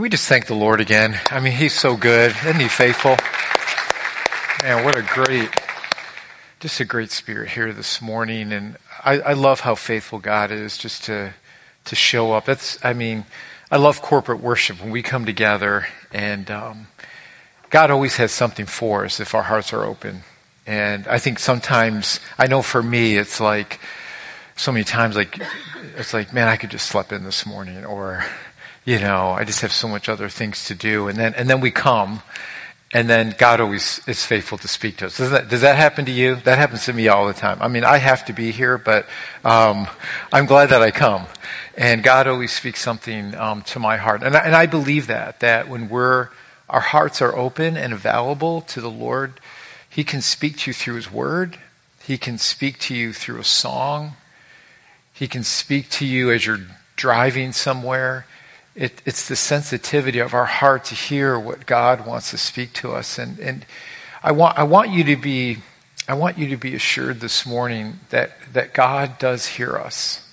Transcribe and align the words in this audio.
Can 0.00 0.04
we 0.04 0.08
just 0.08 0.28
thank 0.30 0.46
the 0.46 0.54
Lord 0.54 0.80
again? 0.80 1.20
I 1.30 1.40
mean, 1.40 1.52
He's 1.52 1.74
so 1.74 1.94
good. 1.94 2.30
Isn't 2.30 2.58
He 2.58 2.68
faithful? 2.68 3.18
Man, 4.62 4.82
what 4.82 4.96
a 4.96 5.02
great, 5.02 5.50
just 6.58 6.80
a 6.80 6.86
great 6.86 7.10
spirit 7.10 7.50
here 7.50 7.70
this 7.74 8.00
morning. 8.00 8.50
And 8.50 8.78
I, 9.04 9.20
I 9.20 9.32
love 9.34 9.60
how 9.60 9.74
faithful 9.74 10.18
God 10.18 10.50
is 10.50 10.78
just 10.78 11.04
to, 11.04 11.34
to 11.84 11.94
show 11.94 12.32
up. 12.32 12.46
That's, 12.46 12.82
I 12.82 12.94
mean, 12.94 13.26
I 13.70 13.76
love 13.76 14.00
corporate 14.00 14.40
worship 14.40 14.80
when 14.80 14.90
we 14.90 15.02
come 15.02 15.26
together 15.26 15.86
and, 16.10 16.50
um, 16.50 16.86
God 17.68 17.90
always 17.90 18.16
has 18.16 18.32
something 18.32 18.64
for 18.64 19.04
us 19.04 19.20
if 19.20 19.34
our 19.34 19.42
hearts 19.42 19.70
are 19.74 19.84
open. 19.84 20.22
And 20.66 21.06
I 21.08 21.18
think 21.18 21.38
sometimes, 21.38 22.20
I 22.38 22.46
know 22.46 22.62
for 22.62 22.82
me, 22.82 23.18
it's 23.18 23.38
like, 23.38 23.78
so 24.56 24.72
many 24.72 24.84
times, 24.84 25.14
like, 25.14 25.38
it's 25.96 26.14
like, 26.14 26.32
man, 26.32 26.48
I 26.48 26.56
could 26.56 26.70
just 26.70 26.86
sleep 26.86 27.12
in 27.12 27.24
this 27.24 27.44
morning 27.44 27.84
or, 27.84 28.24
you 28.84 28.98
know, 28.98 29.30
I 29.30 29.44
just 29.44 29.60
have 29.60 29.72
so 29.72 29.88
much 29.88 30.08
other 30.08 30.28
things 30.28 30.66
to 30.66 30.74
do. 30.74 31.08
And 31.08 31.18
then, 31.18 31.34
and 31.34 31.48
then 31.48 31.60
we 31.60 31.70
come, 31.70 32.22
and 32.92 33.08
then 33.08 33.34
God 33.38 33.60
always 33.60 34.00
is 34.08 34.24
faithful 34.24 34.58
to 34.58 34.68
speak 34.68 34.96
to 34.98 35.06
us. 35.06 35.18
Does 35.18 35.30
that, 35.30 35.48
does 35.48 35.60
that 35.60 35.76
happen 35.76 36.06
to 36.06 36.12
you? 36.12 36.36
That 36.36 36.58
happens 36.58 36.86
to 36.86 36.92
me 36.92 37.06
all 37.08 37.26
the 37.26 37.34
time. 37.34 37.58
I 37.60 37.68
mean, 37.68 37.84
I 37.84 37.98
have 37.98 38.24
to 38.24 38.32
be 38.32 38.50
here, 38.50 38.78
but 38.78 39.06
um, 39.44 39.86
I'm 40.32 40.46
glad 40.46 40.70
that 40.70 40.82
I 40.82 40.90
come. 40.90 41.26
And 41.76 42.02
God 42.02 42.26
always 42.26 42.52
speaks 42.52 42.80
something 42.80 43.34
um, 43.36 43.62
to 43.62 43.78
my 43.78 43.96
heart. 43.96 44.22
And 44.22 44.36
I, 44.36 44.40
and 44.40 44.56
I 44.56 44.66
believe 44.66 45.06
that, 45.06 45.40
that 45.40 45.68
when 45.68 45.88
we're, 45.88 46.30
our 46.68 46.80
hearts 46.80 47.22
are 47.22 47.34
open 47.36 47.76
and 47.76 47.92
available 47.92 48.62
to 48.62 48.80
the 48.80 48.90
Lord, 48.90 49.34
He 49.88 50.02
can 50.02 50.20
speak 50.20 50.58
to 50.58 50.70
you 50.70 50.74
through 50.74 50.96
His 50.96 51.12
Word. 51.12 51.58
He 52.02 52.18
can 52.18 52.38
speak 52.38 52.80
to 52.80 52.94
you 52.94 53.12
through 53.12 53.38
a 53.38 53.44
song. 53.44 54.14
He 55.12 55.28
can 55.28 55.44
speak 55.44 55.90
to 55.90 56.04
you 56.04 56.32
as 56.32 56.44
you're 56.44 56.66
driving 56.96 57.52
somewhere. 57.52 58.26
It, 58.74 59.02
it's 59.04 59.28
the 59.28 59.36
sensitivity 59.36 60.20
of 60.20 60.32
our 60.32 60.46
heart 60.46 60.84
to 60.86 60.94
hear 60.94 61.38
what 61.38 61.66
God 61.66 62.06
wants 62.06 62.30
to 62.30 62.38
speak 62.38 62.72
to 62.74 62.92
us. 62.92 63.18
And, 63.18 63.38
and 63.38 63.66
I, 64.22 64.32
want, 64.32 64.58
I, 64.58 64.62
want 64.62 64.90
you 64.90 65.04
to 65.04 65.16
be, 65.16 65.58
I 66.08 66.14
want 66.14 66.38
you 66.38 66.48
to 66.48 66.56
be 66.56 66.74
assured 66.74 67.20
this 67.20 67.44
morning 67.44 68.00
that, 68.10 68.32
that 68.52 68.72
God 68.72 69.18
does 69.18 69.46
hear 69.46 69.76
us. 69.76 70.26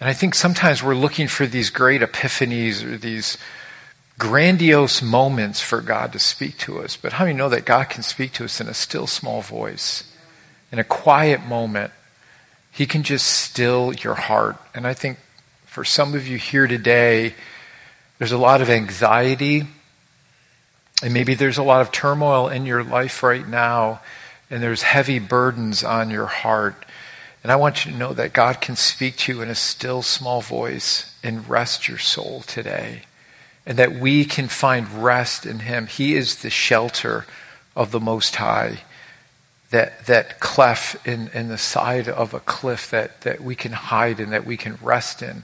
And 0.00 0.08
I 0.08 0.12
think 0.12 0.34
sometimes 0.34 0.82
we're 0.82 0.96
looking 0.96 1.28
for 1.28 1.46
these 1.46 1.70
great 1.70 2.00
epiphanies 2.00 2.84
or 2.84 2.98
these 2.98 3.38
grandiose 4.18 5.02
moments 5.02 5.60
for 5.60 5.80
God 5.80 6.12
to 6.12 6.18
speak 6.18 6.58
to 6.58 6.80
us. 6.80 6.96
But 6.96 7.14
how 7.14 7.24
you 7.24 7.34
know 7.34 7.48
that 7.48 7.64
God 7.64 7.88
can 7.90 8.02
speak 8.02 8.32
to 8.34 8.44
us 8.44 8.60
in 8.60 8.68
a 8.68 8.74
still 8.74 9.06
small 9.06 9.40
voice, 9.40 10.04
in 10.72 10.78
a 10.78 10.84
quiet 10.84 11.46
moment? 11.46 11.92
He 12.70 12.86
can 12.86 13.04
just 13.04 13.26
still 13.26 13.92
your 13.94 14.14
heart. 14.14 14.56
And 14.74 14.86
I 14.86 14.94
think 14.94 15.18
for 15.74 15.84
some 15.84 16.14
of 16.14 16.28
you 16.28 16.38
here 16.38 16.68
today, 16.68 17.34
there's 18.18 18.30
a 18.30 18.38
lot 18.38 18.62
of 18.62 18.70
anxiety, 18.70 19.64
and 21.02 21.12
maybe 21.12 21.34
there's 21.34 21.58
a 21.58 21.64
lot 21.64 21.80
of 21.80 21.90
turmoil 21.90 22.46
in 22.46 22.64
your 22.64 22.84
life 22.84 23.24
right 23.24 23.48
now, 23.48 24.00
and 24.48 24.62
there's 24.62 24.82
heavy 24.82 25.18
burdens 25.18 25.82
on 25.82 26.10
your 26.10 26.26
heart. 26.26 26.86
And 27.42 27.50
I 27.50 27.56
want 27.56 27.84
you 27.84 27.90
to 27.90 27.98
know 27.98 28.12
that 28.12 28.32
God 28.32 28.60
can 28.60 28.76
speak 28.76 29.16
to 29.16 29.32
you 29.32 29.42
in 29.42 29.48
a 29.48 29.56
still 29.56 30.02
small 30.02 30.40
voice 30.40 31.12
and 31.24 31.48
rest 31.50 31.88
your 31.88 31.98
soul 31.98 32.42
today. 32.42 33.02
And 33.66 33.76
that 33.76 33.96
we 33.96 34.24
can 34.24 34.46
find 34.46 35.02
rest 35.02 35.44
in 35.44 35.58
Him. 35.58 35.88
He 35.88 36.14
is 36.14 36.36
the 36.36 36.50
shelter 36.50 37.26
of 37.74 37.90
the 37.90 37.98
Most 37.98 38.36
High 38.36 38.82
that, 39.70 40.06
that 40.06 40.38
cleft 40.38 41.04
in, 41.04 41.30
in 41.34 41.48
the 41.48 41.58
side 41.58 42.08
of 42.08 42.32
a 42.32 42.38
cliff 42.38 42.88
that, 42.92 43.22
that 43.22 43.40
we 43.40 43.56
can 43.56 43.72
hide 43.72 44.20
in, 44.20 44.30
that 44.30 44.46
we 44.46 44.56
can 44.56 44.78
rest 44.80 45.20
in, 45.20 45.42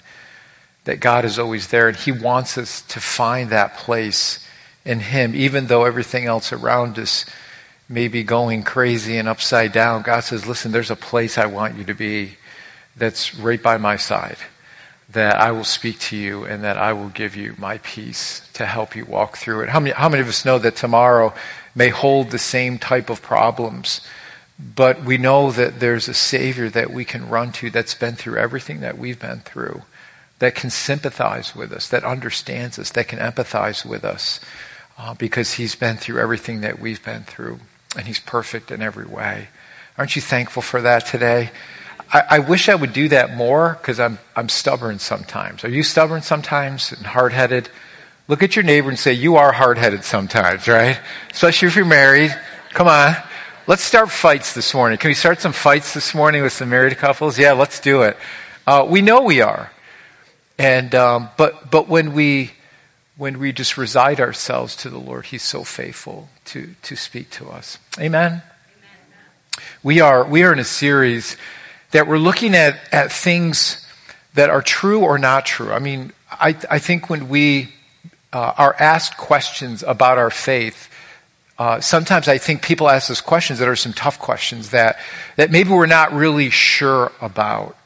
that 0.84 1.00
God 1.00 1.25
is 1.25 1.39
always 1.39 1.69
there. 1.69 1.89
And 1.89 1.97
He 1.97 2.12
wants 2.12 2.56
us 2.56 2.83
to 2.83 3.00
find 3.00 3.50
that 3.50 3.77
place 3.77 4.45
in 4.84 5.00
Him, 5.00 5.34
even 5.34 5.67
though 5.67 5.84
everything 5.84 6.27
else 6.27 6.53
around 6.53 6.98
us 6.98 7.27
may 7.89 8.09
be 8.09 8.22
going 8.22 8.62
crazy 8.62 9.17
and 9.17 9.28
upside 9.28 9.72
down. 9.72 10.03
God 10.03 10.20
says, 10.20 10.47
listen, 10.47 10.72
there's 10.72 10.91
a 10.91 10.97
place 10.97 11.37
I 11.37 11.47
want 11.47 11.77
you 11.77 11.84
to 11.84 11.94
be 11.94 12.37
that's 12.97 13.34
right 13.34 13.62
by 13.62 13.78
my 13.78 13.97
side, 13.97 14.37
that 15.09 15.41
I 15.41 15.50
will 15.50 15.65
speak 15.65 15.99
to 16.00 16.16
you 16.16 16.44
and 16.44 16.62
that 16.62 16.77
I 16.77 16.93
will 16.93 17.09
give 17.09 17.34
you 17.34 17.54
my 17.59 17.78
peace 17.78 18.49
to 18.54 18.66
help 18.66 18.94
you 18.94 19.04
walk 19.04 19.37
through 19.38 19.62
it. 19.62 19.71
How 19.71 19.81
many, 19.81 19.93
how 19.93 20.09
many 20.09 20.22
of 20.22 20.28
us 20.28 20.44
know 20.44 20.59
that 20.59 20.77
tomorrow 20.77 21.34
may 21.75 21.88
hold 21.88 22.31
the 22.31 22.38
same 22.38 22.78
type 22.78 23.10
of 23.10 23.22
problems? 23.22 24.00
But 24.59 25.03
we 25.03 25.16
know 25.16 25.50
that 25.50 25.81
there's 25.81 26.09
a 26.09 26.15
Savior 26.15 26.69
that 26.71 26.91
we 26.91 27.04
can 27.04 27.28
run 27.28 27.50
to 27.53 27.71
that's 27.71 27.94
been 27.94 28.15
through 28.15 28.37
everything 28.37 28.81
that 28.81 28.99
we've 28.99 29.19
been 29.19 29.41
through, 29.41 29.83
that 30.41 30.55
can 30.55 30.71
sympathize 30.71 31.55
with 31.55 31.73
us, 31.73 31.89
that 31.89 32.05
understands 32.05 32.78
us, 32.78 32.91
that 32.91 33.09
can 33.09 33.19
empathize 33.19 33.87
with 33.87 34.05
us, 34.05 34.41
uh, 34.99 35.15
because 35.15 35.55
He's 35.55 35.75
been 35.75 35.97
through 35.97 36.21
everything 36.21 36.61
that 36.62 36.81
we've 36.81 37.03
been 37.05 37.23
through, 37.23 37.61
and 37.97 38.06
He's 38.06 38.21
perfect 38.21 38.71
in 38.71 38.83
every 38.83 39.06
way. 39.06 39.49
Aren't 39.97 40.17
you 40.17 40.23
thankful 40.23 40.62
for 40.62 40.81
that 40.83 41.06
today? 41.06 41.51
I, 42.12 42.23
I 42.31 42.39
wish 42.41 42.69
I 42.69 42.75
would 42.75 42.93
do 42.93 43.09
that 43.09 43.37
more 43.37 43.78
because 43.81 44.01
I'm, 44.01 44.19
I'm 44.34 44.49
stubborn 44.49 44.99
sometimes. 44.99 45.65
Are 45.65 45.69
you 45.69 45.83
stubborn 45.83 46.23
sometimes 46.23 46.93
and 46.93 47.07
hard 47.07 47.33
headed? 47.33 47.69
Look 48.27 48.43
at 48.43 48.57
your 48.57 48.65
neighbor 48.65 48.89
and 48.89 48.99
say, 48.99 49.12
You 49.12 49.37
are 49.37 49.53
hard 49.53 49.78
headed 49.78 50.05
sometimes, 50.05 50.69
right? 50.69 50.99
Especially 51.31 51.69
if 51.69 51.77
you're 51.77 51.84
married. 51.84 52.34
Come 52.71 52.89
on. 52.89 53.15
Let's 53.67 53.83
start 53.83 54.11
fights 54.11 54.55
this 54.55 54.75
morning. 54.75 54.99
Can 54.99 55.09
we 55.09 55.15
start 55.15 55.41
some 55.41 55.53
fights 55.53 55.95
this 55.95 56.15
morning 56.15 56.43
with 56.43 56.53
some 56.53 56.71
married 56.71 56.97
couples? 56.97 57.39
Yeah, 57.39 57.53
let's 57.53 57.78
do 57.78 58.03
it. 58.03 58.17
Uh, 58.67 58.87
we 58.89 59.03
know 59.03 59.22
we 59.22 59.41
are, 59.43 59.71
and 60.60 60.94
um, 60.94 61.31
but 61.38 61.71
but 61.71 61.88
when 61.88 62.12
we 62.12 62.50
when 63.16 63.38
we 63.38 63.50
just 63.50 63.78
reside 63.78 64.21
ourselves 64.21 64.76
to 64.76 64.91
the 64.91 64.98
Lord, 64.98 65.26
He's 65.26 65.43
so 65.43 65.65
faithful 65.65 66.28
to 66.47 66.75
to 66.82 66.97
speak 66.97 67.31
to 67.31 67.48
us. 67.48 67.78
Amen. 67.98 68.43
Amen. 68.43 68.43
We 69.82 70.00
are 70.00 70.25
we 70.25 70.43
are 70.43 70.53
in 70.53 70.59
a 70.59 70.65
series 70.65 71.38
that 71.93 72.06
we're 72.06 72.19
looking 72.19 72.54
at 72.54 72.78
at 72.93 73.10
things 73.10 73.87
that 74.34 74.50
are 74.50 74.60
true 74.60 75.00
or 75.00 75.19
not 75.19 75.47
true. 75.47 75.72
I 75.72 75.78
mean, 75.78 76.12
I 76.31 76.54
I 76.71 76.78
think 76.78 77.09
when 77.09 77.31
we 77.31 77.72
uh, 78.32 78.53
are 78.59 78.77
asked 78.78 79.16
questions 79.16 79.82
about 79.82 80.19
our 80.19 80.31
faith 80.31 80.88
uh, 81.59 81.78
sometimes 81.78 82.27
I 82.27 82.38
think 82.38 82.62
people 82.62 82.88
ask 82.88 83.10
us 83.10 83.21
questions 83.21 83.59
that 83.59 83.69
are 83.69 83.77
some 83.77 83.92
tough 83.92 84.19
questions 84.19 84.71
that, 84.71 84.98
that 85.37 85.50
maybe 85.50 85.69
we're 85.69 85.84
not 85.84 86.10
really 86.10 86.48
sure 86.48 87.12
about. 87.21 87.77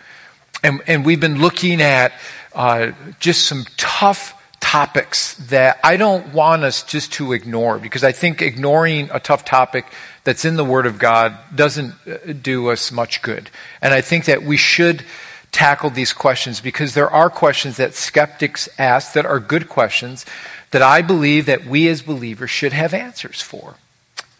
And, 0.62 0.80
and 0.86 1.04
we've 1.04 1.18
been 1.18 1.40
looking 1.40 1.82
at 1.82 2.12
uh, 2.54 2.92
just 3.18 3.46
some 3.46 3.64
tough 3.76 4.40
topics 4.60 5.34
that 5.50 5.78
I 5.84 5.96
don't 5.96 6.32
want 6.32 6.64
us 6.64 6.82
just 6.82 7.12
to 7.14 7.32
ignore 7.32 7.78
because 7.78 8.02
I 8.02 8.12
think 8.12 8.40
ignoring 8.40 9.10
a 9.12 9.20
tough 9.20 9.44
topic 9.44 9.86
that's 10.24 10.44
in 10.44 10.56
the 10.56 10.64
Word 10.64 10.86
of 10.86 10.98
God 10.98 11.36
doesn't 11.54 11.94
uh, 12.06 12.32
do 12.32 12.70
us 12.70 12.90
much 12.90 13.20
good. 13.20 13.50
And 13.82 13.92
I 13.92 14.00
think 14.00 14.24
that 14.24 14.42
we 14.42 14.56
should 14.56 15.04
tackle 15.52 15.90
these 15.90 16.12
questions 16.12 16.60
because 16.60 16.94
there 16.94 17.10
are 17.10 17.30
questions 17.30 17.76
that 17.76 17.94
skeptics 17.94 18.68
ask 18.78 19.12
that 19.12 19.26
are 19.26 19.38
good 19.38 19.68
questions 19.68 20.24
that 20.70 20.82
I 20.82 21.02
believe 21.02 21.46
that 21.46 21.66
we 21.66 21.86
as 21.88 22.02
believers 22.02 22.50
should 22.50 22.72
have 22.72 22.94
answers 22.94 23.40
for. 23.40 23.74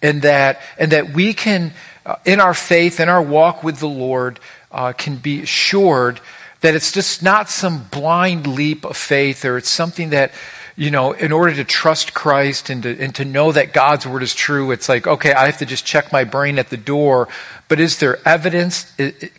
And 0.02 0.22
that, 0.22 0.60
and 0.78 0.90
that 0.92 1.10
we 1.10 1.32
can, 1.32 1.72
uh, 2.04 2.16
in 2.24 2.40
our 2.40 2.54
faith, 2.54 2.98
in 2.98 3.08
our 3.08 3.22
walk 3.22 3.62
with 3.62 3.78
the 3.78 3.88
Lord, 3.88 4.40
uh, 4.72 4.92
can 4.92 5.16
be 5.16 5.42
assured 5.42 6.20
that 6.64 6.74
it's 6.74 6.92
just 6.92 7.22
not 7.22 7.50
some 7.50 7.84
blind 7.90 8.46
leap 8.46 8.86
of 8.86 8.96
faith 8.96 9.44
or 9.44 9.58
it's 9.58 9.68
something 9.68 10.08
that, 10.08 10.32
you 10.76 10.90
know, 10.90 11.12
in 11.12 11.30
order 11.30 11.54
to 11.54 11.62
trust 11.62 12.14
Christ 12.14 12.70
and 12.70 12.82
to, 12.84 12.98
and 12.98 13.14
to 13.16 13.24
know 13.26 13.52
that 13.52 13.74
God's 13.74 14.06
word 14.06 14.22
is 14.22 14.34
true, 14.34 14.70
it's 14.70 14.88
like, 14.88 15.06
okay, 15.06 15.34
I 15.34 15.44
have 15.44 15.58
to 15.58 15.66
just 15.66 15.84
check 15.84 16.10
my 16.10 16.24
brain 16.24 16.58
at 16.58 16.70
the 16.70 16.78
door. 16.78 17.28
But 17.68 17.80
is 17.80 17.98
there 17.98 18.18
evidence? 18.26 18.90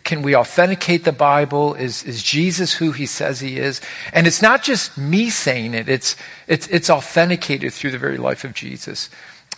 Can 0.04 0.22
we 0.22 0.36
authenticate 0.36 1.02
the 1.02 1.10
Bible? 1.10 1.74
Is, 1.74 2.04
is 2.04 2.22
Jesus 2.22 2.74
who 2.74 2.92
he 2.92 3.06
says 3.06 3.40
he 3.40 3.58
is? 3.58 3.80
And 4.12 4.28
it's 4.28 4.40
not 4.40 4.62
just 4.62 4.96
me 4.96 5.28
saying 5.28 5.74
it, 5.74 5.88
it's, 5.88 6.14
it's, 6.46 6.68
it's 6.68 6.88
authenticated 6.88 7.72
through 7.72 7.90
the 7.90 7.98
very 7.98 8.18
life 8.18 8.44
of 8.44 8.54
Jesus. 8.54 9.10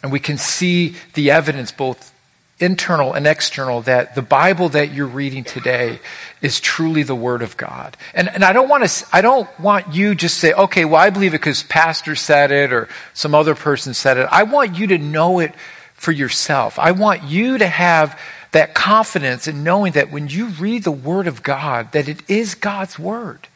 And 0.03 0.11
we 0.11 0.21
can 0.21 0.39
see 0.39 0.95
the 1.13 1.31
evidence 1.31 1.71
both 1.71 2.15
internal 2.61 3.13
and 3.13 3.27
external 3.27 3.83
that 3.83 4.15
the 4.15 4.23
Bible 4.23 4.69
that 4.71 4.93
you're 4.93 5.07
reading 5.07 5.45
today 5.45 6.01
is 6.43 6.61
truly 6.61 7.03
the 7.03 7.15
Word 7.15 7.43
of 7.43 7.57
God. 7.57 7.97
And, 8.15 8.29
and 8.29 8.45
I 8.45 8.53
don't 8.53 8.69
want 8.69 8.89
to, 8.89 9.07
I 9.13 9.21
don't 9.21 9.49
want 9.61 9.95
you 9.95 10.15
just 10.15 10.39
say, 10.39 10.53
okay, 10.53 10.85
well, 10.85 11.01
I 11.01 11.11
believe 11.11 11.35
it 11.35 11.41
because 11.41 11.63
pastor 11.63 12.17
said 12.17 12.51
it 12.51 12.73
or 12.73 12.89
some 13.15 13.35
other 13.35 13.55
person 13.55 13.95
said 13.95 14.19
it. 14.19 14.29
I 14.31 14.43
want 14.43 14.77
you 14.77 14.89
to 14.89 14.99
know 14.99 15.39
it 15.39 15.55
for 15.95 16.13
yourself. 16.13 16.79
I 16.79 16.93
want 16.93 17.25
you 17.25 17.59
to 17.59 17.67
have 17.67 18.19
that 18.53 18.75
confidence 18.75 19.47
in 19.47 19.63
knowing 19.63 19.93
that 19.93 20.11
when 20.11 20.29
you 20.29 20.47
read 20.47 20.83
the 20.83 20.91
Word 20.91 21.27
of 21.27 21.43
God, 21.43 21.93
that 21.93 22.09
it 22.09 22.29
is 22.29 22.55
God's 22.55 22.99
Word. 22.99 23.47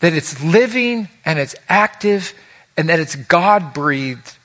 That 0.00 0.12
it's 0.12 0.42
living 0.42 1.08
and 1.24 1.38
it's 1.38 1.56
active 1.68 2.32
and 2.76 2.88
that 2.88 3.00
it's 3.00 3.16
God 3.16 3.74
breathed 3.74 4.37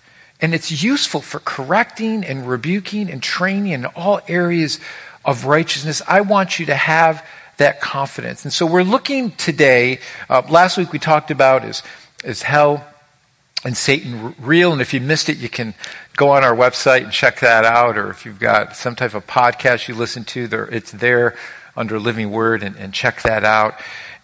and 0.43 0.53
it's 0.53 0.83
useful 0.83 1.21
for 1.21 1.39
correcting 1.39 2.25
and 2.25 2.45
rebuking 2.45 3.09
and 3.09 3.23
training 3.23 3.71
in 3.71 3.85
all 3.85 4.19
areas 4.27 4.77
of 5.23 5.45
righteousness. 5.45 6.01
I 6.05 6.19
want 6.19 6.59
you 6.59 6.65
to 6.65 6.75
have 6.75 7.25
that 7.57 7.79
confidence. 7.79 8.43
And 8.43 8.51
so 8.51 8.65
we're 8.65 8.83
looking 8.83 9.31
today, 9.31 9.99
uh, 10.29 10.41
last 10.49 10.77
week 10.77 10.91
we 10.91 10.99
talked 10.99 11.31
about 11.31 11.63
is, 11.63 11.81
is 12.25 12.41
hell 12.41 12.85
and 13.63 13.77
Satan 13.77 14.35
real? 14.37 14.73
And 14.73 14.81
if 14.81 14.93
you 14.93 14.99
missed 14.99 15.29
it, 15.29 15.37
you 15.37 15.47
can 15.47 15.75
go 16.17 16.31
on 16.31 16.43
our 16.43 16.53
website 16.53 17.03
and 17.05 17.11
check 17.13 17.39
that 17.39 17.63
out. 17.63 17.97
Or 17.97 18.09
if 18.09 18.25
you've 18.25 18.39
got 18.39 18.75
some 18.75 18.97
type 18.97 19.13
of 19.13 19.25
podcast 19.25 19.87
you 19.87 19.95
listen 19.95 20.25
to, 20.25 20.47
there, 20.49 20.65
it's 20.65 20.91
there 20.91 21.37
under 21.77 21.97
Living 22.01 22.31
Word 22.31 22.63
and, 22.63 22.75
and 22.75 22.93
check 22.93 23.21
that 23.21 23.45
out. 23.45 23.75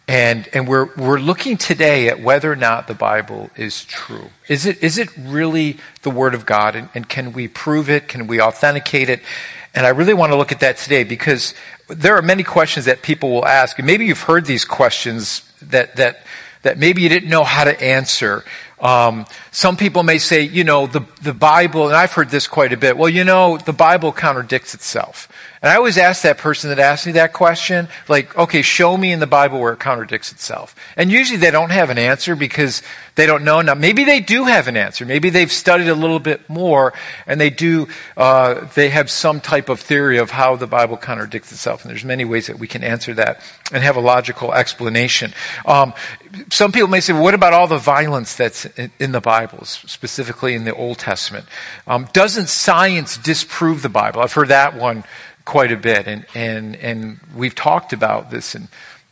And, 0.10 0.50
and 0.54 0.68
we're, 0.68 0.90
we're 0.96 1.20
looking 1.20 1.56
today 1.56 2.10
at 2.10 2.20
whether 2.20 2.52
or 2.52 2.56
not 2.56 2.88
the 2.88 2.96
Bible 2.96 3.52
is 3.56 3.86
true. 3.86 4.32
Is 4.48 4.66
it, 4.66 4.82
is 4.82 4.98
it 4.98 5.08
really 5.16 5.78
the 6.02 6.10
Word 6.10 6.34
of 6.34 6.48
God? 6.48 6.76
And, 6.76 6.90
and 6.96 7.08
can 7.08 7.32
we 7.32 7.48
prove 7.48 7.92
it? 7.92 8.08
Can 8.08 8.26
we 8.26 8.42
authenticate 8.42 9.08
it? 9.08 9.22
And 9.76 9.86
I 9.86 9.90
really 9.90 10.16
want 10.16 10.32
to 10.32 10.36
look 10.36 10.52
at 10.52 10.62
that 10.62 10.78
today 10.78 11.04
because 11.04 11.54
there 11.90 12.16
are 12.16 12.24
many 12.24 12.42
questions 12.42 12.88
that 12.88 13.04
people 13.04 13.30
will 13.30 13.46
ask. 13.46 13.78
And 13.78 13.86
maybe 13.86 14.08
you've 14.08 14.24
heard 14.24 14.46
these 14.46 14.66
questions 14.66 15.44
that, 15.62 15.96
that, 15.98 16.26
that 16.64 16.80
maybe 16.80 17.04
you 17.04 17.10
didn't 17.10 17.30
know 17.30 17.44
how 17.44 17.66
to 17.66 17.80
answer. 17.80 18.44
Um, 18.82 19.26
some 19.52 19.76
people 19.76 20.04
may 20.04 20.20
say, 20.20 20.44
you 20.44 20.64
know, 20.64 20.88
the, 20.88 21.02
the 21.22 21.34
Bible, 21.34 21.88
and 21.88 21.96
I've 21.96 22.14
heard 22.14 22.30
this 22.30 22.48
quite 22.48 22.72
a 22.72 22.78
bit, 22.78 22.98
well, 22.98 23.10
you 23.10 23.24
know, 23.24 23.58
the 23.58 23.74
Bible 23.74 24.12
contradicts 24.12 24.74
itself. 24.74 25.28
And 25.62 25.70
I 25.70 25.76
always 25.76 25.98
ask 25.98 26.22
that 26.22 26.38
person 26.38 26.70
that 26.70 26.80
asks 26.80 27.06
me 27.06 27.12
that 27.14 27.34
question, 27.34 27.90
like, 28.08 28.38
okay, 28.38 28.62
show 28.62 28.96
me 28.96 29.12
in 29.12 29.20
the 29.20 29.28
Bible 29.28 29.60
where 29.60 29.74
it 29.74 29.80
contradicts 29.80 30.32
itself. 30.32 30.76
And 30.96 31.12
usually 31.12 31.38
they 31.38 31.52
don't 31.52 31.72
have 31.72 31.90
an 31.90 31.98
answer 31.98 32.36
because 32.36 32.82
they 33.20 33.26
don't 33.26 33.44
know. 33.44 33.62
Now, 33.62 33.74
maybe 33.74 34.06
they 34.06 34.22
do 34.22 34.46
have 34.46 34.70
an 34.70 34.78
answer. 34.78 35.06
Maybe 35.06 35.30
they've 35.30 35.52
studied 35.52 35.90
a 35.90 35.94
little 35.94 36.20
bit 36.20 36.50
more 36.50 36.94
and 37.28 37.40
they 37.40 37.50
do, 37.50 37.90
uh, 38.16 38.66
they 38.76 38.90
have 38.90 39.10
some 39.12 39.42
type 39.42 39.68
of 39.68 39.82
theory 39.82 40.18
of 40.18 40.32
how 40.32 40.56
the 40.56 40.68
Bible 40.68 40.96
contradicts 40.96 41.52
itself. 41.52 41.84
And 41.84 41.92
there's 41.92 42.06
many 42.06 42.24
ways 42.24 42.48
that 42.48 42.60
we 42.60 42.68
can 42.68 42.82
answer 42.82 43.14
that 43.16 43.42
and 43.74 43.84
have 43.84 43.98
a 43.98 44.00
logical 44.00 44.54
explanation. 44.54 45.34
Um, 45.66 45.94
some 46.50 46.72
people 46.72 46.88
may 46.88 47.02
say, 47.02 47.12
well, 47.12 47.24
what 47.24 47.34
about 47.34 47.52
all 47.52 47.68
the 47.68 47.78
violence 47.78 48.38
that's 48.38 48.66
in, 48.66 48.90
in 49.00 49.12
the 49.12 49.22
Bible, 49.22 49.66
specifically 49.66 50.56
in 50.56 50.64
the 50.64 50.74
Old 50.74 51.00
Testament? 51.00 51.46
Um, 51.88 52.08
doesn't 52.14 52.48
science 52.48 53.18
disprove 53.18 53.82
the 53.82 53.90
Bible? 53.90 54.22
I've 54.22 54.32
heard 54.34 54.48
that 54.48 54.78
one 54.78 55.04
quite 55.44 55.74
a 55.74 55.78
bit. 55.78 56.08
And, 56.08 56.26
and, 56.34 56.76
and 56.78 57.20
we've 57.36 57.56
talked 57.56 57.92
about 57.92 58.32
this 58.32 58.56
in 58.56 58.70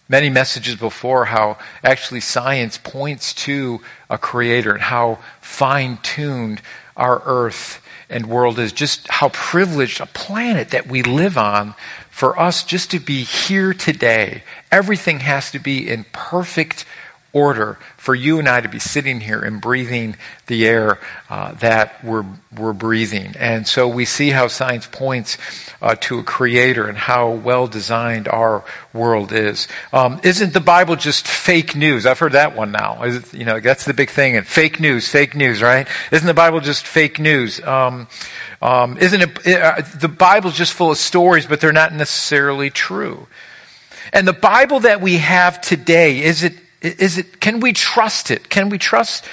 many 0.09 0.30
messages 0.30 0.75
before 0.75 1.25
how 1.25 1.57
actually 1.83 2.21
science 2.21 2.77
points 2.77 3.33
to 3.33 3.81
a 4.09 4.18
creator 4.18 4.74
and 4.74 4.81
how 4.81 5.19
fine 5.42 5.98
tuned 6.04 6.62
our 6.95 7.21
earth 7.25 7.81
and 8.09 8.25
world 8.25 8.57
is. 8.59 8.71
Just 8.71 9.07
how 9.07 9.30
privileged 9.30 10.01
a 10.01 10.06
planet 10.06 10.69
that 10.69 10.88
we 10.88 11.04
live 11.04 11.38
on 11.38 11.75
for 12.09 12.39
us 12.39 12.63
just 12.63 12.89
to 12.92 13.00
be 13.00 13.24
here 13.24 13.74
today. 13.74 14.44
Everything 14.71 15.19
has 15.19 15.51
to 15.51 15.59
be 15.59 15.88
in 15.88 16.06
perfect 16.13 16.86
order 17.38 17.78
for 17.98 18.16
you 18.16 18.39
and 18.39 18.50
I 18.50 18.62
to 18.62 18.69
be 18.69 18.80
sitting 18.80 19.19
here 19.19 19.39
and 19.39 19.62
breathing 19.62 20.16
the 20.48 20.66
air 20.66 21.00
uh, 21.30 21.51
that 21.54 22.04
we're, 22.04 22.25
we're 22.57 22.74
breathing. 22.74 23.36
And 23.38 23.68
so 23.68 23.88
we 23.88 24.06
see 24.06 24.31
how 24.31 24.48
science 24.48 24.88
points 24.88 25.38
uh, 25.81 25.95
to 26.01 26.18
a 26.18 26.24
creator 26.24 26.88
and 26.88 26.98
how 26.98 27.30
well 27.30 27.68
designed 27.68 28.28
our 28.28 28.63
world 28.92 29.31
is. 29.31 29.68
Um, 29.94 30.19
isn't 30.24 30.54
the 30.54 30.60
Bible 30.60 30.95
just 30.95 31.28
fake 31.28 31.75
news? 31.75 32.07
I've 32.07 32.18
heard 32.18 32.31
that 32.31 32.56
one 32.56 32.72
now. 32.72 33.04
It, 33.04 33.34
you 33.34 33.45
know, 33.45 33.60
that's 33.60 33.86
the 33.86 33.94
big 33.94 34.10
thing. 34.10 34.36
And 34.36 34.48
fake 34.48 34.80
news, 34.80 35.07
fake 35.07 35.36
news, 35.36 35.62
right? 35.62 35.88
Isn't 36.12 36.28
the 36.28 36.33
Bible 36.33 36.60
just 36.62 36.88
fake 36.88 37.19
news? 37.19 37.62
Um, 37.62 38.07
um, 38.62 38.98
isn't 38.98 39.22
it, 39.22 39.48
uh, 39.48 39.81
the 40.00 40.07
Bible's 40.07 40.57
just 40.57 40.74
full 40.74 40.90
of 40.90 40.98
stories, 40.98 41.45
but 41.45 41.62
they're 41.62 41.72
not 41.72 41.94
necessarily 41.94 42.72
true. 42.72 43.28
And 44.13 44.28
the 44.28 44.33
Bible 44.33 44.80
that 44.81 45.01
we 45.01 45.18
have 45.18 45.62
today, 45.62 46.24
is 46.24 46.44
it 46.44 46.54
is 46.82 47.18
it, 47.18 47.40
can 47.40 47.60
we 47.60 47.74
trust 47.74 48.32
it? 48.32 48.50
Can 48.50 48.70
we 48.70 48.78
trust 48.78 49.26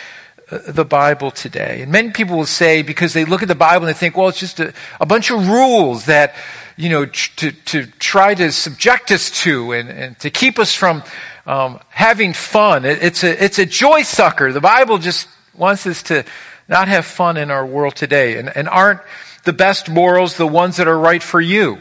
uh, 0.51 0.59
the 0.67 0.85
Bible 0.85 1.31
today? 1.31 1.83
And 1.83 1.93
many 1.93 2.11
people 2.11 2.37
will 2.37 2.47
say, 2.47 2.83
because 2.83 3.13
they 3.13 3.25
look 3.25 3.43
at 3.43 3.49
the 3.49 3.55
Bible 3.55 3.87
and 3.87 3.95
they 3.95 3.99
think, 3.99 4.17
well, 4.17 4.29
it's 4.29 4.41
just 4.41 4.61
a, 4.61 4.73
a 5.01 5.07
bunch 5.07 5.31
of 5.31 5.49
rules 5.49 6.07
that, 6.07 6.35
you 6.77 6.89
know, 6.89 7.07
to, 7.07 7.53
to 7.53 7.87
try 7.99 8.35
to 8.35 8.51
subject 8.51 9.11
us 9.11 9.31
to 9.43 9.73
and, 9.73 9.89
and 9.89 10.19
to 10.21 10.31
keep 10.31 10.59
us 10.59 10.75
from 10.75 11.03
um, 11.47 11.81
having 11.91 12.33
fun. 12.33 12.85
It, 12.85 13.03
it's, 13.03 13.25
a, 13.25 13.45
it's 13.45 13.59
a 13.59 13.67
joy 13.67 14.03
sucker. 14.03 14.53
The 14.53 14.61
Bible 14.61 14.99
just 14.99 15.29
wants 15.55 15.87
us 15.87 16.03
to 16.05 16.25
not 16.69 16.89
have 16.89 17.05
fun 17.05 17.37
in 17.37 17.51
our 17.51 17.67
world 17.67 17.95
today. 17.95 18.39
And, 18.39 18.55
and 18.57 18.69
aren't 18.69 19.01
the 19.45 19.53
best 19.53 19.91
morals 19.91 20.37
the 20.37 20.47
ones 20.47 20.79
that 20.79 20.89
are 20.89 20.99
right 20.99 21.23
for 21.23 21.41
you? 21.41 21.79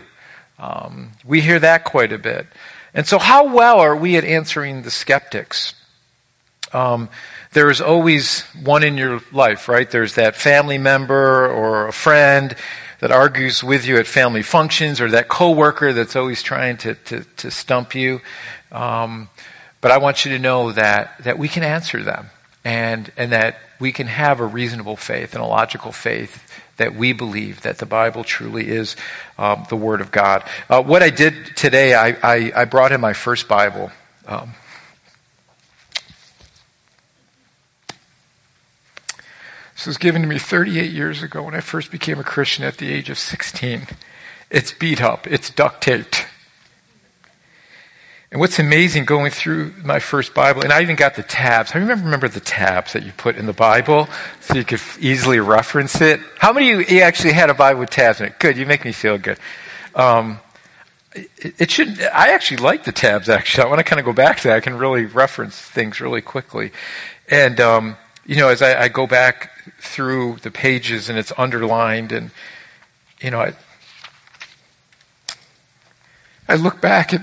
Um, 0.59 1.11
we 1.25 1.41
hear 1.41 1.59
that 1.59 1.83
quite 1.85 2.11
a 2.11 2.17
bit. 2.17 2.47
And 2.93 3.07
so, 3.07 3.17
how 3.17 3.47
well 3.53 3.79
are 3.79 3.95
we 3.95 4.17
at 4.17 4.23
answering 4.23 4.83
the 4.83 4.91
skeptics? 4.91 5.73
Um, 6.73 7.09
there 7.53 7.69
is 7.69 7.81
always 7.81 8.41
one 8.63 8.83
in 8.83 8.97
your 8.97 9.21
life, 9.31 9.67
right? 9.67 9.89
There's 9.89 10.15
that 10.15 10.35
family 10.35 10.77
member 10.77 11.47
or 11.47 11.87
a 11.87 11.93
friend 11.93 12.55
that 12.99 13.11
argues 13.11 13.63
with 13.63 13.85
you 13.85 13.97
at 13.97 14.07
family 14.07 14.43
functions, 14.43 15.01
or 15.01 15.09
that 15.11 15.27
coworker 15.27 15.93
that's 15.93 16.15
always 16.15 16.41
trying 16.43 16.77
to 16.77 16.95
to, 16.95 17.23
to 17.37 17.51
stump 17.51 17.95
you. 17.95 18.21
Um, 18.71 19.29
but 19.81 19.91
I 19.91 19.97
want 19.97 20.25
you 20.25 20.31
to 20.31 20.39
know 20.39 20.71
that 20.71 21.17
that 21.23 21.37
we 21.37 21.47
can 21.47 21.63
answer 21.63 22.03
them, 22.03 22.27
and 22.63 23.11
and 23.17 23.31
that 23.31 23.57
we 23.79 23.91
can 23.91 24.07
have 24.07 24.39
a 24.39 24.45
reasonable 24.45 24.97
faith 24.97 25.33
and 25.33 25.43
a 25.43 25.47
logical 25.47 25.91
faith 25.91 26.62
that 26.77 26.95
we 26.95 27.13
believe 27.13 27.61
that 27.61 27.77
the 27.77 27.85
Bible 27.85 28.23
truly 28.23 28.67
is 28.67 28.95
um, 29.37 29.65
the 29.69 29.75
Word 29.75 30.01
of 30.01 30.11
God. 30.11 30.43
Uh, 30.69 30.81
what 30.81 31.03
I 31.03 31.09
did 31.09 31.55
today, 31.55 31.93
I, 31.93 32.17
I, 32.23 32.51
I, 32.55 32.65
brought 32.65 32.91
in 32.91 32.99
my 32.99 33.13
first 33.13 33.47
Bible. 33.47 33.91
Um, 34.27 34.53
this 39.75 39.85
was 39.85 39.97
given 39.97 40.21
to 40.23 40.27
me 40.27 40.39
38 40.39 40.91
years 40.91 41.21
ago 41.21 41.43
when 41.43 41.55
I 41.55 41.61
first 41.61 41.91
became 41.91 42.19
a 42.19 42.23
Christian 42.23 42.65
at 42.65 42.77
the 42.77 42.91
age 42.91 43.09
of 43.09 43.19
16. 43.19 43.87
It's 44.49 44.71
beat 44.71 45.01
up, 45.01 45.27
it's 45.27 45.49
duct 45.49 45.81
taped. 45.81 46.27
And 48.33 48.39
what's 48.39 48.57
amazing 48.57 49.05
going 49.05 49.29
through 49.29 49.75
my 49.83 49.99
first 49.99 50.33
Bible, 50.33 50.63
and 50.63 50.73
I 50.73 50.81
even 50.81 50.95
got 50.95 51.13
the 51.13 51.21
tabs. 51.21 51.75
I 51.75 51.77
remember 51.77 52.03
remember 52.03 52.27
the 52.27 52.39
tabs 52.39 52.93
that 52.93 53.03
you 53.03 53.11
put 53.11 53.35
in 53.35 53.45
the 53.45 53.53
Bible 53.53 54.09
so 54.39 54.55
you 54.55 54.63
could 54.63 54.81
easily 54.99 55.39
reference 55.39 56.01
it. 56.01 56.19
How 56.39 56.51
many 56.51 56.71
of 56.71 56.89
you 56.89 57.01
actually 57.01 57.33
had 57.33 57.51
a 57.51 57.53
Bible 57.53 57.81
with 57.81 57.91
tabs 57.91 58.21
in 58.21 58.25
it? 58.25 58.39
Good, 58.39 58.57
you 58.57 58.65
make 58.65 58.85
me 58.85 58.91
feel 58.91 59.19
good. 59.19 59.37
Um, 59.93 60.39
it, 61.13 61.29
it 61.59 61.69
should. 61.69 62.01
I 62.01 62.29
actually 62.29 62.57
like 62.57 62.85
the 62.85 62.91
tabs. 62.91 63.29
Actually, 63.29 63.65
I 63.65 63.67
want 63.67 63.77
to 63.77 63.83
kind 63.83 63.99
of 63.99 64.05
go 64.07 64.13
back 64.13 64.37
to 64.37 64.47
that. 64.47 64.57
I 64.57 64.61
can 64.61 64.79
really 64.79 65.05
reference 65.05 65.55
things 65.55 66.01
really 66.01 66.21
quickly, 66.21 66.71
and 67.29 67.59
um, 67.59 67.97
you 68.25 68.37
know, 68.37 68.47
as 68.47 68.63
I, 68.63 68.85
I, 68.85 68.87
go 68.87 69.05
back 69.05 69.51
through 69.79 70.37
the 70.41 70.49
pages 70.49 71.07
and 71.07 71.19
it's 71.19 71.31
underlined, 71.37 72.11
and 72.11 72.31
you 73.21 73.29
know, 73.29 73.41
I, 73.41 73.53
I 76.49 76.55
look 76.55 76.81
back 76.81 77.13
at 77.13 77.21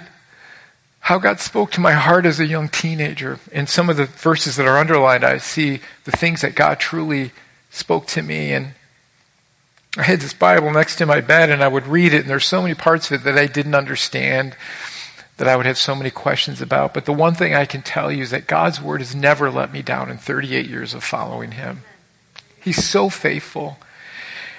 how 1.10 1.18
God 1.18 1.40
spoke 1.40 1.72
to 1.72 1.80
my 1.80 1.90
heart 1.90 2.24
as 2.24 2.38
a 2.38 2.46
young 2.46 2.68
teenager. 2.68 3.40
In 3.50 3.66
some 3.66 3.90
of 3.90 3.96
the 3.96 4.04
verses 4.04 4.54
that 4.54 4.68
are 4.68 4.78
underlined, 4.78 5.24
I 5.24 5.38
see 5.38 5.80
the 6.04 6.12
things 6.12 6.42
that 6.42 6.54
God 6.54 6.78
truly 6.78 7.32
spoke 7.68 8.06
to 8.06 8.22
me. 8.22 8.52
And 8.52 8.74
I 9.96 10.04
had 10.04 10.20
this 10.20 10.32
Bible 10.32 10.70
next 10.70 10.94
to 10.98 11.06
my 11.06 11.20
bed, 11.20 11.50
and 11.50 11.64
I 11.64 11.66
would 11.66 11.88
read 11.88 12.14
it, 12.14 12.20
and 12.20 12.30
there's 12.30 12.44
so 12.44 12.62
many 12.62 12.74
parts 12.74 13.10
of 13.10 13.20
it 13.20 13.24
that 13.24 13.36
I 13.36 13.48
didn't 13.48 13.74
understand, 13.74 14.54
that 15.38 15.48
I 15.48 15.56
would 15.56 15.66
have 15.66 15.78
so 15.78 15.96
many 15.96 16.12
questions 16.12 16.62
about. 16.62 16.94
But 16.94 17.06
the 17.06 17.12
one 17.12 17.34
thing 17.34 17.56
I 17.56 17.64
can 17.64 17.82
tell 17.82 18.12
you 18.12 18.22
is 18.22 18.30
that 18.30 18.46
God's 18.46 18.80
Word 18.80 19.00
has 19.00 19.12
never 19.12 19.50
let 19.50 19.72
me 19.72 19.82
down 19.82 20.10
in 20.12 20.16
38 20.16 20.68
years 20.68 20.94
of 20.94 21.02
following 21.02 21.50
Him. 21.50 21.82
He's 22.60 22.84
so 22.84 23.08
faithful. 23.08 23.78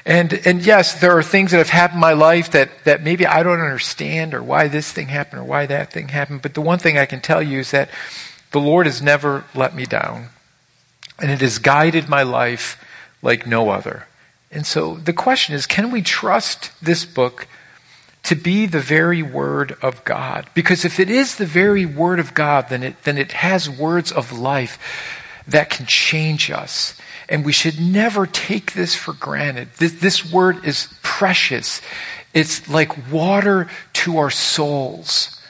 And, 0.05 0.33
and 0.45 0.65
yes, 0.65 0.99
there 0.99 1.15
are 1.17 1.23
things 1.23 1.51
that 1.51 1.57
have 1.57 1.69
happened 1.69 1.97
in 1.97 2.01
my 2.01 2.13
life 2.13 2.51
that, 2.51 2.69
that 2.85 3.03
maybe 3.03 3.25
I 3.25 3.43
don't 3.43 3.59
understand 3.59 4.33
or 4.33 4.41
why 4.41 4.67
this 4.67 4.91
thing 4.91 5.07
happened 5.07 5.41
or 5.41 5.45
why 5.45 5.67
that 5.67 5.93
thing 5.93 6.07
happened. 6.07 6.41
But 6.41 6.55
the 6.55 6.61
one 6.61 6.79
thing 6.79 6.97
I 6.97 7.05
can 7.05 7.21
tell 7.21 7.41
you 7.41 7.59
is 7.59 7.71
that 7.71 7.89
the 8.51 8.59
Lord 8.59 8.85
has 8.87 9.01
never 9.01 9.45
let 9.53 9.75
me 9.75 9.85
down. 9.85 10.29
And 11.19 11.29
it 11.29 11.41
has 11.41 11.59
guided 11.59 12.09
my 12.09 12.23
life 12.23 12.83
like 13.21 13.45
no 13.45 13.69
other. 13.69 14.07
And 14.51 14.65
so 14.65 14.95
the 14.95 15.13
question 15.13 15.55
is 15.55 15.65
can 15.65 15.91
we 15.91 16.01
trust 16.01 16.71
this 16.81 17.05
book 17.05 17.47
to 18.23 18.35
be 18.35 18.65
the 18.65 18.79
very 18.79 19.21
Word 19.21 19.77
of 19.81 20.03
God? 20.03 20.47
Because 20.53 20.83
if 20.83 20.99
it 20.99 21.09
is 21.09 21.35
the 21.35 21.45
very 21.45 21.85
Word 21.85 22.19
of 22.19 22.33
God, 22.33 22.69
then 22.69 22.83
it, 22.83 23.03
then 23.03 23.17
it 23.17 23.33
has 23.33 23.69
words 23.69 24.11
of 24.11 24.37
life 24.37 24.79
that 25.47 25.69
can 25.69 25.85
change 25.85 26.51
us. 26.51 26.95
And 27.31 27.45
we 27.45 27.53
should 27.53 27.79
never 27.79 28.27
take 28.27 28.73
this 28.73 28.93
for 28.93 29.13
granted. 29.13 29.69
This, 29.77 29.93
this 29.93 30.31
word 30.31 30.65
is 30.65 30.93
precious. 31.01 31.81
It's 32.33 32.67
like 32.69 33.09
water 33.09 33.69
to 33.93 34.17
our 34.17 34.29
souls. 34.29 35.41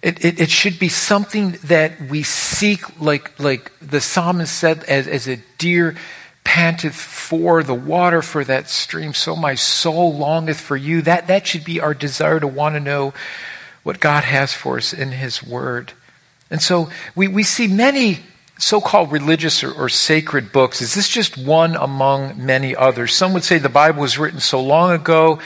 It, 0.00 0.24
it, 0.24 0.40
it, 0.40 0.48
should 0.48 0.78
be 0.78 0.88
something 0.88 1.58
that 1.64 2.00
we 2.00 2.22
seek, 2.22 3.00
like, 3.00 3.38
like 3.40 3.72
the 3.80 4.00
psalmist 4.00 4.56
said, 4.56 4.84
as, 4.84 5.08
as 5.08 5.26
a 5.26 5.38
deer 5.58 5.96
panteth 6.44 6.94
for 6.94 7.64
the 7.64 7.74
water 7.74 8.22
for 8.22 8.44
that 8.44 8.70
stream, 8.70 9.12
so 9.12 9.34
my 9.34 9.56
soul 9.56 10.16
longeth 10.16 10.60
for 10.60 10.76
you. 10.76 11.02
That, 11.02 11.26
that 11.26 11.48
should 11.48 11.64
be 11.64 11.80
our 11.80 11.94
desire 11.94 12.38
to 12.38 12.46
want 12.46 12.76
to 12.76 12.80
know 12.80 13.12
what 13.82 13.98
God 13.98 14.22
has 14.22 14.52
for 14.52 14.76
us 14.76 14.92
in 14.92 15.10
His 15.10 15.42
Word. 15.42 15.94
And 16.48 16.62
so 16.62 16.90
we, 17.16 17.26
we 17.26 17.42
see 17.42 17.66
many 17.66 18.20
so 18.58 18.80
called 18.80 19.12
religious 19.12 19.62
or, 19.62 19.72
or, 19.72 19.88
sacred 19.88 20.52
books, 20.52 20.82
is 20.82 20.94
this 20.94 21.08
just 21.08 21.38
one 21.38 21.76
among 21.76 22.44
many 22.44 22.74
others? 22.74 23.14
Some 23.14 23.32
would 23.32 23.44
say 23.44 23.58
the 23.58 23.68
Bible 23.68 24.02
was 24.02 24.18
written 24.18 24.40
so 24.40 24.60
long 24.60 24.90
ago 24.90 25.38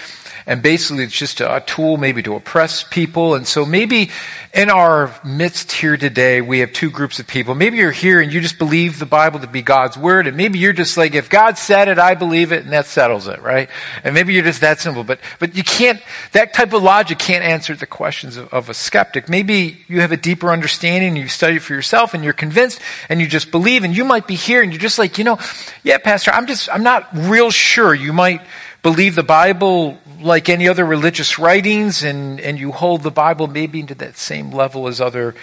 and 0.47 0.63
basically 0.63 1.05
it's 1.05 1.17
just 1.17 1.41
a, 1.41 1.63
tool 1.67 1.97
maybe 1.97 2.23
to 2.23 2.35
oppress 2.35 2.83
people. 2.83 3.35
And 3.35 3.47
so 3.47 3.65
maybe 3.65 4.11
in 4.53 4.69
our 4.69 5.15
midst 5.25 5.73
here 5.73 5.97
today, 5.97 6.41
we 6.41 6.59
have 6.59 6.73
two 6.73 6.91
groups 6.91 7.19
of 7.19 7.27
people. 7.27 7.55
Maybe 7.55 7.79
you're 7.79 7.93
here 7.93 8.21
and 8.21 8.33
you 8.33 8.41
just 8.41 8.59
believe 8.59 8.99
the 8.99 9.07
Bible 9.07 9.41
to 9.41 9.47
be 9.47 9.63
God's 9.63 9.97
word, 9.97 10.27
and 10.27 10.37
maybe 10.37 10.59
you're 10.59 10.73
just 10.73 10.97
like, 10.97 11.15
if 11.15 11.31
God 11.31 11.57
said 11.57 11.89
it, 11.89 11.99
I 11.99 12.15
believe 12.15 12.53
it, 12.53 12.65
and 12.65 12.73
that 12.73 12.87
settles 12.87 13.29
it, 13.29 13.41
right? 13.41 13.71
And 14.05 14.15
maybe 14.15 14.35
you're 14.35 14.43
just 14.43 14.61
that 14.61 14.81
simple. 14.81 15.05
But 15.05 15.21
but 15.39 15.57
you 15.57 15.65
can't 15.65 16.03
that 16.33 16.53
type 16.53 16.73
of 16.73 16.83
logic 16.83 17.19
can't 17.19 17.45
answer 17.45 17.75
the 17.75 17.87
questions 17.87 18.37
of, 18.37 18.53
of 18.53 18.69
a 18.69 18.75
skeptic. 18.75 19.29
Maybe 19.29 19.85
you 19.89 20.01
have 20.01 20.13
a 20.13 20.17
deeper 20.17 20.51
understanding, 20.51 21.11
and 21.11 21.19
you 21.19 21.29
study 21.29 21.59
for 21.59 21.73
yourself, 21.73 22.13
and 22.13 22.25
you're 22.25 22.33
convinced, 22.33 22.81
and 23.09 23.21
you 23.21 23.27
just 23.27 23.51
believe, 23.51 23.85
and 23.85 23.97
you 23.97 24.05
might 24.05 24.27
be 24.27 24.35
here, 24.35 24.63
and 24.63 24.73
you're 24.73 24.81
just 24.81 24.99
like, 24.99 25.17
you 25.17 25.25
know, 25.25 25.39
yeah, 25.83 25.99
Pastor, 25.99 26.33
I'm 26.33 26.47
just 26.47 26.69
I'm 26.71 26.83
not 26.83 27.09
real 27.15 27.51
sure. 27.51 27.95
You 27.95 28.13
might 28.13 28.43
believe 28.83 29.15
the 29.15 29.23
Bible 29.23 29.99
like 30.23 30.49
any 30.49 30.69
other 30.69 30.85
religious 30.85 31.39
writings 31.39 32.03
and, 32.03 32.41
and 32.41 32.59
you 32.59 32.73
hold 32.73 33.03
the 33.03 33.11
Bible 33.11 33.47
maybe 33.47 33.83
to 33.83 33.95
that 33.97 34.17
same 34.17 34.51
level 34.51 34.89
as 34.89 35.01
other 35.01 35.35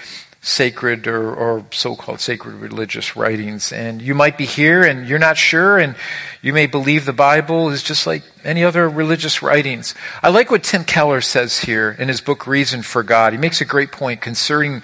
sacred 0.41 1.05
or, 1.05 1.33
or 1.33 1.65
so-called 1.71 2.19
sacred 2.19 2.55
religious 2.55 3.15
writings. 3.15 3.73
And 3.73 4.01
you 4.01 4.15
might 4.15 4.37
be 4.37 4.45
here 4.45 4.83
and 4.83 5.07
you're 5.07 5.19
not 5.19 5.37
sure 5.37 5.77
and 5.77 5.95
you 6.41 6.53
may 6.53 6.65
believe 6.65 7.05
the 7.05 7.13
Bible 7.13 7.69
is 7.69 7.83
just 7.83 8.07
like 8.07 8.23
any 8.43 8.63
other 8.63 8.89
religious 8.89 9.41
writings. 9.41 9.95
I 10.23 10.29
like 10.29 10.49
what 10.49 10.63
Tim 10.63 10.85
Keller 10.85 11.21
says 11.21 11.59
here 11.59 11.95
in 11.99 12.07
his 12.07 12.21
book 12.21 12.47
Reason 12.47 12.81
for 12.81 13.03
God. 13.03 13.33
He 13.33 13.39
makes 13.39 13.59
a 13.59 13.65
great 13.65 13.91
point 13.91 14.21
concerning, 14.21 14.81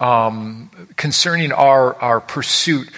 um, 0.00 0.70
concerning 0.96 1.52
our, 1.52 1.94
our 2.02 2.20
pursuit 2.20 2.90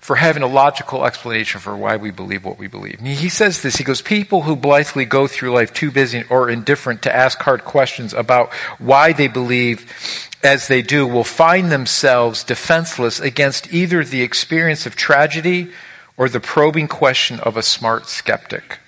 for 0.00 0.16
having 0.16 0.42
a 0.42 0.46
logical 0.46 1.04
explanation 1.04 1.60
for 1.60 1.76
why 1.76 1.96
we 1.96 2.10
believe 2.10 2.44
what 2.44 2.58
we 2.58 2.66
believe. 2.66 2.98
He 3.00 3.28
says 3.28 3.62
this, 3.62 3.76
he 3.76 3.84
goes, 3.84 4.00
people 4.00 4.42
who 4.42 4.56
blithely 4.56 5.04
go 5.04 5.26
through 5.26 5.52
life 5.52 5.74
too 5.74 5.90
busy 5.90 6.24
or 6.30 6.48
indifferent 6.48 7.02
to 7.02 7.14
ask 7.14 7.38
hard 7.40 7.64
questions 7.64 8.14
about 8.14 8.52
why 8.78 9.12
they 9.12 9.28
believe 9.28 10.26
as 10.42 10.68
they 10.68 10.80
do 10.80 11.06
will 11.06 11.22
find 11.22 11.70
themselves 11.70 12.42
defenseless 12.44 13.20
against 13.20 13.72
either 13.74 14.02
the 14.02 14.22
experience 14.22 14.86
of 14.86 14.96
tragedy 14.96 15.70
or 16.16 16.30
the 16.30 16.40
probing 16.40 16.88
question 16.88 17.38
of 17.40 17.58
a 17.58 17.62
smart 17.62 18.06
skeptic. 18.06 18.78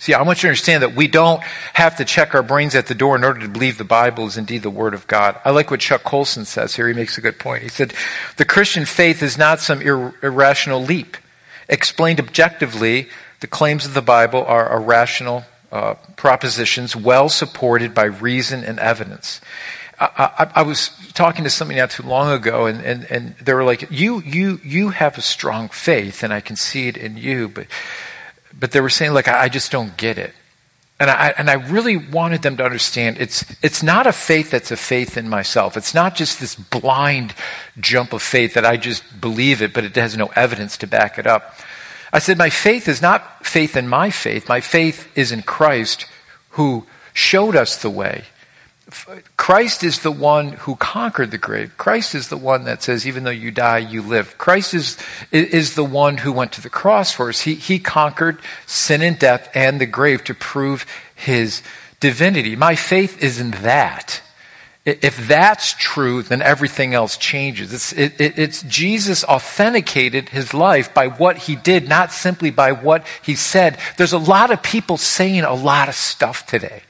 See, 0.00 0.14
I 0.14 0.22
want 0.22 0.38
you 0.38 0.42
to 0.42 0.48
understand 0.48 0.84
that 0.84 0.94
we 0.94 1.08
don't 1.08 1.42
have 1.74 1.96
to 1.96 2.04
check 2.04 2.32
our 2.32 2.42
brains 2.42 2.76
at 2.76 2.86
the 2.86 2.94
door 2.94 3.16
in 3.16 3.24
order 3.24 3.40
to 3.40 3.48
believe 3.48 3.78
the 3.78 3.84
Bible 3.84 4.26
is 4.26 4.36
indeed 4.36 4.62
the 4.62 4.70
Word 4.70 4.94
of 4.94 5.08
God. 5.08 5.40
I 5.44 5.50
like 5.50 5.72
what 5.72 5.80
Chuck 5.80 6.04
Colson 6.04 6.44
says 6.44 6.76
here. 6.76 6.86
He 6.86 6.94
makes 6.94 7.18
a 7.18 7.20
good 7.20 7.40
point. 7.40 7.64
He 7.64 7.68
said, 7.68 7.92
the 8.36 8.44
Christian 8.44 8.84
faith 8.84 9.24
is 9.24 9.36
not 9.36 9.58
some 9.58 9.82
ir- 9.82 10.14
irrational 10.22 10.80
leap. 10.80 11.16
Explained 11.68 12.20
objectively, 12.20 13.08
the 13.40 13.48
claims 13.48 13.86
of 13.86 13.94
the 13.94 14.02
Bible 14.02 14.44
are 14.44 14.72
irrational 14.72 15.44
uh, 15.72 15.94
propositions 16.16 16.94
well 16.94 17.28
supported 17.28 17.92
by 17.92 18.04
reason 18.04 18.62
and 18.62 18.78
evidence. 18.78 19.40
I, 20.00 20.30
I, 20.38 20.50
I, 20.60 20.62
was 20.62 20.90
talking 21.12 21.42
to 21.42 21.50
somebody 21.50 21.80
not 21.80 21.90
too 21.90 22.04
long 22.04 22.30
ago, 22.30 22.66
and, 22.66 22.80
and, 22.82 23.04
and 23.10 23.34
they 23.42 23.52
were 23.52 23.64
like, 23.64 23.90
you, 23.90 24.22
you, 24.22 24.60
you 24.62 24.90
have 24.90 25.18
a 25.18 25.22
strong 25.22 25.68
faith, 25.68 26.22
and 26.22 26.32
I 26.32 26.40
can 26.40 26.54
see 26.54 26.86
it 26.86 26.96
in 26.96 27.16
you, 27.16 27.48
but 27.48 27.66
but 28.58 28.72
they 28.72 28.80
were 28.80 28.90
saying, 28.90 29.12
like, 29.12 29.28
I, 29.28 29.44
I 29.44 29.48
just 29.48 29.70
don't 29.70 29.96
get 29.96 30.18
it. 30.18 30.34
And 31.00 31.10
I, 31.10 31.32
and 31.38 31.48
I 31.48 31.54
really 31.54 31.96
wanted 31.96 32.42
them 32.42 32.56
to 32.56 32.64
understand 32.64 33.18
it's, 33.20 33.44
it's 33.62 33.84
not 33.84 34.08
a 34.08 34.12
faith 34.12 34.50
that's 34.50 34.72
a 34.72 34.76
faith 34.76 35.16
in 35.16 35.28
myself. 35.28 35.76
It's 35.76 35.94
not 35.94 36.16
just 36.16 36.40
this 36.40 36.56
blind 36.56 37.34
jump 37.78 38.12
of 38.12 38.20
faith 38.20 38.54
that 38.54 38.66
I 38.66 38.76
just 38.76 39.20
believe 39.20 39.62
it, 39.62 39.72
but 39.72 39.84
it 39.84 39.94
has 39.94 40.16
no 40.16 40.26
evidence 40.34 40.76
to 40.78 40.88
back 40.88 41.16
it 41.16 41.26
up. 41.26 41.54
I 42.12 42.18
said, 42.18 42.36
my 42.36 42.50
faith 42.50 42.88
is 42.88 43.00
not 43.00 43.46
faith 43.46 43.76
in 43.76 43.86
my 43.86 44.10
faith. 44.10 44.48
My 44.48 44.60
faith 44.60 45.06
is 45.16 45.30
in 45.30 45.42
Christ 45.42 46.06
who 46.50 46.84
showed 47.12 47.54
us 47.54 47.76
the 47.76 47.90
way. 47.90 48.24
Christ 49.36 49.84
is 49.84 50.00
the 50.00 50.10
one 50.10 50.52
who 50.52 50.76
conquered 50.76 51.30
the 51.30 51.38
grave. 51.38 51.76
Christ 51.76 52.14
is 52.14 52.28
the 52.28 52.36
one 52.38 52.64
that 52.64 52.82
says, 52.82 53.06
even 53.06 53.24
though 53.24 53.30
you 53.30 53.50
die, 53.50 53.78
you 53.78 54.00
live. 54.00 54.38
Christ 54.38 54.72
is, 54.72 54.96
is 55.30 55.74
the 55.74 55.84
one 55.84 56.18
who 56.18 56.32
went 56.32 56.52
to 56.52 56.62
the 56.62 56.70
cross 56.70 57.12
for 57.12 57.28
us. 57.28 57.42
He, 57.42 57.54
he 57.54 57.78
conquered 57.78 58.40
sin 58.66 59.02
and 59.02 59.18
death 59.18 59.50
and 59.54 59.80
the 59.80 59.86
grave 59.86 60.24
to 60.24 60.34
prove 60.34 60.86
his 61.14 61.62
divinity. 62.00 62.56
My 62.56 62.76
faith 62.76 63.22
is 63.22 63.40
in 63.40 63.50
that. 63.50 64.22
If 64.86 65.28
that's 65.28 65.74
true, 65.74 66.22
then 66.22 66.40
everything 66.40 66.94
else 66.94 67.18
changes. 67.18 67.74
It's, 67.74 67.92
it, 67.92 68.18
it, 68.18 68.38
it's 68.38 68.62
Jesus 68.62 69.22
authenticated 69.22 70.30
his 70.30 70.54
life 70.54 70.94
by 70.94 71.08
what 71.08 71.36
he 71.36 71.56
did, 71.56 71.88
not 71.90 72.10
simply 72.10 72.50
by 72.50 72.72
what 72.72 73.06
he 73.22 73.34
said. 73.34 73.76
There's 73.98 74.14
a 74.14 74.18
lot 74.18 74.50
of 74.50 74.62
people 74.62 74.96
saying 74.96 75.42
a 75.44 75.52
lot 75.52 75.90
of 75.90 75.94
stuff 75.94 76.46
today. 76.46 76.82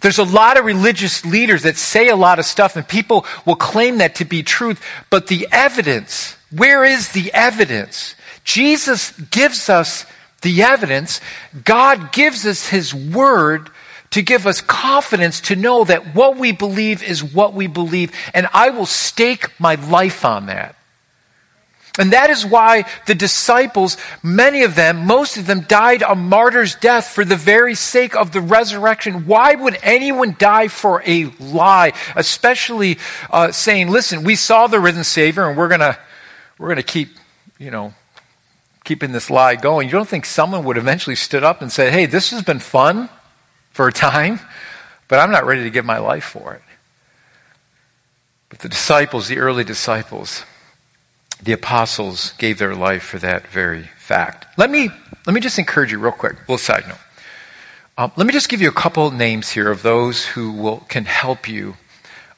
There's 0.00 0.18
a 0.18 0.24
lot 0.24 0.58
of 0.58 0.64
religious 0.64 1.24
leaders 1.24 1.62
that 1.62 1.76
say 1.76 2.08
a 2.08 2.16
lot 2.16 2.38
of 2.38 2.44
stuff, 2.44 2.76
and 2.76 2.86
people 2.86 3.24
will 3.44 3.56
claim 3.56 3.98
that 3.98 4.16
to 4.16 4.24
be 4.24 4.42
truth, 4.42 4.82
but 5.10 5.26
the 5.28 5.48
evidence, 5.50 6.36
where 6.50 6.84
is 6.84 7.12
the 7.12 7.32
evidence? 7.32 8.14
Jesus 8.44 9.12
gives 9.30 9.68
us 9.68 10.06
the 10.42 10.62
evidence. 10.62 11.20
God 11.64 12.12
gives 12.12 12.46
us 12.46 12.68
His 12.68 12.94
Word 12.94 13.70
to 14.10 14.22
give 14.22 14.46
us 14.46 14.60
confidence 14.60 15.40
to 15.40 15.56
know 15.56 15.84
that 15.84 16.14
what 16.14 16.36
we 16.36 16.52
believe 16.52 17.02
is 17.02 17.24
what 17.24 17.52
we 17.52 17.66
believe, 17.66 18.12
and 18.32 18.48
I 18.54 18.70
will 18.70 18.86
stake 18.86 19.48
my 19.58 19.74
life 19.74 20.24
on 20.24 20.46
that. 20.46 20.76
And 21.96 22.12
that 22.12 22.28
is 22.28 22.44
why 22.44 22.84
the 23.06 23.14
disciples, 23.14 23.96
many 24.20 24.64
of 24.64 24.74
them, 24.74 25.06
most 25.06 25.36
of 25.36 25.46
them 25.46 25.60
died 25.60 26.02
a 26.02 26.16
martyr's 26.16 26.74
death 26.74 27.08
for 27.08 27.24
the 27.24 27.36
very 27.36 27.76
sake 27.76 28.16
of 28.16 28.32
the 28.32 28.40
resurrection. 28.40 29.26
Why 29.26 29.54
would 29.54 29.78
anyone 29.80 30.34
die 30.36 30.66
for 30.66 31.02
a 31.06 31.26
lie? 31.38 31.92
Especially 32.16 32.98
uh, 33.30 33.52
saying, 33.52 33.90
listen, 33.90 34.24
we 34.24 34.34
saw 34.34 34.66
the 34.66 34.80
risen 34.80 35.04
Savior 35.04 35.48
and 35.48 35.56
we're 35.56 35.68
gonna, 35.68 35.96
we're 36.58 36.68
gonna 36.68 36.82
keep, 36.82 37.10
you 37.58 37.70
know, 37.70 37.94
keeping 38.82 39.12
this 39.12 39.30
lie 39.30 39.54
going. 39.54 39.86
You 39.86 39.92
don't 39.92 40.08
think 40.08 40.26
someone 40.26 40.64
would 40.64 40.76
eventually 40.76 41.16
stood 41.16 41.44
up 41.44 41.62
and 41.62 41.70
say, 41.70 41.92
hey, 41.92 42.06
this 42.06 42.32
has 42.32 42.42
been 42.42 42.58
fun 42.58 43.08
for 43.70 43.86
a 43.86 43.92
time, 43.92 44.40
but 45.06 45.20
I'm 45.20 45.30
not 45.30 45.46
ready 45.46 45.62
to 45.62 45.70
give 45.70 45.84
my 45.84 45.98
life 45.98 46.24
for 46.24 46.54
it. 46.54 46.62
But 48.48 48.58
the 48.58 48.68
disciples, 48.68 49.28
the 49.28 49.38
early 49.38 49.62
disciples, 49.62 50.44
the 51.42 51.52
apostles 51.52 52.32
gave 52.38 52.58
their 52.58 52.74
life 52.74 53.02
for 53.02 53.18
that 53.18 53.46
very 53.48 53.88
fact. 53.98 54.46
Let 54.56 54.70
me, 54.70 54.90
let 55.26 55.34
me 55.34 55.40
just 55.40 55.58
encourage 55.58 55.92
you 55.92 55.98
real 55.98 56.12
quick, 56.12 56.38
little 56.40 56.58
side 56.58 56.84
note. 56.88 56.98
Um, 57.96 58.12
let 58.16 58.26
me 58.26 58.32
just 58.32 58.48
give 58.48 58.60
you 58.60 58.68
a 58.68 58.72
couple 58.72 59.10
names 59.10 59.50
here 59.50 59.70
of 59.70 59.82
those 59.82 60.24
who 60.24 60.52
will, 60.52 60.78
can 60.88 61.04
help 61.04 61.48
you 61.48 61.76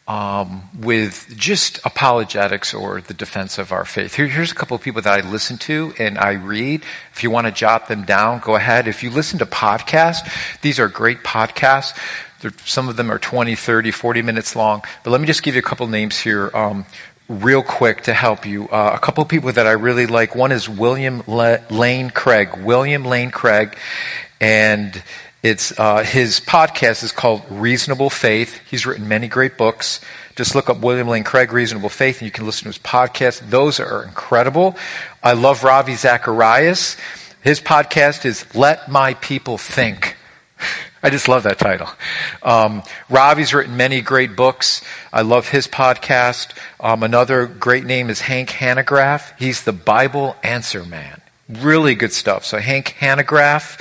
um, 0.08 0.62
with 0.78 1.34
just 1.36 1.84
apologetics 1.84 2.72
or 2.72 3.00
the 3.00 3.14
defense 3.14 3.58
of 3.58 3.72
our 3.72 3.84
faith. 3.84 4.14
Here, 4.14 4.28
here's 4.28 4.52
a 4.52 4.54
couple 4.54 4.76
of 4.76 4.82
people 4.82 5.02
that 5.02 5.24
I 5.24 5.28
listen 5.28 5.58
to 5.58 5.92
and 5.98 6.18
I 6.18 6.32
read. 6.32 6.84
If 7.12 7.22
you 7.22 7.30
want 7.30 7.46
to 7.46 7.52
jot 7.52 7.88
them 7.88 8.04
down, 8.04 8.40
go 8.40 8.54
ahead. 8.54 8.86
If 8.86 9.02
you 9.02 9.10
listen 9.10 9.38
to 9.40 9.46
podcasts, 9.46 10.28
these 10.60 10.78
are 10.78 10.88
great 10.88 11.24
podcasts. 11.24 11.98
Some 12.64 12.88
of 12.88 12.96
them 12.96 13.10
are 13.10 13.18
20, 13.18 13.56
30, 13.56 13.90
40 13.90 14.22
minutes 14.22 14.54
long. 14.54 14.82
But 15.02 15.10
let 15.10 15.20
me 15.20 15.26
just 15.26 15.42
give 15.42 15.54
you 15.54 15.60
a 15.60 15.64
couple 15.64 15.86
names 15.88 16.20
here. 16.20 16.50
Um, 16.54 16.86
real 17.28 17.62
quick 17.62 18.02
to 18.02 18.14
help 18.14 18.46
you. 18.46 18.68
Uh, 18.68 18.92
a 18.94 18.98
couple 18.98 19.24
people 19.24 19.52
that 19.52 19.66
I 19.66 19.72
really 19.72 20.06
like. 20.06 20.34
One 20.34 20.52
is 20.52 20.68
William 20.68 21.22
Lane 21.26 22.10
Craig. 22.10 22.56
William 22.58 23.04
Lane 23.04 23.30
Craig, 23.30 23.76
and 24.40 25.02
it's 25.42 25.78
uh, 25.78 26.02
his 26.02 26.40
podcast 26.40 27.02
is 27.02 27.12
called 27.12 27.42
Reasonable 27.50 28.10
Faith. 28.10 28.60
He's 28.68 28.86
written 28.86 29.08
many 29.08 29.28
great 29.28 29.56
books. 29.56 30.00
Just 30.34 30.54
look 30.54 30.68
up 30.68 30.80
William 30.80 31.08
Lane 31.08 31.24
Craig, 31.24 31.52
Reasonable 31.52 31.88
Faith, 31.88 32.20
and 32.20 32.26
you 32.26 32.32
can 32.32 32.46
listen 32.46 32.64
to 32.64 32.68
his 32.68 32.78
podcast. 32.78 33.48
Those 33.50 33.80
are 33.80 34.04
incredible. 34.04 34.76
I 35.22 35.32
love 35.32 35.64
Ravi 35.64 35.94
Zacharias. 35.94 36.96
His 37.42 37.60
podcast 37.60 38.24
is 38.24 38.44
Let 38.54 38.90
My 38.90 39.14
People 39.14 39.56
Think. 39.56 40.15
I 41.02 41.10
just 41.10 41.28
love 41.28 41.42
that 41.44 41.58
title. 41.58 41.88
Um, 42.42 42.82
Ravi's 43.08 43.52
written 43.52 43.76
many 43.76 44.00
great 44.00 44.34
books. 44.34 44.82
I 45.12 45.22
love 45.22 45.48
his 45.48 45.68
podcast. 45.68 46.56
Um, 46.80 47.02
another 47.02 47.46
great 47.46 47.84
name 47.84 48.10
is 48.10 48.20
Hank 48.20 48.48
Hanegraaff. 48.50 49.38
He's 49.38 49.62
the 49.62 49.72
Bible 49.72 50.36
answer 50.42 50.84
man. 50.84 51.20
Really 51.48 51.94
good 51.94 52.12
stuff. 52.12 52.44
So 52.44 52.58
Hank 52.58 52.96
Hanegraaff. 52.98 53.80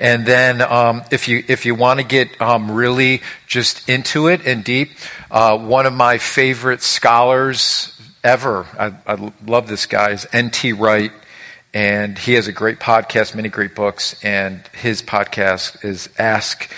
And 0.00 0.26
then 0.26 0.62
um, 0.62 1.02
if 1.10 1.28
you 1.28 1.44
if 1.46 1.66
you 1.66 1.74
want 1.74 2.00
to 2.00 2.06
get 2.06 2.40
um, 2.40 2.70
really 2.70 3.20
just 3.46 3.88
into 3.88 4.28
it 4.28 4.46
and 4.46 4.64
deep, 4.64 4.90
uh, 5.30 5.58
one 5.58 5.86
of 5.86 5.92
my 5.92 6.16
favorite 6.18 6.82
scholars 6.82 7.98
ever, 8.24 8.66
I, 8.78 8.94
I 9.06 9.32
love 9.46 9.68
this 9.68 9.84
guy, 9.86 10.10
is 10.12 10.26
N.T. 10.32 10.72
Wright 10.72 11.12
and 11.72 12.18
he 12.18 12.34
has 12.34 12.48
a 12.48 12.52
great 12.52 12.80
podcast, 12.80 13.34
many 13.34 13.48
great 13.48 13.74
books, 13.74 14.22
and 14.24 14.60
his 14.72 15.02
podcast 15.02 15.84
is 15.84 16.08
Ask 16.18 16.70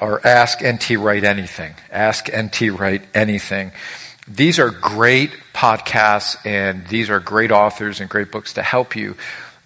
or 0.00 0.24
Ask 0.26 0.62
NT 0.64 0.98
Wright 0.98 1.24
Anything. 1.24 1.74
Ask 1.90 2.28
NT 2.34 2.78
Wright 2.78 3.02
Anything. 3.14 3.72
these 4.28 4.58
are 4.58 4.70
great 4.70 5.30
podcasts 5.54 6.36
and 6.44 6.86
these 6.88 7.10
are 7.10 7.20
great 7.20 7.50
authors 7.52 8.00
and 8.00 8.10
great 8.10 8.30
books 8.30 8.54
to 8.54 8.62
help 8.62 8.96
you 8.96 9.16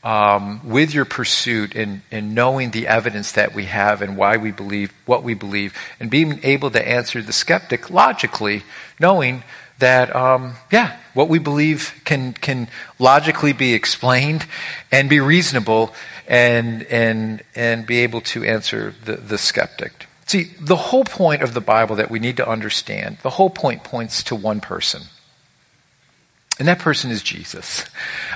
um, 0.02 0.61
with 0.64 0.94
your 0.94 1.04
pursuit 1.04 1.75
in, 1.75 2.02
in 2.11 2.32
knowing 2.35 2.70
the 2.70 2.87
evidence 2.87 3.32
that 3.32 3.54
we 3.54 3.66
have 3.66 4.00
and 4.00 4.16
why 4.16 4.37
we 4.37 4.50
believe 4.50 4.92
what 5.04 5.23
we 5.23 5.35
believe 5.35 5.75
and 5.99 6.11
being 6.11 6.40
able 6.42 6.70
to 6.70 6.88
answer 6.88 7.20
the 7.20 7.32
skeptic 7.32 7.90
logically, 7.90 8.62
knowing 8.99 9.42
that, 9.80 10.14
um, 10.14 10.54
yeah, 10.70 10.96
what 11.14 11.28
we 11.28 11.38
believe 11.38 12.00
can, 12.04 12.32
can 12.32 12.68
logically 12.99 13.52
be 13.52 13.75
explained 13.75 14.46
and 14.92 15.10
be 15.10 15.20
reasonable 15.20 15.92
and, 16.28 16.84
and, 16.84 17.42
and 17.54 17.87
be 17.87 17.99
able 17.99 18.20
to 18.20 18.44
answer 18.44 18.94
the, 19.04 19.16
the 19.16 19.37
skeptic. 19.37 20.06
See, 20.26 20.52
the 20.60 20.76
whole 20.76 21.04
point 21.04 21.42
of 21.42 21.54
the 21.54 21.60
Bible 21.60 21.96
that 21.96 22.10
we 22.10 22.20
need 22.20 22.37
to 22.37 22.49
understand, 22.49 23.18
the 23.22 23.30
whole 23.30 23.50
point 23.50 23.82
points 23.82 24.22
to 24.25 24.37
one 24.37 24.60
person. 24.60 25.02
And 26.60 26.68
that 26.68 26.78
person 26.78 27.10
is 27.10 27.22
Jesus. 27.22 27.84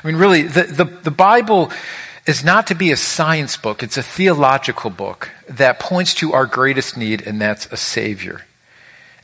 I 0.03 0.07
mean, 0.07 0.17
really, 0.17 0.43
the, 0.43 0.65
the, 0.65 0.85
the, 0.85 1.11
Bible 1.11 1.71
is 2.27 2.43
not 2.43 2.67
to 2.69 2.75
be 2.75 2.91
a 2.91 2.97
science 2.97 3.57
book, 3.57 3.83
it's 3.83 3.99
a 3.99 4.03
theological 4.03 4.91
book 4.91 5.31
that 5.49 5.79
points 5.79 6.15
to 6.15 6.33
our 6.33 6.47
greatest 6.47 6.97
need, 6.97 7.25
and 7.27 7.41
that's 7.41 7.67
a 7.67 7.77
Savior. 7.77 8.45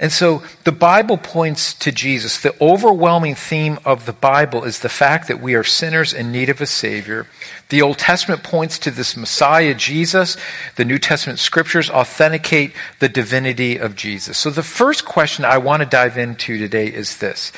And 0.01 0.11
so 0.11 0.43
the 0.65 0.73
Bible 0.73 1.19
points 1.19 1.75
to 1.75 1.93
Jesus. 1.93 2.41
The 2.41 2.55
overwhelming 2.59 3.35
theme 3.35 3.79
of 3.85 4.07
the 4.07 4.15
Bible 4.15 4.65
is 4.65 4.79
the 4.79 4.89
fact 4.89 5.29
that 5.29 5.43
we 5.43 5.55
are 5.55 5.63
sinners 5.63 6.15
in 6.15 6.33
need 6.33 6.49
of 6.49 6.63
a 6.63 6.67
Savior. 6.67 7.27
The 7.69 7.83
Old 7.83 7.99
Testament 7.99 8.43
points 8.43 8.79
to 8.79 8.91
this 8.91 9.15
Messiah, 9.15 9.75
Jesus. 9.75 10.39
The 10.77 10.87
New 10.87 10.99
Testament 10.99 11.39
scriptures 11.39 11.91
authenticate 11.91 12.73
the 12.99 13.11
divinity 13.11 13.77
of 13.77 13.95
Jesus. 13.95 14.39
So 14.39 14.49
the 14.49 14.63
first 14.63 15.05
question 15.05 15.45
I 15.45 15.59
want 15.59 15.83
to 15.83 15.87
dive 15.87 16.17
into 16.17 16.57
today 16.57 16.87
is 16.87 17.19
this. 17.19 17.53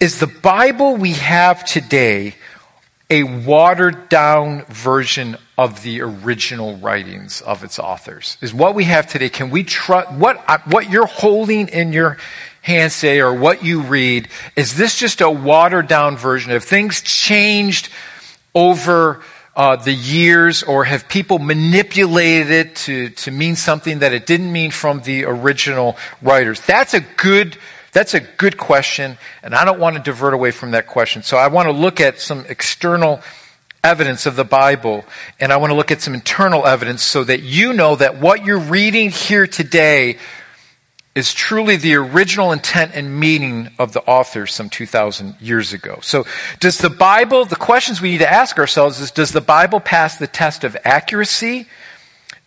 Is 0.00 0.18
the 0.18 0.26
Bible 0.26 0.96
we 0.96 1.12
have 1.12 1.64
today 1.64 2.34
a 3.10 3.24
watered 3.24 4.08
down 4.08 4.64
version 4.66 5.36
of 5.58 5.82
the 5.82 6.00
original 6.00 6.76
writings 6.76 7.42
of 7.42 7.64
its 7.64 7.78
authors. 7.78 8.38
Is 8.40 8.54
what 8.54 8.74
we 8.74 8.84
have 8.84 9.08
today. 9.08 9.28
Can 9.28 9.50
we 9.50 9.64
trust 9.64 10.12
what 10.12 10.38
what 10.68 10.90
you're 10.90 11.06
holding 11.06 11.68
in 11.68 11.92
your 11.92 12.18
hands 12.62 13.00
today, 13.00 13.20
or 13.20 13.34
what 13.34 13.64
you 13.64 13.82
read? 13.82 14.28
Is 14.54 14.76
this 14.76 14.96
just 14.96 15.20
a 15.20 15.30
watered 15.30 15.88
down 15.88 16.16
version? 16.16 16.52
Have 16.52 16.64
things 16.64 17.02
changed 17.02 17.88
over 18.54 19.20
uh, 19.56 19.76
the 19.76 19.92
years, 19.92 20.62
or 20.62 20.84
have 20.84 21.08
people 21.08 21.40
manipulated 21.40 22.50
it 22.50 22.76
to 22.76 23.10
to 23.10 23.30
mean 23.32 23.56
something 23.56 23.98
that 23.98 24.12
it 24.12 24.24
didn't 24.24 24.52
mean 24.52 24.70
from 24.70 25.00
the 25.02 25.24
original 25.24 25.96
writers? 26.22 26.60
That's 26.60 26.94
a 26.94 27.00
good 27.00 27.58
that's 27.92 28.14
a 28.14 28.20
good 28.20 28.56
question, 28.56 29.18
and 29.42 29.54
I 29.54 29.64
don't 29.64 29.80
want 29.80 29.96
to 29.96 30.02
divert 30.02 30.34
away 30.34 30.50
from 30.50 30.72
that 30.72 30.86
question. 30.86 31.22
So 31.22 31.36
I 31.36 31.48
want 31.48 31.66
to 31.66 31.72
look 31.72 32.00
at 32.00 32.20
some 32.20 32.44
external 32.48 33.20
evidence 33.82 34.26
of 34.26 34.36
the 34.36 34.44
Bible, 34.44 35.04
and 35.38 35.52
I 35.52 35.56
want 35.56 35.70
to 35.70 35.74
look 35.74 35.90
at 35.90 36.00
some 36.00 36.14
internal 36.14 36.66
evidence 36.66 37.02
so 37.02 37.24
that 37.24 37.42
you 37.42 37.72
know 37.72 37.96
that 37.96 38.18
what 38.18 38.44
you're 38.44 38.58
reading 38.58 39.10
here 39.10 39.46
today 39.46 40.18
is 41.14 41.34
truly 41.34 41.76
the 41.76 41.94
original 41.94 42.52
intent 42.52 42.92
and 42.94 43.18
meaning 43.18 43.70
of 43.78 43.92
the 43.92 44.00
author 44.02 44.46
some 44.46 44.70
2,000 44.70 45.34
years 45.40 45.72
ago. 45.72 45.98
So, 46.02 46.24
does 46.60 46.78
the 46.78 46.90
Bible, 46.90 47.44
the 47.44 47.56
questions 47.56 48.00
we 48.00 48.12
need 48.12 48.18
to 48.18 48.32
ask 48.32 48.58
ourselves 48.58 49.00
is 49.00 49.10
Does 49.10 49.32
the 49.32 49.40
Bible 49.40 49.80
pass 49.80 50.16
the 50.16 50.28
test 50.28 50.62
of 50.62 50.76
accuracy? 50.84 51.66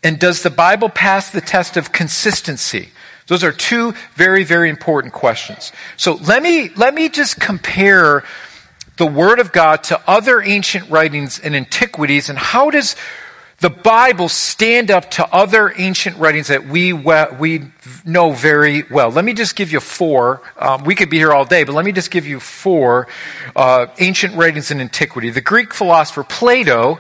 And 0.01 0.19
does 0.19 0.43
the 0.43 0.50
Bible 0.50 0.89
pass 0.89 1.29
the 1.29 1.41
test 1.41 1.77
of 1.77 1.91
consistency? 1.91 2.89
Those 3.27 3.44
are 3.44 3.51
two 3.51 3.94
very, 4.15 4.44
very 4.44 4.70
important 4.70 5.13
questions. 5.13 5.72
So 5.98 6.15
let 6.15 6.44
me, 6.44 6.70
let 6.75 6.94
me 6.94 7.10
just 7.10 7.39
compare 7.39 8.24
the 8.98 9.06
Word 9.06 9.39
of 9.39 9.51
God 9.51 9.84
to 9.86 10.01
other 10.08 10.42
ancient 10.42 10.89
writings 10.89 11.39
and 11.39 11.56
antiquities 11.56 12.30
and 12.30 12.38
how 12.38 12.70
does 12.70 12.96
the 13.64 13.70
Bible 13.70 14.27
stand 14.27 14.92
up 14.92 15.09
to 15.12 15.25
other 15.33 15.74
ancient 15.77 16.18
writings 16.18 16.50
that 16.50 16.68
we, 16.68 16.92
we 16.92 17.72
know 18.03 18.33
very 18.33 18.83
well. 18.92 19.09
Let 19.09 19.24
me 19.24 19.33
just 19.33 19.55
give 19.55 19.72
you 19.72 19.79
four. 19.79 20.42
Um, 20.57 20.83
we 20.83 20.96
could 20.96 21.09
be 21.09 21.18
here 21.18 21.31
all 21.31 21.46
day, 21.46 21.64
but 21.64 21.74
let 21.74 21.86
me 21.86 21.94
just 21.94 22.12
give 22.12 22.27
you 22.27 22.42
four 22.42 23.07
uh, 23.55 23.88
ancient 24.00 24.36
writings 24.36 24.70
in 24.70 24.81
antiquity. 24.81 25.29
The 25.29 25.40
Greek 25.40 25.74
philosopher 25.74 26.25
Plato, 26.25 27.00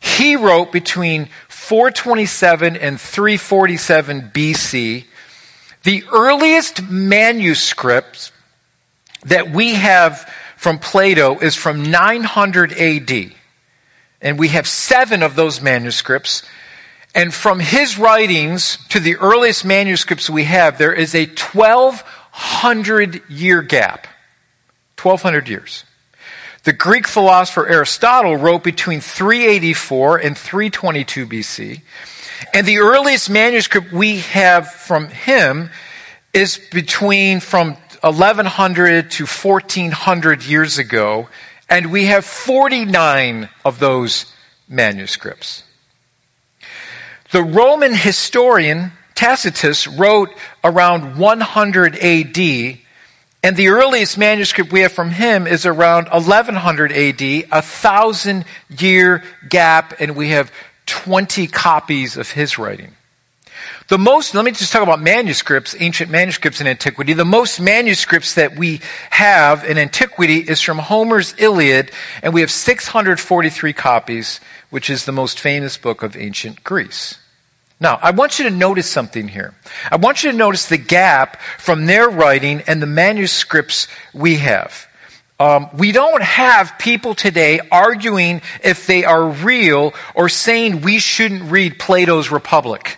he 0.00 0.36
wrote 0.36 0.70
between 0.70 1.30
427 1.48 2.76
and 2.76 3.00
347 3.00 4.30
BC. 4.34 5.06
The 5.84 6.04
earliest 6.12 6.82
manuscripts 6.82 8.30
that 9.24 9.50
we 9.50 9.74
have 9.74 10.28
from 10.56 10.78
Plato 10.78 11.38
is 11.38 11.56
from 11.56 11.90
900 11.90 12.72
AD. 12.72 13.32
And 14.20 14.38
we 14.38 14.48
have 14.48 14.68
seven 14.68 15.22
of 15.22 15.34
those 15.34 15.60
manuscripts. 15.60 16.44
And 17.14 17.34
from 17.34 17.58
his 17.58 17.98
writings 17.98 18.78
to 18.90 19.00
the 19.00 19.16
earliest 19.16 19.64
manuscripts 19.64 20.30
we 20.30 20.44
have, 20.44 20.78
there 20.78 20.92
is 20.92 21.14
a 21.14 21.26
1200 21.26 23.22
year 23.28 23.62
gap. 23.62 24.06
1200 25.00 25.48
years. 25.48 25.84
The 26.62 26.72
Greek 26.72 27.08
philosopher 27.08 27.66
Aristotle 27.66 28.36
wrote 28.36 28.62
between 28.62 29.00
384 29.00 30.18
and 30.18 30.38
322 30.38 31.26
BC. 31.26 31.82
And 32.52 32.66
the 32.66 32.78
earliest 32.78 33.30
manuscript 33.30 33.92
we 33.92 34.18
have 34.18 34.70
from 34.70 35.08
him 35.08 35.70
is 36.32 36.58
between 36.70 37.40
from 37.40 37.76
1100 38.02 39.10
to 39.12 39.26
1400 39.26 40.44
years 40.44 40.78
ago, 40.78 41.28
and 41.68 41.92
we 41.92 42.06
have 42.06 42.24
49 42.24 43.48
of 43.64 43.78
those 43.78 44.32
manuscripts. 44.68 45.62
The 47.30 47.42
Roman 47.42 47.94
historian 47.94 48.92
Tacitus 49.14 49.86
wrote 49.86 50.30
around 50.64 51.16
100 51.16 51.96
AD, 51.96 52.38
and 53.44 53.56
the 53.56 53.68
earliest 53.68 54.18
manuscript 54.18 54.72
we 54.72 54.80
have 54.80 54.92
from 54.92 55.10
him 55.10 55.46
is 55.46 55.64
around 55.64 56.08
1100 56.08 56.92
AD, 56.92 57.22
a 57.22 57.62
thousand 57.62 58.44
year 58.68 59.22
gap, 59.48 59.94
and 60.00 60.16
we 60.16 60.30
have 60.30 60.50
20 60.86 61.46
copies 61.46 62.16
of 62.16 62.32
his 62.32 62.58
writing. 62.58 62.94
The 63.88 63.98
most, 63.98 64.34
let 64.34 64.44
me 64.44 64.52
just 64.52 64.72
talk 64.72 64.82
about 64.82 65.00
manuscripts, 65.00 65.76
ancient 65.78 66.10
manuscripts 66.10 66.60
in 66.60 66.66
antiquity. 66.66 67.12
The 67.12 67.24
most 67.24 67.60
manuscripts 67.60 68.34
that 68.34 68.56
we 68.56 68.80
have 69.10 69.64
in 69.64 69.78
antiquity 69.78 70.38
is 70.38 70.60
from 70.60 70.78
Homer's 70.78 71.34
Iliad, 71.38 71.90
and 72.22 72.32
we 72.32 72.40
have 72.40 72.50
643 72.50 73.72
copies, 73.72 74.40
which 74.70 74.88
is 74.88 75.04
the 75.04 75.12
most 75.12 75.38
famous 75.38 75.76
book 75.76 76.02
of 76.02 76.16
ancient 76.16 76.64
Greece. 76.64 77.18
Now, 77.80 77.98
I 78.00 78.12
want 78.12 78.38
you 78.38 78.44
to 78.48 78.54
notice 78.54 78.88
something 78.88 79.26
here. 79.28 79.54
I 79.90 79.96
want 79.96 80.22
you 80.22 80.30
to 80.30 80.36
notice 80.36 80.68
the 80.68 80.78
gap 80.78 81.40
from 81.58 81.86
their 81.86 82.08
writing 82.08 82.62
and 82.66 82.80
the 82.80 82.86
manuscripts 82.86 83.88
we 84.14 84.36
have. 84.36 84.86
Um, 85.42 85.70
we 85.76 85.90
don't 85.90 86.22
have 86.22 86.78
people 86.78 87.16
today 87.16 87.58
arguing 87.72 88.42
if 88.62 88.86
they 88.86 89.04
are 89.04 89.26
real 89.26 89.92
or 90.14 90.28
saying 90.28 90.82
we 90.82 91.00
shouldn't 91.00 91.50
read 91.50 91.80
Plato's 91.80 92.30
Republic. 92.30 92.96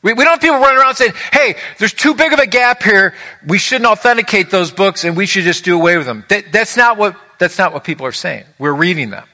We, 0.00 0.12
we 0.12 0.22
don't 0.22 0.34
have 0.34 0.40
people 0.40 0.60
running 0.60 0.78
around 0.78 0.94
saying, 0.94 1.14
hey, 1.32 1.56
there's 1.78 1.92
too 1.92 2.14
big 2.14 2.32
of 2.32 2.38
a 2.38 2.46
gap 2.46 2.84
here. 2.84 3.14
We 3.44 3.58
shouldn't 3.58 3.90
authenticate 3.90 4.50
those 4.50 4.70
books 4.70 5.02
and 5.02 5.16
we 5.16 5.26
should 5.26 5.42
just 5.42 5.64
do 5.64 5.74
away 5.74 5.96
with 5.96 6.06
them. 6.06 6.24
That, 6.28 6.52
that's, 6.52 6.76
not 6.76 6.98
what, 6.98 7.16
that's 7.40 7.58
not 7.58 7.72
what 7.72 7.82
people 7.82 8.06
are 8.06 8.12
saying. 8.12 8.44
We're 8.56 8.72
reading 8.72 9.10
them. 9.10 9.26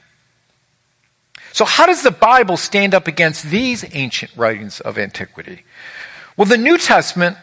So 1.53 1.65
how 1.65 1.85
does 1.85 2.01
the 2.01 2.09
Bible 2.09 2.57
stand 2.57 2.95
up 2.95 3.07
against 3.07 3.43
these 3.43 3.85
ancient 3.93 4.35
writings 4.35 4.79
of 4.79 4.97
antiquity? 4.97 5.65
Well, 6.35 6.47
the 6.47 6.57
New 6.57 6.79
Testament 6.79 7.37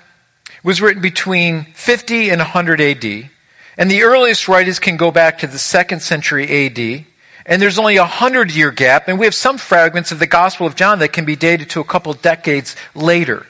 was 0.64 0.82
written 0.82 1.00
between 1.00 1.66
50 1.74 2.30
and 2.30 2.40
100 2.40 2.80
AD. 2.80 3.30
And 3.76 3.90
the 3.90 4.02
earliest 4.02 4.48
writers 4.48 4.78
can 4.78 4.96
go 4.96 5.10
back 5.10 5.38
to 5.38 5.46
the 5.46 5.58
second 5.58 6.00
century 6.00 6.66
AD. 6.66 7.06
And 7.44 7.60
there's 7.60 7.78
only 7.78 7.96
a 7.96 8.04
hundred 8.04 8.54
year 8.54 8.70
gap, 8.70 9.08
and 9.08 9.18
we 9.18 9.26
have 9.26 9.34
some 9.34 9.58
fragments 9.58 10.12
of 10.12 10.20
the 10.20 10.26
Gospel 10.26 10.66
of 10.66 10.76
John 10.76 11.00
that 11.00 11.12
can 11.12 11.24
be 11.24 11.36
dated 11.36 11.70
to 11.70 11.80
a 11.80 11.84
couple 11.84 12.12
decades 12.12 12.76
later. 12.94 13.46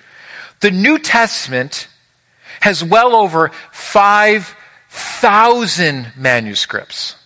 The 0.61 0.71
New 0.71 0.99
Testament 0.99 1.89
has 2.61 2.85
well 2.85 3.15
over 3.15 3.51
5,000 3.73 6.13
manuscripts. 6.17 7.17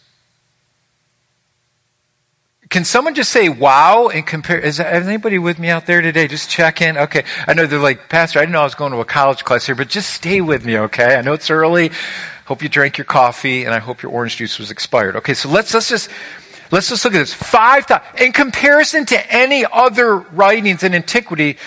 Can 2.69 2.85
someone 2.85 3.15
just 3.15 3.31
say 3.31 3.49
wow 3.49 4.09
and 4.09 4.27
compare? 4.27 4.59
Is, 4.59 4.81
anybody 4.81 5.39
with 5.39 5.61
me 5.61 5.69
out 5.69 5.87
there 5.87 6.03
today? 6.03 6.27
Just 6.27 6.51
check 6.51 6.83
in. 6.83 6.99
Okay. 6.99 7.23
I 7.47 7.55
know 7.55 7.67
they're 7.67 7.79
like, 7.79 8.09
Pastor, 8.09 8.41
I 8.41 8.43
didn't 8.43 8.55
know 8.55 8.63
I 8.63 8.65
was 8.65 8.75
going 8.75 8.91
to 8.91 8.99
a 8.99 9.05
college 9.05 9.45
class 9.45 9.67
here, 9.67 9.77
but 9.77 9.89
just 9.89 10.11
stay 10.11 10.41
with 10.41 10.65
me, 10.65 10.77
okay? 10.79 11.15
I 11.15 11.21
know 11.21 11.35
it's 11.35 11.49
early. 11.49 11.93
Hope 12.47 12.63
you 12.63 12.69
drank 12.69 12.97
your 12.97 13.05
coffee 13.05 13.65
and 13.65 13.75
I 13.75 13.81
hope 13.81 14.03
your 14.03 14.13
orange 14.13 14.37
juice 14.37 14.59
was 14.59 14.71
expired. 14.71 15.17
Okay, 15.17 15.35
so 15.35 15.49
let's, 15.49 15.75
let's 15.75 15.89
just, 15.89 16.09
let's 16.71 16.89
just 16.89 17.05
look 17.05 17.13
at 17.13 17.19
this. 17.19 17.35
Five 17.35 17.87
In 18.19 18.33
comparison 18.33 19.05
to 19.07 19.33
any 19.33 19.65
other 19.71 20.17
writings 20.17 20.85
in 20.85 20.95
antiquity, 20.95 21.59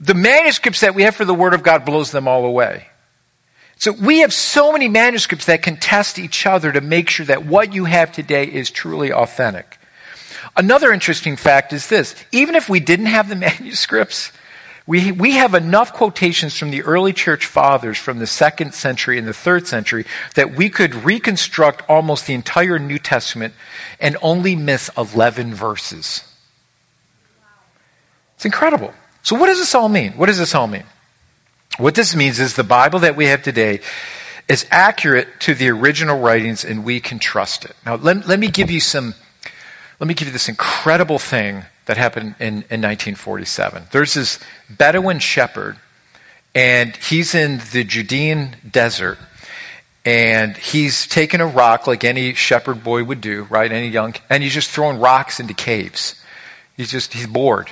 the 0.00 0.14
manuscripts 0.14 0.80
that 0.80 0.96
we 0.96 1.02
have 1.02 1.14
for 1.14 1.24
the 1.24 1.32
Word 1.32 1.54
of 1.54 1.62
God 1.62 1.84
blows 1.84 2.10
them 2.10 2.26
all 2.26 2.44
away. 2.44 2.88
So 3.76 3.92
we 3.92 4.20
have 4.20 4.32
so 4.32 4.72
many 4.72 4.88
manuscripts 4.88 5.46
that 5.46 5.62
can 5.62 5.76
test 5.76 6.18
each 6.18 6.44
other 6.44 6.72
to 6.72 6.80
make 6.80 7.08
sure 7.08 7.26
that 7.26 7.46
what 7.46 7.72
you 7.72 7.84
have 7.84 8.10
today 8.10 8.44
is 8.44 8.70
truly 8.70 9.12
authentic. 9.12 9.78
Another 10.56 10.92
interesting 10.92 11.36
fact 11.36 11.72
is 11.72 11.88
this. 11.88 12.16
Even 12.32 12.56
if 12.56 12.68
we 12.68 12.80
didn't 12.80 13.06
have 13.06 13.28
the 13.28 13.36
manuscripts, 13.36 14.32
we, 14.86 15.10
we 15.10 15.32
have 15.32 15.54
enough 15.54 15.92
quotations 15.92 16.56
from 16.56 16.70
the 16.70 16.82
early 16.82 17.12
church 17.12 17.46
fathers 17.46 17.98
from 17.98 18.20
the 18.20 18.26
second 18.26 18.72
century 18.72 19.18
and 19.18 19.26
the 19.26 19.34
third 19.34 19.66
century 19.66 20.06
that 20.36 20.54
we 20.54 20.70
could 20.70 20.94
reconstruct 20.94 21.82
almost 21.88 22.26
the 22.26 22.34
entire 22.34 22.78
New 22.78 22.98
Testament 22.98 23.54
and 23.98 24.16
only 24.22 24.54
miss 24.54 24.88
11 24.96 25.54
verses. 25.54 26.22
It's 28.36 28.44
incredible. 28.44 28.94
So 29.22 29.34
what 29.34 29.46
does 29.46 29.58
this 29.58 29.74
all 29.74 29.88
mean? 29.88 30.12
What 30.12 30.26
does 30.26 30.38
this 30.38 30.54
all 30.54 30.68
mean? 30.68 30.84
What 31.78 31.96
this 31.96 32.14
means 32.14 32.38
is 32.38 32.54
the 32.54 32.62
Bible 32.62 33.00
that 33.00 33.16
we 33.16 33.26
have 33.26 33.42
today 33.42 33.80
is 34.48 34.66
accurate 34.70 35.40
to 35.40 35.54
the 35.54 35.68
original 35.68 36.20
writings 36.20 36.64
and 36.64 36.84
we 36.84 37.00
can 37.00 37.18
trust 37.18 37.64
it. 37.64 37.74
Now, 37.84 37.96
let, 37.96 38.28
let 38.28 38.38
me 38.38 38.48
give 38.48 38.70
you 38.70 38.78
some, 38.78 39.14
let 39.98 40.06
me 40.06 40.14
give 40.14 40.28
you 40.28 40.32
this 40.32 40.48
incredible 40.48 41.18
thing 41.18 41.64
that 41.86 41.96
happened 41.96 42.34
in, 42.38 42.46
in 42.46 42.82
1947. 42.82 43.84
There's 43.90 44.14
this 44.14 44.38
Bedouin 44.68 45.18
shepherd, 45.18 45.76
and 46.54 46.94
he's 46.96 47.34
in 47.34 47.60
the 47.72 47.84
Judean 47.84 48.56
desert, 48.68 49.18
and 50.04 50.56
he's 50.56 51.06
taking 51.06 51.40
a 51.40 51.46
rock 51.46 51.86
like 51.86 52.04
any 52.04 52.34
shepherd 52.34 52.84
boy 52.84 53.02
would 53.04 53.20
do, 53.20 53.44
right? 53.44 53.70
Any 53.70 53.88
young, 53.88 54.14
and 54.30 54.42
he's 54.42 54.54
just 54.54 54.70
throwing 54.70 55.00
rocks 55.00 55.40
into 55.40 55.54
caves. 55.54 56.20
He's 56.76 56.90
just, 56.90 57.12
he's 57.12 57.26
bored 57.26 57.70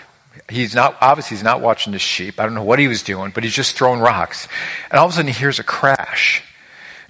he's 0.48 0.74
not 0.74 0.96
obviously 1.00 1.36
he's 1.36 1.44
not 1.44 1.60
watching 1.60 1.92
the 1.92 1.98
sheep. 1.98 2.38
I 2.40 2.44
don't 2.44 2.54
know 2.54 2.64
what 2.64 2.78
he 2.78 2.88
was 2.88 3.02
doing, 3.02 3.30
but 3.34 3.44
he's 3.44 3.54
just 3.54 3.76
throwing 3.76 4.00
rocks. 4.00 4.48
And 4.90 4.98
all 4.98 5.06
of 5.06 5.12
a 5.12 5.14
sudden 5.14 5.32
he 5.32 5.38
hears 5.38 5.58
a 5.58 5.64
crash. 5.64 6.42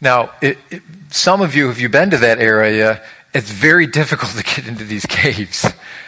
Now, 0.01 0.33
it, 0.41 0.59
it, 0.71 0.83
some 1.11 1.41
of 1.41 1.55
you, 1.55 1.71
if 1.71 1.81
you've 1.81 1.93
been 1.93 2.11
to 2.11 2.19
that 2.19 2.39
area, 2.39 3.03
it's 3.33 3.51
very 3.51 3.87
difficult 4.01 4.33
to 4.33 4.43
get 4.43 4.67
into 4.67 4.85
these 4.85 5.07
caves. 5.07 5.67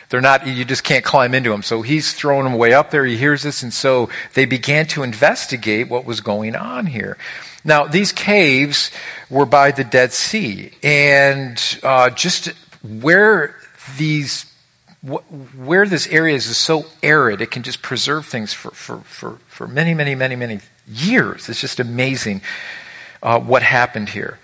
They're 0.09 0.21
not, 0.21 0.47
you 0.47 0.65
just 0.65 0.85
can't 0.85 1.05
climb 1.05 1.35
into 1.35 1.51
them. 1.51 1.63
So 1.63 1.83
he's 1.83 2.13
throwing 2.13 2.45
them 2.45 2.55
way 2.55 2.73
up 2.73 2.91
there. 2.91 3.05
He 3.05 3.17
hears 3.17 3.43
this. 3.43 3.63
And 3.63 3.75
so 3.75 4.09
they 4.35 4.45
began 4.45 4.87
to 4.89 5.03
investigate 5.03 5.89
what 5.89 6.05
was 6.05 6.21
going 6.21 6.55
on 6.55 6.87
here. 6.87 7.17
Now, 7.65 7.87
these 7.87 8.13
caves 8.13 8.93
were 9.29 9.47
by 9.47 9.73
the 9.73 9.83
Dead 9.83 10.13
Sea. 10.13 10.71
And 10.83 11.61
uh, 11.83 12.11
just 12.11 12.53
where 12.83 13.57
these 13.99 14.47
where 15.57 15.87
this 15.87 16.09
area 16.09 16.35
is 16.35 16.57
so 16.57 16.87
arid, 17.03 17.41
it 17.41 17.51
can 17.51 17.63
just 17.63 17.81
preserve 17.81 18.27
things 18.27 18.53
for, 18.53 18.71
for, 18.73 18.99
for, 19.03 19.39
for 19.47 19.69
many, 19.69 19.95
many, 19.95 20.17
many, 20.17 20.35
many 20.35 20.59
years. 20.89 21.49
It's 21.49 21.61
just 21.61 21.79
amazing 21.79 22.41
uh, 23.23 23.39
what 23.39 23.63
happened 23.63 24.09
here. 24.09 24.39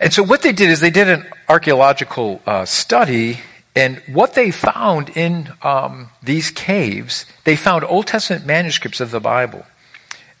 And 0.00 0.12
so, 0.12 0.22
what 0.22 0.42
they 0.42 0.52
did 0.52 0.70
is 0.70 0.80
they 0.80 0.90
did 0.90 1.08
an 1.08 1.26
archaeological 1.48 2.42
uh, 2.46 2.64
study, 2.64 3.40
and 3.76 4.02
what 4.06 4.32
they 4.32 4.50
found 4.50 5.10
in 5.10 5.52
um, 5.62 6.08
these 6.22 6.50
caves, 6.50 7.26
they 7.44 7.56
found 7.56 7.84
Old 7.84 8.06
Testament 8.06 8.46
manuscripts 8.46 9.00
of 9.00 9.10
the 9.10 9.20
Bible. 9.20 9.66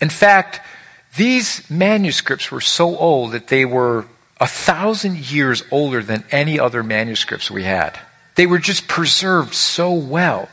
In 0.00 0.08
fact, 0.08 0.60
these 1.16 1.70
manuscripts 1.70 2.50
were 2.50 2.62
so 2.62 2.96
old 2.96 3.32
that 3.32 3.48
they 3.48 3.66
were 3.66 4.06
a 4.40 4.46
thousand 4.46 5.30
years 5.30 5.62
older 5.70 6.02
than 6.02 6.24
any 6.30 6.58
other 6.58 6.82
manuscripts 6.82 7.50
we 7.50 7.62
had. 7.62 7.98
They 8.36 8.46
were 8.46 8.58
just 8.58 8.88
preserved 8.88 9.54
so 9.54 9.92
well. 9.92 10.48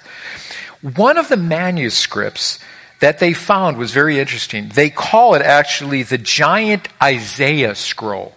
One 0.82 1.18
of 1.18 1.30
the 1.30 1.38
manuscripts 1.38 2.60
that 3.00 3.20
they 3.20 3.34
found 3.34 3.78
was 3.78 3.92
very 3.92 4.20
interesting. 4.20 4.70
They 4.70 4.90
call 4.90 5.36
it 5.36 5.42
actually 5.42 6.04
the 6.04 6.18
giant 6.18 6.88
Isaiah 7.02 7.76
scroll. 7.76 8.36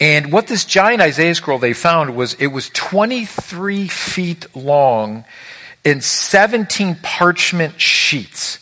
And 0.00 0.32
what 0.32 0.46
this 0.46 0.64
giant 0.64 1.00
Isaiah 1.00 1.34
scroll 1.34 1.58
they 1.58 1.72
found 1.72 2.16
was 2.16 2.34
it 2.34 2.48
was 2.48 2.68
23 2.70 3.88
feet 3.88 4.54
long 4.56 5.24
in 5.84 6.00
17 6.00 6.96
parchment 7.02 7.80
sheets. 7.80 8.58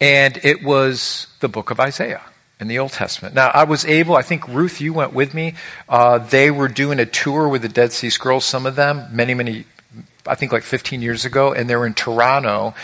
And 0.00 0.38
it 0.44 0.62
was 0.62 1.26
the 1.40 1.48
book 1.48 1.70
of 1.70 1.80
Isaiah 1.80 2.22
in 2.60 2.68
the 2.68 2.78
Old 2.78 2.92
Testament. 2.92 3.34
Now, 3.34 3.48
I 3.48 3.64
was 3.64 3.84
able, 3.84 4.16
I 4.16 4.22
think 4.22 4.46
Ruth, 4.48 4.80
you 4.80 4.92
went 4.92 5.12
with 5.12 5.34
me. 5.34 5.54
Uh, 5.88 6.18
they 6.18 6.50
were 6.50 6.68
doing 6.68 7.00
a 7.00 7.06
tour 7.06 7.48
with 7.48 7.62
the 7.62 7.68
Dead 7.68 7.92
Sea 7.92 8.10
Scrolls, 8.10 8.44
some 8.44 8.66
of 8.66 8.76
them, 8.76 9.06
many, 9.12 9.34
many, 9.34 9.64
I 10.26 10.34
think 10.34 10.52
like 10.52 10.62
15 10.62 11.02
years 11.02 11.24
ago, 11.24 11.52
and 11.52 11.68
they 11.68 11.76
were 11.76 11.86
in 11.86 11.94
Toronto. 11.94 12.74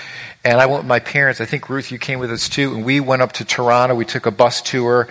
And 0.44 0.60
I 0.60 0.66
went 0.66 0.80
with 0.80 0.88
my 0.88 1.00
parents. 1.00 1.40
I 1.40 1.46
think 1.46 1.70
Ruth, 1.70 1.90
you 1.90 1.98
came 1.98 2.18
with 2.18 2.30
us 2.30 2.48
too. 2.48 2.74
And 2.74 2.84
we 2.84 3.00
went 3.00 3.22
up 3.22 3.32
to 3.32 3.44
Toronto. 3.44 3.94
We 3.94 4.04
took 4.04 4.26
a 4.26 4.30
bus 4.30 4.60
tour 4.60 5.08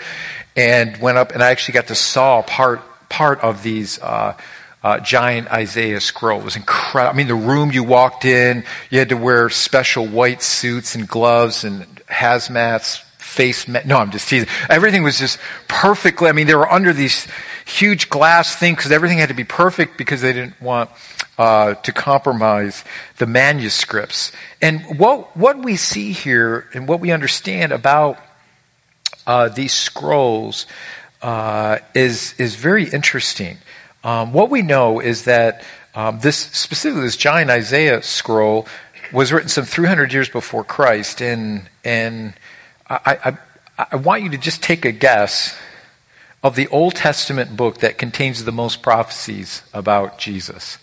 and 0.56 0.96
went 0.98 1.18
up, 1.18 1.32
and 1.32 1.42
I 1.42 1.50
actually 1.50 1.74
got 1.74 1.88
to 1.88 1.96
saw 1.96 2.42
part 2.44 2.82
part 3.10 3.42
of 3.42 3.64
these. 3.64 4.00
Uh, 4.00 4.38
uh, 4.84 5.00
giant 5.00 5.50
Isaiah 5.50 6.02
scroll. 6.02 6.42
It 6.42 6.44
was 6.44 6.58
incredible. 6.58 7.14
I 7.14 7.18
mean, 7.18 7.28
the 7.28 7.36
room 7.36 7.72
you 7.72 7.86
walked 7.86 8.26
in, 8.26 8.66
you 8.90 9.00
had 9.00 9.10
to 9.10 9.16
wear 9.16 9.50
special 9.50 10.06
white 10.06 10.42
suits 10.42 10.94
and 10.96 11.08
gloves 11.08 11.64
and 11.64 11.86
hazmats, 12.08 13.02
face. 13.34 13.68
no, 13.68 13.98
I'm 13.98 14.12
just 14.12 14.30
teasing. 14.30 14.48
Everything 14.70 15.04
was 15.04 15.20
just 15.20 15.40
perfectly. 15.68 16.30
I 16.30 16.32
mean, 16.32 16.48
they 16.48 16.56
were 16.56 16.72
under 16.72 16.94
these 16.94 17.28
huge 17.66 18.10
glass 18.10 18.56
things 18.56 18.78
because 18.78 18.92
everything 18.92 19.18
had 19.18 19.30
to 19.30 19.36
be 19.36 19.44
perfect 19.44 19.98
because 19.98 20.22
they 20.22 20.34
didn't 20.34 20.62
want 20.62 20.90
uh, 21.38 21.74
to 21.74 21.92
compromise 21.92 22.84
the 23.18 23.26
manuscripts. 23.26 24.32
And 24.62 25.00
what 25.00 25.36
what 25.36 25.58
we 25.58 25.76
see 25.76 26.12
here 26.12 26.68
and 26.74 26.88
what 26.88 27.00
we 27.00 27.12
understand 27.12 27.72
about 27.72 28.20
uh, 29.26 29.50
these 29.50 29.74
scrolls 29.74 30.68
uh, 31.22 31.80
is 31.94 32.36
is 32.38 32.56
very 32.56 32.90
interesting. 32.90 33.58
Um, 34.04 34.34
what 34.34 34.50
we 34.50 34.62
know 34.62 35.00
is 35.00 35.24
that 35.24 35.64
um, 35.96 36.20
this 36.20 36.38
specifically 36.38 37.04
this 37.04 37.18
giant 37.18 37.50
Isaiah 37.50 38.02
scroll 38.04 38.68
was 39.14 39.32
written 39.32 39.48
some 39.48 39.64
300 39.64 40.12
years 40.12 40.30
before 40.30 40.64
Christ, 40.64 41.22
and 41.22 41.70
and 41.84 42.34
I, 42.90 43.38
I, 43.78 43.86
I 43.92 43.96
want 43.96 44.24
you 44.24 44.30
to 44.30 44.38
just 44.38 44.62
take 44.62 44.86
a 44.86 44.92
guess 44.92 45.58
of 46.44 46.56
the 46.56 46.68
Old 46.68 46.96
Testament 46.96 47.56
book 47.56 47.80
that 47.80 47.98
contains 47.98 48.44
the 48.44 48.52
most 48.52 48.82
prophecies 48.82 49.64
about 49.74 50.20
Jesus. 50.20 50.78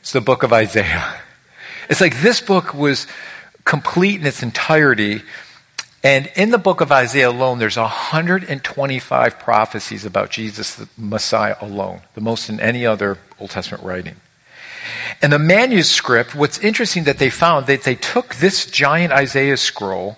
It's 0.00 0.12
the 0.12 0.20
book 0.20 0.42
of 0.42 0.52
Isaiah. 0.52 1.20
It's 1.88 2.00
like 2.00 2.22
this 2.22 2.40
book 2.40 2.72
was 2.74 3.06
complete 3.64 4.20
in 4.20 4.26
its 4.26 4.42
entirety. 4.42 5.22
And 6.02 6.30
in 6.34 6.50
the 6.50 6.58
book 6.58 6.80
of 6.80 6.90
Isaiah 6.90 7.28
alone, 7.28 7.58
there's 7.58 7.76
125 7.76 9.38
prophecies 9.38 10.04
about 10.04 10.30
Jesus, 10.30 10.74
the 10.74 10.88
Messiah 10.96 11.56
alone, 11.60 12.00
the 12.14 12.20
most 12.20 12.48
in 12.48 12.58
any 12.58 12.86
other 12.86 13.18
Old 13.38 13.50
Testament 13.50 13.84
writing. 13.84 14.16
And 15.20 15.32
the 15.32 15.38
manuscript, 15.38 16.34
what's 16.34 16.58
interesting 16.58 17.04
that 17.04 17.18
they 17.18 17.30
found 17.30 17.66
that 17.66 17.82
they 17.82 17.94
took 17.94 18.36
this 18.36 18.66
giant 18.66 19.12
Isaiah 19.12 19.56
scroll 19.56 20.16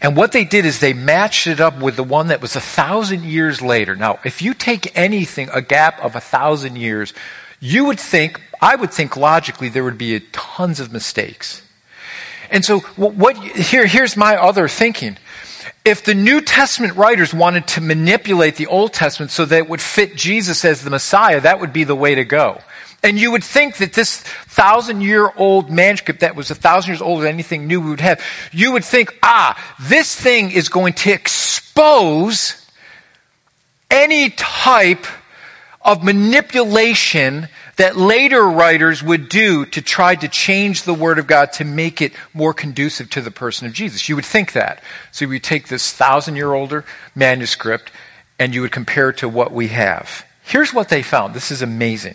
and 0.00 0.16
what 0.16 0.32
they 0.32 0.44
did 0.44 0.64
is 0.64 0.78
they 0.78 0.92
matched 0.92 1.46
it 1.46 1.60
up 1.60 1.78
with 1.78 1.96
the 1.96 2.04
one 2.04 2.28
that 2.28 2.40
was 2.40 2.56
a 2.56 2.60
thousand 2.60 3.24
years 3.24 3.62
later. 3.62 3.96
Now, 3.96 4.18
if 4.24 4.42
you 4.42 4.54
take 4.54 4.96
anything, 4.96 5.48
a 5.52 5.62
gap 5.62 6.02
of 6.04 6.16
a 6.16 6.20
thousand 6.20 6.76
years, 6.76 7.12
you 7.60 7.86
would 7.86 8.00
think, 8.00 8.40
I 8.60 8.76
would 8.76 8.92
think 8.92 9.16
logically 9.16 9.68
there 9.68 9.84
would 9.84 9.98
be 9.98 10.20
tons 10.32 10.80
of 10.80 10.92
mistakes. 10.92 11.62
And 12.50 12.64
so 12.64 12.80
what, 12.80 13.36
here, 13.36 13.86
here's 13.86 14.16
my 14.16 14.36
other 14.36 14.68
thinking. 14.68 15.16
If 15.84 16.04
the 16.04 16.14
New 16.14 16.40
Testament 16.40 16.94
writers 16.96 17.34
wanted 17.34 17.66
to 17.68 17.80
manipulate 17.80 18.56
the 18.56 18.66
Old 18.66 18.92
Testament 18.92 19.30
so 19.30 19.44
that 19.44 19.56
it 19.56 19.68
would 19.68 19.80
fit 19.80 20.16
Jesus 20.16 20.64
as 20.64 20.82
the 20.82 20.90
Messiah, 20.90 21.40
that 21.40 21.60
would 21.60 21.72
be 21.72 21.84
the 21.84 21.94
way 21.94 22.14
to 22.14 22.24
go. 22.24 22.60
And 23.04 23.20
you 23.20 23.30
would 23.32 23.44
think 23.44 23.76
that 23.76 23.92
this 23.92 24.18
thousand 24.20 25.02
year 25.02 25.30
old 25.36 25.70
manuscript 25.70 26.20
that 26.20 26.34
was 26.34 26.50
a 26.50 26.54
thousand 26.54 26.92
years 26.92 27.02
older 27.02 27.24
than 27.24 27.34
anything 27.34 27.66
new 27.66 27.78
we 27.78 27.90
would 27.90 28.00
have, 28.00 28.24
you 28.50 28.72
would 28.72 28.84
think, 28.84 29.16
ah, 29.22 29.62
this 29.78 30.18
thing 30.18 30.50
is 30.50 30.70
going 30.70 30.94
to 30.94 31.12
expose 31.12 32.66
any 33.90 34.30
type 34.30 35.06
of 35.82 36.02
manipulation 36.02 37.48
that 37.76 37.94
later 37.94 38.48
writers 38.48 39.02
would 39.02 39.28
do 39.28 39.66
to 39.66 39.82
try 39.82 40.14
to 40.14 40.26
change 40.26 40.84
the 40.84 40.94
Word 40.94 41.18
of 41.18 41.26
God 41.26 41.52
to 41.52 41.64
make 41.64 42.00
it 42.00 42.14
more 42.32 42.54
conducive 42.54 43.10
to 43.10 43.20
the 43.20 43.30
person 43.30 43.66
of 43.66 43.74
Jesus. 43.74 44.08
You 44.08 44.16
would 44.16 44.24
think 44.24 44.52
that. 44.52 44.82
So 45.12 45.26
you 45.26 45.28
would 45.28 45.42
take 45.42 45.68
this 45.68 45.92
thousand 45.92 46.36
year 46.36 46.54
older 46.54 46.86
manuscript 47.14 47.92
and 48.38 48.54
you 48.54 48.62
would 48.62 48.72
compare 48.72 49.10
it 49.10 49.18
to 49.18 49.28
what 49.28 49.52
we 49.52 49.68
have. 49.68 50.24
Here's 50.42 50.72
what 50.72 50.88
they 50.88 51.02
found. 51.02 51.34
This 51.34 51.50
is 51.50 51.60
amazing. 51.60 52.14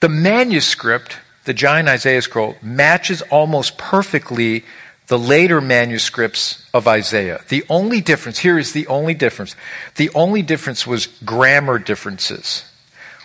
The 0.00 0.08
manuscript, 0.08 1.16
the 1.44 1.54
giant 1.54 1.88
Isaiah 1.88 2.22
scroll, 2.22 2.56
matches 2.62 3.22
almost 3.22 3.78
perfectly 3.78 4.64
the 5.06 5.18
later 5.18 5.60
manuscripts 5.60 6.66
of 6.74 6.88
Isaiah. 6.88 7.40
The 7.48 7.64
only 7.70 8.00
difference, 8.00 8.38
here 8.38 8.58
is 8.58 8.72
the 8.72 8.86
only 8.88 9.14
difference. 9.14 9.54
The 9.96 10.10
only 10.14 10.42
difference 10.42 10.86
was 10.86 11.06
grammar 11.24 11.78
differences, 11.78 12.64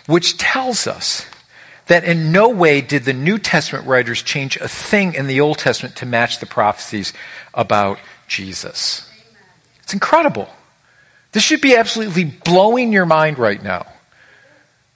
which 0.06 0.38
tells 0.38 0.86
us 0.86 1.26
that 1.86 2.04
in 2.04 2.30
no 2.30 2.48
way 2.48 2.80
did 2.80 3.04
the 3.04 3.12
New 3.12 3.38
Testament 3.38 3.86
writers 3.86 4.22
change 4.22 4.56
a 4.56 4.68
thing 4.68 5.14
in 5.14 5.26
the 5.26 5.40
Old 5.40 5.58
Testament 5.58 5.96
to 5.96 6.06
match 6.06 6.38
the 6.38 6.46
prophecies 6.46 7.12
about 7.52 7.98
Jesus. 8.28 9.10
It's 9.82 9.92
incredible. 9.92 10.48
This 11.32 11.42
should 11.42 11.60
be 11.60 11.76
absolutely 11.76 12.24
blowing 12.24 12.92
your 12.92 13.06
mind 13.06 13.38
right 13.38 13.62
now. 13.62 13.86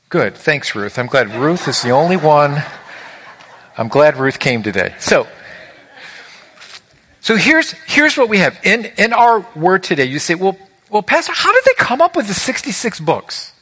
Good. 0.08 0.36
Thanks, 0.36 0.76
Ruth. 0.76 1.00
I'm 1.00 1.08
glad 1.08 1.34
Ruth 1.34 1.66
is 1.66 1.82
the 1.82 1.90
only 1.90 2.16
one. 2.16 2.62
I'm 3.76 3.88
glad 3.88 4.16
Ruth 4.16 4.38
came 4.38 4.62
today. 4.62 4.94
So, 5.00 5.26
so 7.20 7.34
here's, 7.34 7.72
here's 7.88 8.16
what 8.16 8.28
we 8.28 8.38
have. 8.38 8.56
In, 8.62 8.84
in 8.98 9.12
our 9.12 9.44
word 9.56 9.82
today, 9.82 10.04
you 10.04 10.20
say, 10.20 10.36
well, 10.36 10.56
well, 10.90 11.02
Pastor, 11.02 11.32
how 11.34 11.52
did 11.52 11.64
they 11.64 11.74
come 11.76 12.00
up 12.00 12.14
with 12.14 12.28
the 12.28 12.34
66 12.34 13.00
books? 13.00 13.52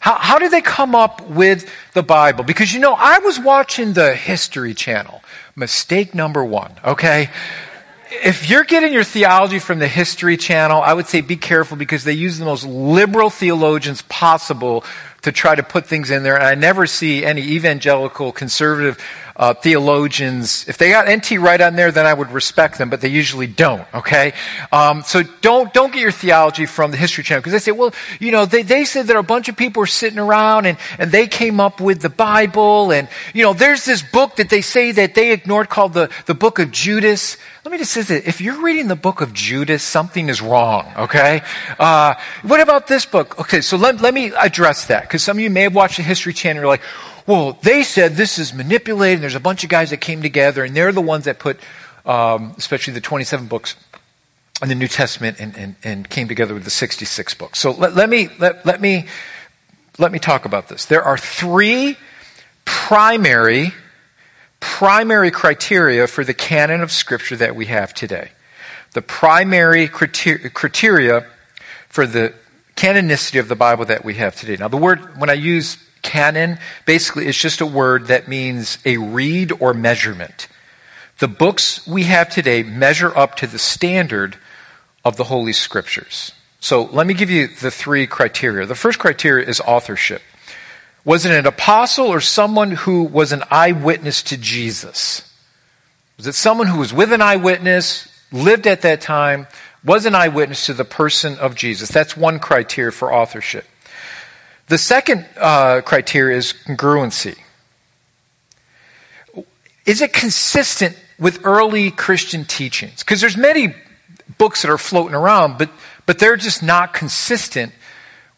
How, 0.00 0.16
how 0.16 0.40
did 0.40 0.50
they 0.50 0.62
come 0.62 0.96
up 0.96 1.28
with 1.30 1.70
the 1.92 2.02
Bible? 2.02 2.42
Because 2.42 2.74
you 2.74 2.80
know, 2.80 2.94
I 2.94 3.20
was 3.20 3.38
watching 3.38 3.92
the 3.92 4.16
History 4.16 4.74
Channel. 4.74 5.22
Mistake 5.54 6.12
number 6.12 6.44
one, 6.44 6.72
okay? 6.84 7.30
if 8.10 8.48
you're 8.48 8.64
getting 8.64 8.92
your 8.92 9.04
theology 9.04 9.58
from 9.58 9.78
the 9.78 9.88
History 9.88 10.36
Channel, 10.36 10.80
I 10.80 10.94
would 10.94 11.06
say 11.06 11.20
be 11.20 11.36
careful 11.36 11.76
because 11.76 12.04
they 12.04 12.12
use 12.12 12.38
the 12.38 12.44
most 12.44 12.64
liberal 12.64 13.30
theologians 13.30 14.02
possible 14.02 14.84
to 15.26 15.32
try 15.32 15.56
to 15.56 15.62
put 15.64 15.84
things 15.84 16.08
in 16.08 16.22
there. 16.22 16.36
And 16.36 16.44
I 16.44 16.54
never 16.54 16.86
see 16.86 17.24
any 17.24 17.42
evangelical 17.42 18.30
conservative 18.30 18.96
uh, 19.36 19.54
theologians. 19.54 20.66
If 20.66 20.78
they 20.78 20.90
got 20.90 21.08
NT 21.08 21.38
Wright 21.38 21.60
on 21.60 21.76
there, 21.76 21.92
then 21.92 22.06
I 22.06 22.14
would 22.14 22.30
respect 22.30 22.78
them, 22.78 22.90
but 22.90 23.00
they 23.00 23.08
usually 23.08 23.46
don't. 23.46 23.86
Okay, 23.94 24.32
um, 24.72 25.02
so 25.04 25.22
don't 25.42 25.72
don't 25.72 25.92
get 25.92 26.00
your 26.00 26.10
theology 26.10 26.66
from 26.66 26.90
the 26.90 26.96
History 26.96 27.22
Channel 27.22 27.42
because 27.42 27.52
they 27.52 27.58
say, 27.58 27.72
well, 27.72 27.92
you 28.18 28.32
know, 28.32 28.46
they 28.46 28.62
they 28.62 28.84
said 28.84 29.06
that 29.08 29.16
a 29.16 29.22
bunch 29.22 29.48
of 29.48 29.56
people 29.56 29.80
were 29.80 29.86
sitting 29.86 30.18
around 30.18 30.66
and 30.66 30.78
and 30.98 31.12
they 31.12 31.26
came 31.26 31.60
up 31.60 31.80
with 31.80 32.00
the 32.00 32.08
Bible, 32.08 32.92
and 32.92 33.08
you 33.34 33.42
know, 33.42 33.52
there's 33.52 33.84
this 33.84 34.02
book 34.02 34.36
that 34.36 34.48
they 34.48 34.62
say 34.62 34.92
that 34.92 35.14
they 35.14 35.32
ignored 35.32 35.68
called 35.68 35.92
the 35.92 36.10
the 36.26 36.34
Book 36.34 36.58
of 36.58 36.70
Judas. 36.70 37.36
Let 37.64 37.72
me 37.72 37.78
just 37.78 37.92
say 37.92 38.02
that 38.02 38.28
if 38.28 38.40
you're 38.40 38.62
reading 38.62 38.86
the 38.86 38.94
book 38.94 39.20
of 39.20 39.32
Judas, 39.32 39.82
something 39.82 40.28
is 40.28 40.40
wrong, 40.40 40.86
okay? 40.96 41.42
Uh, 41.80 42.14
what 42.42 42.60
about 42.60 42.86
this 42.86 43.04
book? 43.04 43.40
Okay, 43.40 43.60
so 43.60 43.76
let, 43.76 44.00
let 44.00 44.14
me 44.14 44.32
address 44.38 44.86
that, 44.86 45.02
because 45.02 45.24
some 45.24 45.36
of 45.36 45.42
you 45.42 45.50
may 45.50 45.62
have 45.62 45.74
watched 45.74 45.96
the 45.96 46.04
History 46.04 46.32
Channel 46.32 46.58
and 46.58 46.62
you're 46.62 46.70
like, 46.70 46.82
well, 47.26 47.58
they 47.62 47.82
said 47.82 48.14
this 48.14 48.38
is 48.38 48.54
manipulated, 48.54 49.22
there's 49.22 49.34
a 49.34 49.40
bunch 49.40 49.64
of 49.64 49.70
guys 49.70 49.90
that 49.90 49.98
came 49.98 50.22
together, 50.22 50.64
and 50.64 50.76
they're 50.76 50.92
the 50.92 51.00
ones 51.00 51.24
that 51.24 51.38
put, 51.38 51.58
um, 52.04 52.54
especially 52.56 52.94
the 52.94 53.00
27 53.00 53.46
books 53.46 53.76
in 54.62 54.68
the 54.68 54.74
New 54.74 54.88
Testament, 54.88 55.38
and, 55.38 55.56
and, 55.56 55.76
and 55.84 56.08
came 56.08 56.28
together 56.28 56.54
with 56.54 56.64
the 56.64 56.70
66 56.70 57.34
books. 57.34 57.58
So 57.58 57.72
let, 57.72 57.94
let, 57.94 58.08
me, 58.08 58.28
let, 58.38 58.64
let, 58.64 58.80
me, 58.80 59.06
let 59.98 60.12
me 60.12 60.18
talk 60.18 60.44
about 60.44 60.68
this. 60.68 60.86
There 60.86 61.02
are 61.02 61.18
three 61.18 61.96
primary 62.64 63.72
primary 64.60 65.30
criteria 65.30 66.06
for 66.06 66.24
the 66.24 66.34
canon 66.34 66.80
of 66.80 66.90
Scripture 66.90 67.36
that 67.36 67.54
we 67.54 67.66
have 67.66 67.94
today. 67.94 68.30
The 68.92 69.02
primary 69.02 69.88
criteria 69.88 71.26
for 71.88 72.06
the 72.06 72.34
canonicity 72.76 73.38
of 73.38 73.48
the 73.48 73.56
Bible 73.56 73.84
that 73.86 74.04
we 74.04 74.14
have 74.14 74.34
today. 74.34 74.56
Now, 74.56 74.68
the 74.68 74.76
word, 74.76 75.18
when 75.18 75.30
I 75.30 75.34
use 75.34 75.78
canon, 76.06 76.58
basically 76.86 77.26
it's 77.26 77.38
just 77.38 77.60
a 77.60 77.66
word 77.66 78.06
that 78.06 78.28
means 78.28 78.78
a 78.86 78.96
reed 78.96 79.52
or 79.60 79.74
measurement. 79.74 80.48
The 81.18 81.28
books 81.28 81.86
we 81.86 82.04
have 82.04 82.30
today 82.30 82.62
measure 82.62 83.14
up 83.16 83.34
to 83.36 83.46
the 83.46 83.58
standard 83.58 84.36
of 85.04 85.16
the 85.16 85.24
Holy 85.24 85.52
Scriptures. 85.52 86.32
So 86.60 86.84
let 86.84 87.06
me 87.06 87.14
give 87.14 87.30
you 87.30 87.48
the 87.48 87.70
three 87.70 88.06
criteria. 88.06 88.66
The 88.66 88.74
first 88.74 88.98
criteria 88.98 89.46
is 89.46 89.60
authorship. 89.60 90.22
Was 91.04 91.24
it 91.24 91.32
an 91.32 91.46
apostle 91.46 92.06
or 92.06 92.20
someone 92.20 92.72
who 92.72 93.04
was 93.04 93.32
an 93.32 93.44
eyewitness 93.50 94.22
to 94.24 94.36
Jesus? 94.36 95.22
Was 96.16 96.26
it 96.26 96.34
someone 96.34 96.66
who 96.66 96.78
was 96.78 96.92
with 96.92 97.12
an 97.12 97.22
eyewitness, 97.22 98.08
lived 98.32 98.66
at 98.66 98.82
that 98.82 99.00
time, 99.00 99.46
was 99.84 100.06
an 100.06 100.14
eyewitness 100.14 100.66
to 100.66 100.74
the 100.74 100.84
person 100.84 101.38
of 101.38 101.54
Jesus? 101.54 101.90
That's 101.90 102.16
one 102.16 102.38
criteria 102.40 102.90
for 102.90 103.12
authorship. 103.12 103.66
The 104.68 104.78
second 104.78 105.26
uh, 105.36 105.80
criteria 105.82 106.38
is 106.38 106.52
congruency. 106.52 107.38
Is 109.84 110.00
it 110.00 110.12
consistent 110.12 110.98
with 111.18 111.44
early 111.44 111.92
Christian 111.92 112.44
teachings? 112.44 113.04
Because 113.04 113.20
there's 113.20 113.36
many 113.36 113.74
books 114.38 114.62
that 114.62 114.70
are 114.70 114.78
floating 114.78 115.14
around, 115.14 115.56
but, 115.56 115.70
but 116.04 116.18
they're 116.18 116.36
just 116.36 116.62
not 116.62 116.92
consistent 116.92 117.72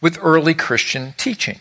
with 0.01 0.19
early 0.21 0.53
Christian 0.53 1.15
teaching. 1.17 1.59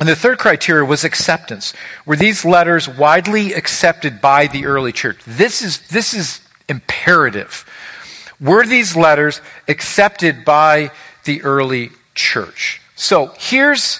And 0.00 0.08
the 0.08 0.16
third 0.16 0.38
criteria 0.38 0.84
was 0.84 1.04
acceptance. 1.04 1.72
Were 2.04 2.16
these 2.16 2.44
letters 2.44 2.88
widely 2.88 3.52
accepted 3.52 4.20
by 4.20 4.48
the 4.48 4.66
early 4.66 4.92
church? 4.92 5.18
This 5.26 5.62
is, 5.62 5.86
this 5.88 6.12
is 6.12 6.40
imperative. 6.68 7.64
Were 8.40 8.66
these 8.66 8.96
letters 8.96 9.40
accepted 9.68 10.44
by 10.44 10.90
the 11.24 11.42
early 11.42 11.90
church? 12.14 12.80
So 13.00 13.32
here's, 13.38 13.98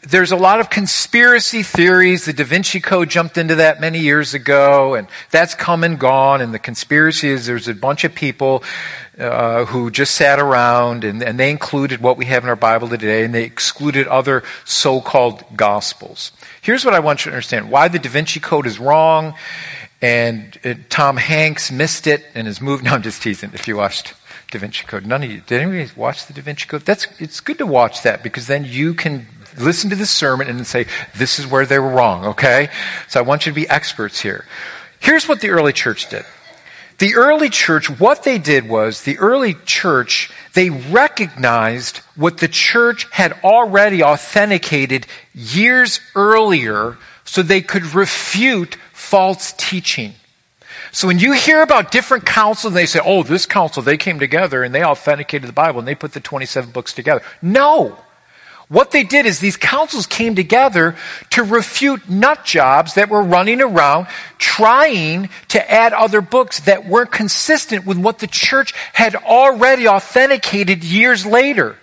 there's 0.00 0.32
a 0.32 0.36
lot 0.36 0.60
of 0.60 0.70
conspiracy 0.70 1.62
theories. 1.62 2.24
The 2.24 2.32
Da 2.32 2.44
Vinci 2.44 2.80
Code 2.80 3.10
jumped 3.10 3.36
into 3.36 3.56
that 3.56 3.82
many 3.82 3.98
years 3.98 4.32
ago, 4.32 4.94
and 4.94 5.08
that's 5.30 5.54
come 5.54 5.84
and 5.84 5.98
gone. 5.98 6.40
And 6.40 6.54
the 6.54 6.58
conspiracy 6.58 7.28
is 7.28 7.44
there's 7.44 7.68
a 7.68 7.74
bunch 7.74 8.04
of 8.04 8.14
people 8.14 8.64
uh, 9.18 9.66
who 9.66 9.90
just 9.90 10.14
sat 10.14 10.38
around 10.38 11.04
and, 11.04 11.22
and 11.22 11.38
they 11.38 11.50
included 11.50 12.00
what 12.00 12.16
we 12.16 12.24
have 12.24 12.42
in 12.42 12.48
our 12.48 12.56
Bible 12.56 12.88
today 12.88 13.24
and 13.24 13.34
they 13.34 13.44
excluded 13.44 14.06
other 14.06 14.42
so 14.64 15.02
called 15.02 15.44
gospels. 15.54 16.32
Here's 16.62 16.82
what 16.82 16.94
I 16.94 17.00
want 17.00 17.26
you 17.26 17.30
to 17.30 17.34
understand 17.36 17.70
why 17.70 17.88
the 17.88 17.98
Da 17.98 18.08
Vinci 18.08 18.40
Code 18.40 18.66
is 18.66 18.78
wrong 18.78 19.34
and 20.00 20.58
uh, 20.64 20.74
Tom 20.88 21.18
Hanks 21.18 21.70
missed 21.70 22.06
it 22.06 22.24
in 22.34 22.46
his 22.46 22.62
movie. 22.62 22.84
No, 22.84 22.92
I'm 22.92 23.02
just 23.02 23.22
teasing 23.22 23.50
if 23.52 23.68
you 23.68 23.76
watched 23.76 24.14
Da 24.50 24.58
Vinci 24.58 24.84
Code. 24.84 25.06
None 25.06 25.22
of 25.22 25.30
you. 25.30 25.40
Did 25.46 25.62
anybody 25.62 25.90
watch 25.96 26.26
the 26.26 26.32
Da 26.32 26.42
Vinci 26.42 26.66
Code? 26.66 26.82
That's, 26.82 27.06
it's 27.20 27.40
good 27.40 27.58
to 27.58 27.66
watch 27.66 28.02
that 28.02 28.22
because 28.22 28.46
then 28.46 28.64
you 28.64 28.94
can 28.94 29.26
listen 29.58 29.90
to 29.90 29.96
the 29.96 30.06
sermon 30.06 30.48
and 30.48 30.66
say, 30.66 30.86
this 31.16 31.38
is 31.38 31.46
where 31.46 31.66
they 31.66 31.78
were 31.78 31.90
wrong, 31.90 32.26
okay? 32.26 32.68
So 33.08 33.20
I 33.20 33.22
want 33.22 33.46
you 33.46 33.52
to 33.52 33.56
be 33.56 33.68
experts 33.68 34.20
here. 34.20 34.44
Here's 34.98 35.28
what 35.28 35.40
the 35.40 35.50
early 35.50 35.72
church 35.72 36.08
did. 36.08 36.24
The 36.98 37.14
early 37.14 37.48
church, 37.48 37.88
what 37.98 38.24
they 38.24 38.36
did 38.36 38.68
was, 38.68 39.04
the 39.04 39.18
early 39.18 39.54
church, 39.64 40.30
they 40.52 40.68
recognized 40.68 41.98
what 42.14 42.38
the 42.38 42.48
church 42.48 43.06
had 43.10 43.32
already 43.42 44.02
authenticated 44.02 45.06
years 45.32 46.00
earlier 46.14 46.98
so 47.24 47.42
they 47.42 47.62
could 47.62 47.94
refute 47.94 48.76
false 48.92 49.52
teaching. 49.56 50.12
So 50.92 51.06
when 51.06 51.18
you 51.18 51.32
hear 51.32 51.62
about 51.62 51.92
different 51.92 52.26
councils, 52.26 52.72
and 52.72 52.76
they 52.76 52.86
say, 52.86 53.00
oh, 53.04 53.22
this 53.22 53.46
council, 53.46 53.82
they 53.82 53.96
came 53.96 54.18
together 54.18 54.62
and 54.62 54.74
they 54.74 54.84
authenticated 54.84 55.48
the 55.48 55.52
Bible 55.52 55.78
and 55.78 55.86
they 55.86 55.94
put 55.94 56.12
the 56.12 56.20
27 56.20 56.70
books 56.70 56.92
together. 56.92 57.22
No. 57.40 57.96
What 58.68 58.92
they 58.92 59.02
did 59.02 59.26
is 59.26 59.40
these 59.40 59.56
councils 59.56 60.06
came 60.06 60.36
together 60.36 60.94
to 61.30 61.42
refute 61.42 62.08
nut 62.08 62.44
jobs 62.44 62.94
that 62.94 63.08
were 63.08 63.22
running 63.22 63.60
around 63.60 64.06
trying 64.38 65.28
to 65.48 65.70
add 65.70 65.92
other 65.92 66.20
books 66.20 66.60
that 66.60 66.86
weren't 66.86 67.10
consistent 67.10 67.84
with 67.84 67.98
what 67.98 68.20
the 68.20 68.28
church 68.28 68.72
had 68.92 69.16
already 69.16 69.88
authenticated 69.88 70.84
years 70.84 71.26
later. 71.26 71.76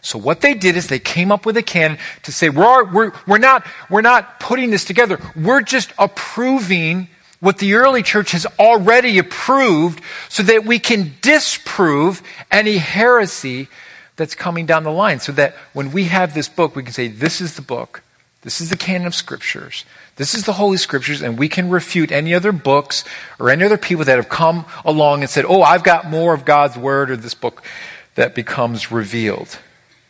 So 0.00 0.16
what 0.16 0.40
they 0.40 0.54
did 0.54 0.76
is 0.76 0.86
they 0.86 1.00
came 1.00 1.32
up 1.32 1.44
with 1.44 1.56
a 1.56 1.62
canon 1.62 1.98
to 2.22 2.30
say, 2.30 2.50
we're, 2.50 2.84
we're, 2.84 3.12
we're, 3.26 3.38
not, 3.38 3.66
we're 3.90 4.00
not 4.00 4.38
putting 4.38 4.70
this 4.70 4.84
together. 4.84 5.18
We're 5.34 5.62
just 5.62 5.92
approving 5.98 7.08
what 7.40 7.58
the 7.58 7.74
early 7.74 8.02
church 8.02 8.32
has 8.32 8.46
already 8.58 9.18
approved 9.18 10.00
so 10.28 10.42
that 10.42 10.64
we 10.64 10.78
can 10.78 11.14
disprove 11.20 12.22
any 12.50 12.78
heresy 12.78 13.68
that's 14.16 14.34
coming 14.34 14.66
down 14.66 14.82
the 14.82 14.90
line 14.90 15.20
so 15.20 15.32
that 15.32 15.54
when 15.72 15.92
we 15.92 16.04
have 16.04 16.34
this 16.34 16.48
book, 16.48 16.74
we 16.74 16.82
can 16.82 16.92
say, 16.92 17.08
this 17.08 17.40
is 17.40 17.54
the 17.54 17.62
book. 17.62 18.02
This 18.42 18.60
is 18.60 18.70
the 18.70 18.76
canon 18.76 19.06
of 19.06 19.14
scriptures. 19.14 19.84
This 20.16 20.34
is 20.34 20.44
the 20.44 20.52
Holy 20.52 20.78
Scriptures, 20.78 21.22
and 21.22 21.38
we 21.38 21.48
can 21.48 21.70
refute 21.70 22.10
any 22.10 22.34
other 22.34 22.50
books 22.50 23.04
or 23.38 23.50
any 23.50 23.64
other 23.64 23.78
people 23.78 24.04
that 24.04 24.16
have 24.16 24.28
come 24.28 24.64
along 24.84 25.22
and 25.22 25.30
said, 25.30 25.44
Oh, 25.44 25.62
I've 25.62 25.84
got 25.84 26.06
more 26.06 26.34
of 26.34 26.44
God's 26.44 26.76
Word 26.76 27.10
or 27.10 27.16
this 27.16 27.34
book 27.34 27.62
that 28.16 28.34
becomes 28.34 28.90
revealed. 28.90 29.58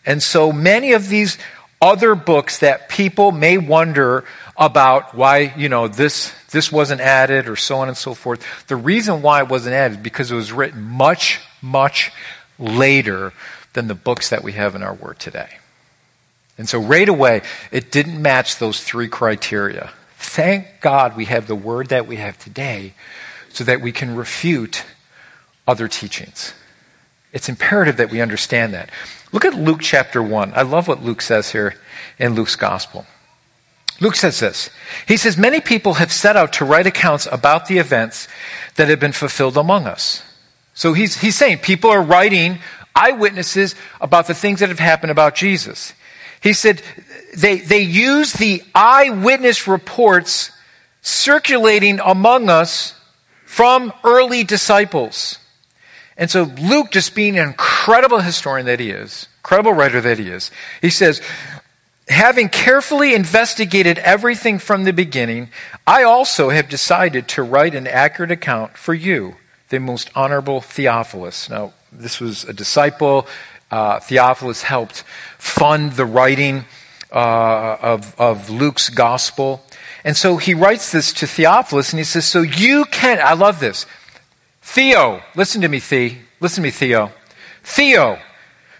And 0.07 0.23
so 0.23 0.51
many 0.51 0.93
of 0.93 1.09
these 1.09 1.37
other 1.81 2.15
books 2.15 2.61
that 2.61 2.89
people 2.89 3.33
may 3.33 3.59
wonder 3.59 4.25
about 4.57 5.15
why, 5.15 5.53
you 5.57 5.69
know, 5.69 5.89
this, 5.89 6.35
this 6.51 6.73
wasn't 6.73 7.01
added 7.01 7.49
or 7.49 7.57
so 7.57 7.79
on 7.79 7.89
and 7.89 7.97
so 7.97 8.15
forth. 8.15 8.45
The 8.69 8.77
reason 8.77 9.23
why 9.23 9.43
it 9.43 9.49
wasn't 9.49 9.75
added 9.75 9.99
is 9.99 10.03
because 10.03 10.31
it 10.31 10.35
was 10.35 10.53
written 10.53 10.83
much, 10.83 11.41
much 11.61 12.11
later 12.59 13.33
than 13.75 13.89
the 13.89 13.95
books 13.95 14.31
that 14.31 14.43
we 14.43 14.53
have 14.53 14.75
in 14.75 14.83
our 14.83 14.95
Word 14.95 15.19
today. 15.19 15.59
And 16.57 16.69
so 16.69 16.81
right 16.81 17.09
away, 17.09 17.43
it 17.71 17.93
didn't 17.93 18.21
match 18.21 18.59
those 18.59 18.83
three 18.83 19.09
criteria. 19.09 19.91
Thank 20.17 20.81
God 20.81 21.17
we 21.17 21.27
have 21.27 21.47
the 21.47 21.55
Word 21.55 21.89
that 21.89 22.07
we 22.07 22.17
have 22.17 22.39
today 22.39 22.95
so 23.51 23.63
that 23.65 23.81
we 23.81 23.93
can 23.93 24.17
refute 24.17 24.85
other 25.67 25.87
teachings. 25.87 26.55
It's 27.33 27.49
imperative 27.49 27.99
that 27.99 28.11
we 28.11 28.21
understand 28.21 28.73
that. 28.75 28.91
Look 29.33 29.45
at 29.45 29.55
Luke 29.55 29.81
chapter 29.83 30.23
1. 30.23 30.53
I 30.55 30.63
love 30.63 30.89
what 30.89 31.03
Luke 31.03 31.21
says 31.21 31.53
here 31.53 31.75
in 32.19 32.35
Luke's 32.35 32.57
gospel. 32.57 33.07
Luke 34.01 34.15
says 34.15 34.39
this. 34.41 34.71
He 35.07 35.17
says, 35.17 35.37
Many 35.37 35.61
people 35.61 35.95
have 35.95 36.13
set 36.13 36.37
out 36.37 36.53
to 36.55 36.65
write 36.65 36.87
accounts 36.87 37.27
about 37.31 37.67
the 37.67 37.79
events 37.79 38.29
that 38.77 38.89
have 38.89 39.01
been 39.01 39.13
fulfilled 39.13 39.57
among 39.57 39.87
us. 39.87 40.23
So 40.75 40.93
he's, 40.93 41.21
he's 41.21 41.35
saying 41.35 41.59
people 41.59 41.91
are 41.91 42.03
writing 42.03 42.61
eyewitnesses 42.95 43.75
about 44.01 44.27
the 44.27 44.35
things 44.35 44.61
that 44.61 44.69
have 44.69 44.79
happened 44.79 45.11
about 45.11 45.35
Jesus. 45.35 45.93
He 46.41 46.53
said 46.53 46.83
they, 47.37 47.59
they 47.59 47.81
use 47.81 48.33
the 48.33 48.63
eyewitness 48.75 49.67
reports 49.67 50.53
circulating 51.03 52.01
among 52.01 52.49
us 52.49 52.95
from 53.45 53.93
early 54.05 54.45
disciples. 54.45 55.39
And 56.17 56.31
so 56.31 56.45
Luke, 56.45 56.91
just 56.91 57.15
being 57.15 57.39
an 57.39 57.49
incredible 57.49 58.21
historian 58.21 58.67
that 58.67 58.81
he 58.81 58.91
is, 58.91 59.27
incredible 59.39 59.73
writer 59.73 60.01
that 60.01 60.19
he 60.19 60.29
is, 60.29 60.51
he 60.83 60.91
says, 60.91 61.23
having 62.09 62.49
carefully 62.49 63.15
investigated 63.15 63.99
everything 63.99 64.59
from 64.59 64.85
the 64.85 64.93
beginning, 64.93 65.51
I 65.87 66.03
also 66.03 66.51
have 66.51 66.69
decided 66.69 67.29
to 67.29 67.43
write 67.43 67.75
an 67.75 67.87
accurate 67.87 68.31
account 68.31 68.77
for 68.77 68.95
you, 68.95 69.37
the 69.69 69.79
most 69.81 70.11
honorable 70.15 70.61
Theophilus. 70.61 71.51
Now, 71.51 71.73
this 71.93 72.21
was 72.21 72.45
a 72.45 72.53
disciple. 72.53 73.27
Uh, 73.71 74.01
Theophilus 74.01 74.63
helped 74.63 75.05
fund 75.39 75.93
the 75.93 76.07
writing 76.07 76.65
uh, 77.13 77.77
of, 77.81 78.19
of 78.19 78.51
Luke's 78.51 78.89
gospel. 78.89 79.65
And 80.05 80.17
so 80.17 80.37
he 80.37 80.55
writes 80.55 80.93
this 80.93 81.13
to 81.15 81.27
Theophilus 81.27 81.93
and 81.93 81.99
he 81.99 82.05
says, 82.05 82.27
So 82.27 82.43
you 82.43 82.85
can, 82.87 83.19
I 83.21 83.35
love 83.35 83.61
this. 83.61 83.87
Theo, 84.63 85.23
listen 85.35 85.61
to 85.63 85.69
me, 85.69 85.81
The. 85.81 86.19
Listen 86.41 86.63
to 86.63 86.67
me, 86.69 86.71
Theo. 86.71 87.13
Theo, 87.63 88.19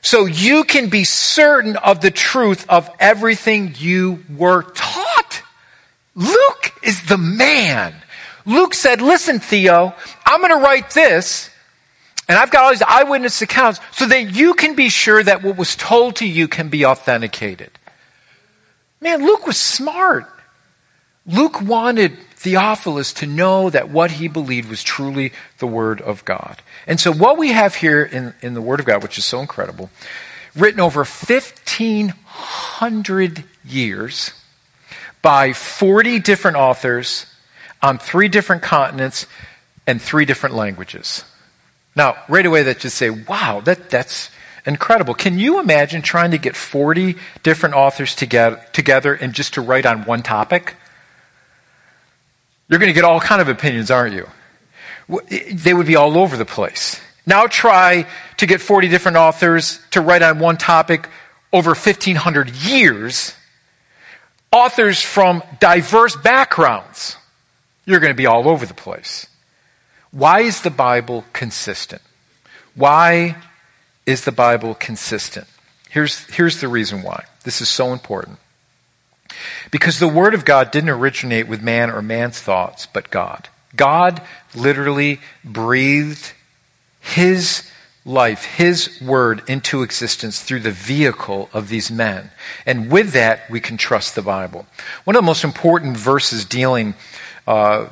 so 0.09 0.25
you 0.25 0.65
can 0.65 0.89
be 0.89 1.05
certain 1.05 1.77
of 1.77 2.01
the 2.01 2.11
truth 2.11 2.65
of 2.71 2.89
everything 2.99 3.75
you 3.77 4.25
were 4.35 4.63
taught. 4.63 5.43
Luke 6.15 6.73
is 6.83 7.05
the 7.05 7.19
man. 7.19 7.95
Luke 8.47 8.73
said, 8.73 9.03
Listen, 9.03 9.39
Theo, 9.39 9.95
I'm 10.25 10.41
going 10.41 10.59
to 10.59 10.65
write 10.65 10.93
this 10.93 11.51
and 12.27 12.39
I've 12.39 12.51
got 12.51 12.65
all 12.65 12.71
these 12.71 12.81
eyewitness 12.81 13.43
accounts 13.43 13.81
so 13.93 14.07
that 14.07 14.35
you 14.35 14.55
can 14.55 14.75
be 14.75 14.89
sure 14.89 15.23
that 15.23 15.43
what 15.43 15.59
was 15.59 15.77
told 15.77 16.17
to 16.17 16.27
you 16.27 16.49
can 16.49 16.71
be 16.71 16.87
authenticated. 16.87 17.71
Man, 19.03 19.23
Luke 19.23 19.47
was 19.47 19.59
smart. 19.59 20.25
Luke 21.27 21.61
wanted 21.61 22.17
Theophilus 22.39 23.13
to 23.15 23.27
know 23.27 23.69
that 23.69 23.91
what 23.91 24.13
he 24.13 24.29
believed 24.29 24.71
was 24.71 24.85
truly 24.85 25.33
the 25.59 25.67
Word 25.67 26.01
of 26.01 26.25
God. 26.25 26.63
And 26.87 27.01
so, 27.01 27.13
what 27.13 27.37
we 27.37 27.49
have 27.49 27.75
here 27.75 28.05
in, 28.05 28.33
in 28.41 28.55
the 28.55 28.63
Word 28.63 28.79
of 28.79 28.87
God, 28.87 29.03
which 29.03 29.19
is 29.19 29.25
so 29.25 29.41
incredible, 29.41 29.91
written 30.55 30.79
over 30.79 31.01
1,500 31.01 33.45
years 33.65 34.31
by 35.21 35.53
40 35.53 36.21
different 36.21 36.57
authors 36.57 37.27
on 37.83 37.99
three 37.99 38.29
different 38.29 38.63
continents 38.63 39.27
and 39.85 40.01
three 40.01 40.25
different 40.25 40.55
languages. 40.55 41.25
Now, 41.97 42.19
right 42.29 42.47
away, 42.47 42.63
that 42.63 42.79
just 42.79 42.97
say, 42.97 43.11
wow, 43.11 43.63
that, 43.65 43.91
that's 43.91 44.31
incredible. 44.65 45.15
Can 45.15 45.41
you 45.41 45.59
imagine 45.59 46.03
trying 46.03 46.31
to 46.31 46.39
get 46.39 46.55
40 46.55 47.17
different 47.43 47.75
authors 47.75 48.15
together, 48.15 48.65
together 48.73 49.13
and 49.13 49.33
just 49.33 49.55
to 49.55 49.61
write 49.61 49.87
on 49.87 50.05
one 50.05 50.23
topic? 50.23 50.77
You're 52.69 52.79
going 52.79 52.91
to 52.91 52.95
get 52.95 53.05
all 53.05 53.21
kind 53.21 53.41
of 53.41 53.49
opinions, 53.49 53.91
aren't 53.91 54.15
you? 54.15 54.29
They 55.53 55.73
would 55.73 55.87
be 55.87 55.97
all 55.97 56.19
over 56.19 56.37
the 56.37 56.45
place. 56.45 57.01
Now 57.27 57.47
try 57.47 58.07
to 58.39 58.47
get 58.47 58.61
40 58.61 58.89
different 58.89 59.17
authors 59.17 59.81
to 59.91 60.01
write 60.01 60.23
on 60.23 60.39
one 60.39 60.57
topic 60.57 61.09
over 61.53 61.71
1500 61.71 62.51
years. 62.51 63.35
Authors 64.53 65.03
from 65.03 65.43
diverse 65.61 66.17
backgrounds. 66.17 67.17
You're 67.85 68.01
going 68.01 68.13
to 68.13 68.17
be 68.17 68.27
all 68.27 68.49
over 68.49 68.67
the 68.67 68.75
place. 68.75 69.27
Why 70.11 70.41
is 70.41 70.63
the 70.63 70.71
Bible 70.71 71.25
consistent? 71.33 72.03
Why 72.75 73.37
is 74.07 74.25
the 74.25 74.33
Bible 74.33 74.75
consistent? 74.75 75.47
Here's, 75.91 76.25
here's 76.27 76.61
the 76.61 76.69
reason 76.69 77.03
why. 77.03 77.25
This 77.45 77.61
is 77.61 77.69
so 77.69 77.93
important. 77.93 78.39
Because 79.71 79.99
the 79.99 80.09
Word 80.09 80.35
of 80.35 80.45
God 80.45 80.71
didn't 80.71 80.91
originate 80.91 81.49
with 81.49 81.63
man 81.63 81.91
or 81.91 82.03
man's 82.03 82.41
thoughts, 82.41 82.87
but 82.87 83.11
God. 83.11 83.49
God 83.77 84.23
literally 84.55 85.21
breathed 85.45 86.33
His 87.01 87.71
life, 88.05 88.45
His 88.45 89.01
Word 89.01 89.43
into 89.47 89.83
existence 89.83 90.43
through 90.43 90.61
the 90.61 90.71
vehicle 90.71 91.51
of 91.53 91.69
these 91.69 91.91
men. 91.91 92.31
And 92.65 92.91
with 92.91 93.13
that, 93.13 93.49
we 93.51 93.61
can 93.61 93.77
trust 93.77 94.15
the 94.15 94.23
Bible. 94.23 94.67
One 95.05 95.17
of 95.17 95.23
the 95.23 95.27
most 95.27 95.45
important 95.45 95.97
verses 95.97 96.45
dealing 96.45 96.95
uh, 97.49 97.89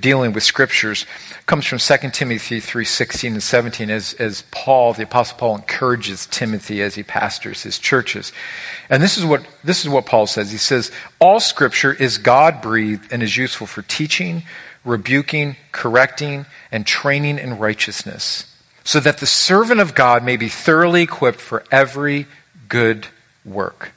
dealing 0.00 0.32
with 0.32 0.42
scriptures 0.42 1.06
comes 1.46 1.64
from 1.64 1.78
2 1.78 2.10
Timothy 2.10 2.60
3:16 2.60 3.34
and 3.34 3.42
17 3.42 3.88
as, 3.88 4.14
as 4.14 4.42
Paul, 4.50 4.94
the 4.94 5.04
apostle 5.04 5.38
Paul 5.38 5.56
encourages 5.56 6.26
Timothy 6.26 6.82
as 6.82 6.96
he 6.96 7.04
pastors 7.04 7.62
his 7.62 7.78
churches. 7.78 8.32
And 8.90 9.00
this 9.00 9.16
is 9.16 9.24
what 9.24 9.46
this 9.62 9.84
is 9.84 9.88
what 9.88 10.06
Paul 10.06 10.26
says. 10.26 10.50
He 10.50 10.58
says, 10.58 10.90
"All 11.20 11.38
scripture 11.38 11.92
is 11.92 12.18
God-breathed 12.18 13.12
and 13.12 13.22
is 13.22 13.36
useful 13.36 13.68
for 13.68 13.82
teaching, 13.82 14.42
rebuking, 14.84 15.56
correcting, 15.70 16.46
and 16.72 16.84
training 16.84 17.38
in 17.38 17.58
righteousness, 17.58 18.46
so 18.82 18.98
that 18.98 19.18
the 19.18 19.26
servant 19.26 19.80
of 19.80 19.94
God 19.94 20.24
may 20.24 20.36
be 20.36 20.48
thoroughly 20.48 21.02
equipped 21.02 21.40
for 21.40 21.62
every 21.70 22.26
good 22.68 23.06
work." 23.44 23.92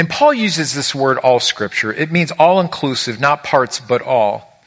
And 0.00 0.08
Paul 0.08 0.32
uses 0.32 0.72
this 0.72 0.94
word 0.94 1.18
all 1.18 1.40
scripture. 1.40 1.92
It 1.92 2.10
means 2.10 2.32
all 2.32 2.58
inclusive, 2.58 3.20
not 3.20 3.44
parts, 3.44 3.80
but 3.80 4.00
all. 4.00 4.64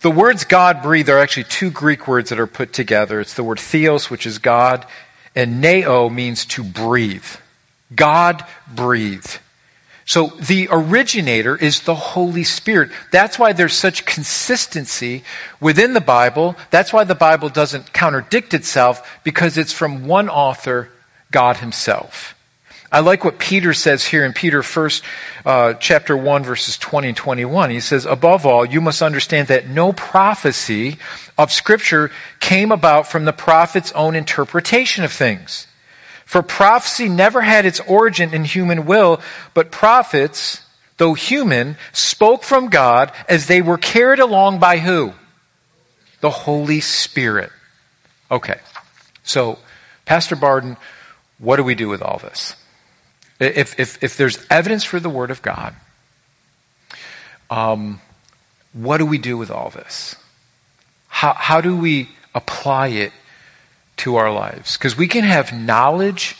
The 0.00 0.10
words 0.10 0.44
God 0.44 0.80
breathed 0.80 1.10
are 1.10 1.18
actually 1.18 1.44
two 1.44 1.70
Greek 1.70 2.08
words 2.08 2.30
that 2.30 2.40
are 2.40 2.46
put 2.46 2.72
together. 2.72 3.20
It's 3.20 3.34
the 3.34 3.44
word 3.44 3.60
theos, 3.60 4.08
which 4.08 4.24
is 4.24 4.38
God, 4.38 4.86
and 5.36 5.62
pneo 5.62 6.10
means 6.10 6.46
to 6.46 6.64
breathe. 6.64 7.26
God 7.94 8.42
breathed. 8.74 9.40
So 10.06 10.28
the 10.28 10.68
originator 10.70 11.54
is 11.54 11.82
the 11.82 11.94
Holy 11.94 12.44
Spirit. 12.44 12.90
That's 13.12 13.38
why 13.38 13.52
there's 13.52 13.74
such 13.74 14.06
consistency 14.06 15.24
within 15.60 15.92
the 15.92 16.00
Bible. 16.00 16.56
That's 16.70 16.90
why 16.90 17.04
the 17.04 17.14
Bible 17.14 17.50
doesn't 17.50 17.92
contradict 17.92 18.54
itself 18.54 19.20
because 19.24 19.58
it's 19.58 19.74
from 19.74 20.06
one 20.06 20.30
author, 20.30 20.88
God 21.30 21.58
Himself. 21.58 22.34
I 22.92 23.00
like 23.00 23.24
what 23.24 23.38
Peter 23.38 23.72
says 23.72 24.04
here 24.04 24.24
in 24.24 24.32
Peter 24.32 24.64
first, 24.64 25.04
uh, 25.46 25.74
chapter 25.74 26.16
1, 26.16 26.42
verses 26.42 26.76
20 26.76 27.08
and 27.08 27.16
21. 27.16 27.70
He 27.70 27.78
says, 27.78 28.04
Above 28.04 28.44
all, 28.44 28.64
you 28.64 28.80
must 28.80 29.00
understand 29.00 29.46
that 29.48 29.68
no 29.68 29.92
prophecy 29.92 30.98
of 31.38 31.52
Scripture 31.52 32.10
came 32.40 32.72
about 32.72 33.06
from 33.06 33.24
the 33.24 33.32
prophet's 33.32 33.92
own 33.92 34.16
interpretation 34.16 35.04
of 35.04 35.12
things. 35.12 35.68
For 36.24 36.42
prophecy 36.42 37.08
never 37.08 37.42
had 37.42 37.64
its 37.64 37.78
origin 37.80 38.34
in 38.34 38.44
human 38.44 38.86
will, 38.86 39.20
but 39.54 39.70
prophets, 39.70 40.62
though 40.96 41.14
human, 41.14 41.76
spoke 41.92 42.42
from 42.42 42.70
God 42.70 43.12
as 43.28 43.46
they 43.46 43.62
were 43.62 43.78
carried 43.78 44.18
along 44.18 44.58
by 44.58 44.78
who? 44.78 45.12
The 46.20 46.30
Holy 46.30 46.80
Spirit. 46.80 47.50
Okay. 48.32 48.58
So, 49.22 49.60
Pastor 50.06 50.34
Barden, 50.34 50.76
what 51.38 51.56
do 51.56 51.62
we 51.62 51.76
do 51.76 51.88
with 51.88 52.02
all 52.02 52.18
this? 52.18 52.56
If, 53.40 53.80
if, 53.80 54.02
if 54.04 54.16
there's 54.18 54.44
evidence 54.50 54.84
for 54.84 55.00
the 55.00 55.08
Word 55.08 55.30
of 55.30 55.40
God, 55.40 55.74
um, 57.48 58.00
what 58.74 58.98
do 58.98 59.06
we 59.06 59.18
do 59.18 59.36
with 59.38 59.50
all 59.50 59.70
this? 59.70 60.14
How, 61.08 61.32
how 61.32 61.60
do 61.60 61.76
we 61.76 62.10
apply 62.34 62.88
it 62.88 63.12
to 63.98 64.16
our 64.16 64.32
lives? 64.32 64.76
Because 64.76 64.96
we 64.96 65.08
can 65.08 65.24
have 65.24 65.52
knowledge 65.52 66.36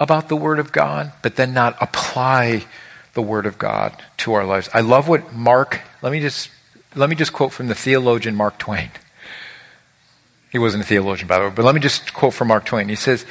about 0.00 0.28
the 0.28 0.36
Word 0.36 0.58
of 0.58 0.72
God, 0.72 1.12
but 1.22 1.36
then 1.36 1.52
not 1.52 1.76
apply 1.80 2.64
the 3.12 3.22
Word 3.22 3.46
of 3.46 3.58
God 3.58 3.94
to 4.18 4.32
our 4.32 4.44
lives. 4.44 4.70
I 4.72 4.80
love 4.80 5.06
what 5.06 5.34
Mark, 5.34 5.82
let 6.02 6.12
me 6.12 6.20
just, 6.20 6.50
let 6.94 7.10
me 7.10 7.16
just 7.16 7.32
quote 7.32 7.52
from 7.52 7.68
the 7.68 7.74
theologian 7.74 8.34
Mark 8.34 8.58
Twain. 8.58 8.90
He 10.50 10.58
wasn't 10.58 10.84
a 10.84 10.86
theologian, 10.86 11.28
by 11.28 11.38
the 11.38 11.44
way, 11.44 11.52
but 11.54 11.64
let 11.64 11.74
me 11.74 11.80
just 11.80 12.14
quote 12.14 12.32
from 12.32 12.48
Mark 12.48 12.64
Twain. 12.64 12.88
He 12.88 12.94
says, 12.94 13.26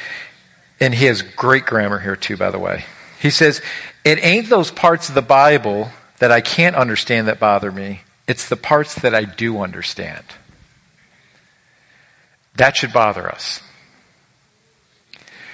and 0.80 0.94
he 0.94 1.06
has 1.06 1.24
great 1.24 1.66
grammar 1.66 2.00
here 2.00 2.16
too, 2.16 2.38
by 2.38 2.52
the 2.52 2.60
way. 2.60 2.86
He 3.20 3.30
says, 3.30 3.62
It 4.04 4.24
ain't 4.24 4.50
those 4.50 4.72
parts 4.72 5.10
of 5.10 5.16
the 5.16 5.22
Bible 5.22 5.92
that 6.20 6.32
I 6.32 6.42
can't 6.42 6.76
understand 6.76 7.28
that 7.28 7.40
bother 7.40 7.72
me, 7.72 8.02
it's 8.28 8.50
the 8.50 8.56
parts 8.56 8.96
that 8.96 9.16
I 9.16 9.24
do 9.24 9.62
understand. 9.62 10.26
That 12.56 12.76
should 12.76 12.92
bother 12.92 13.30
us. 13.30 13.62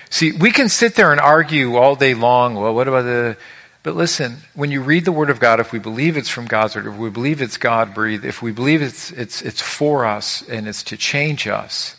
See, 0.09 0.31
we 0.31 0.51
can 0.51 0.69
sit 0.69 0.95
there 0.95 1.11
and 1.11 1.19
argue 1.19 1.75
all 1.75 1.95
day 1.95 2.13
long, 2.13 2.55
well, 2.55 2.73
what 2.73 2.87
about 2.87 3.03
the. 3.03 3.37
But 3.81 3.95
listen, 3.97 4.37
when 4.53 4.71
you 4.71 4.81
read 4.81 5.03
the 5.03 5.11
Word 5.11 5.29
of 5.29 5.41
God, 5.41 5.59
if 5.59 5.73
we 5.73 5.79
believe 5.79 6.15
it's 6.15 6.29
from 6.29 6.45
God's 6.45 6.75
Word, 6.75 6.87
if 6.87 6.95
we 6.95 7.09
believe 7.09 7.41
it's 7.41 7.57
God 7.57 7.93
breathed, 7.93 8.23
if 8.23 8.41
we 8.41 8.53
believe 8.53 8.81
it's, 8.81 9.11
it's, 9.11 9.41
it's 9.41 9.59
for 9.59 10.05
us 10.05 10.41
and 10.47 10.69
it's 10.69 10.83
to 10.83 10.95
change 10.95 11.47
us, 11.47 11.97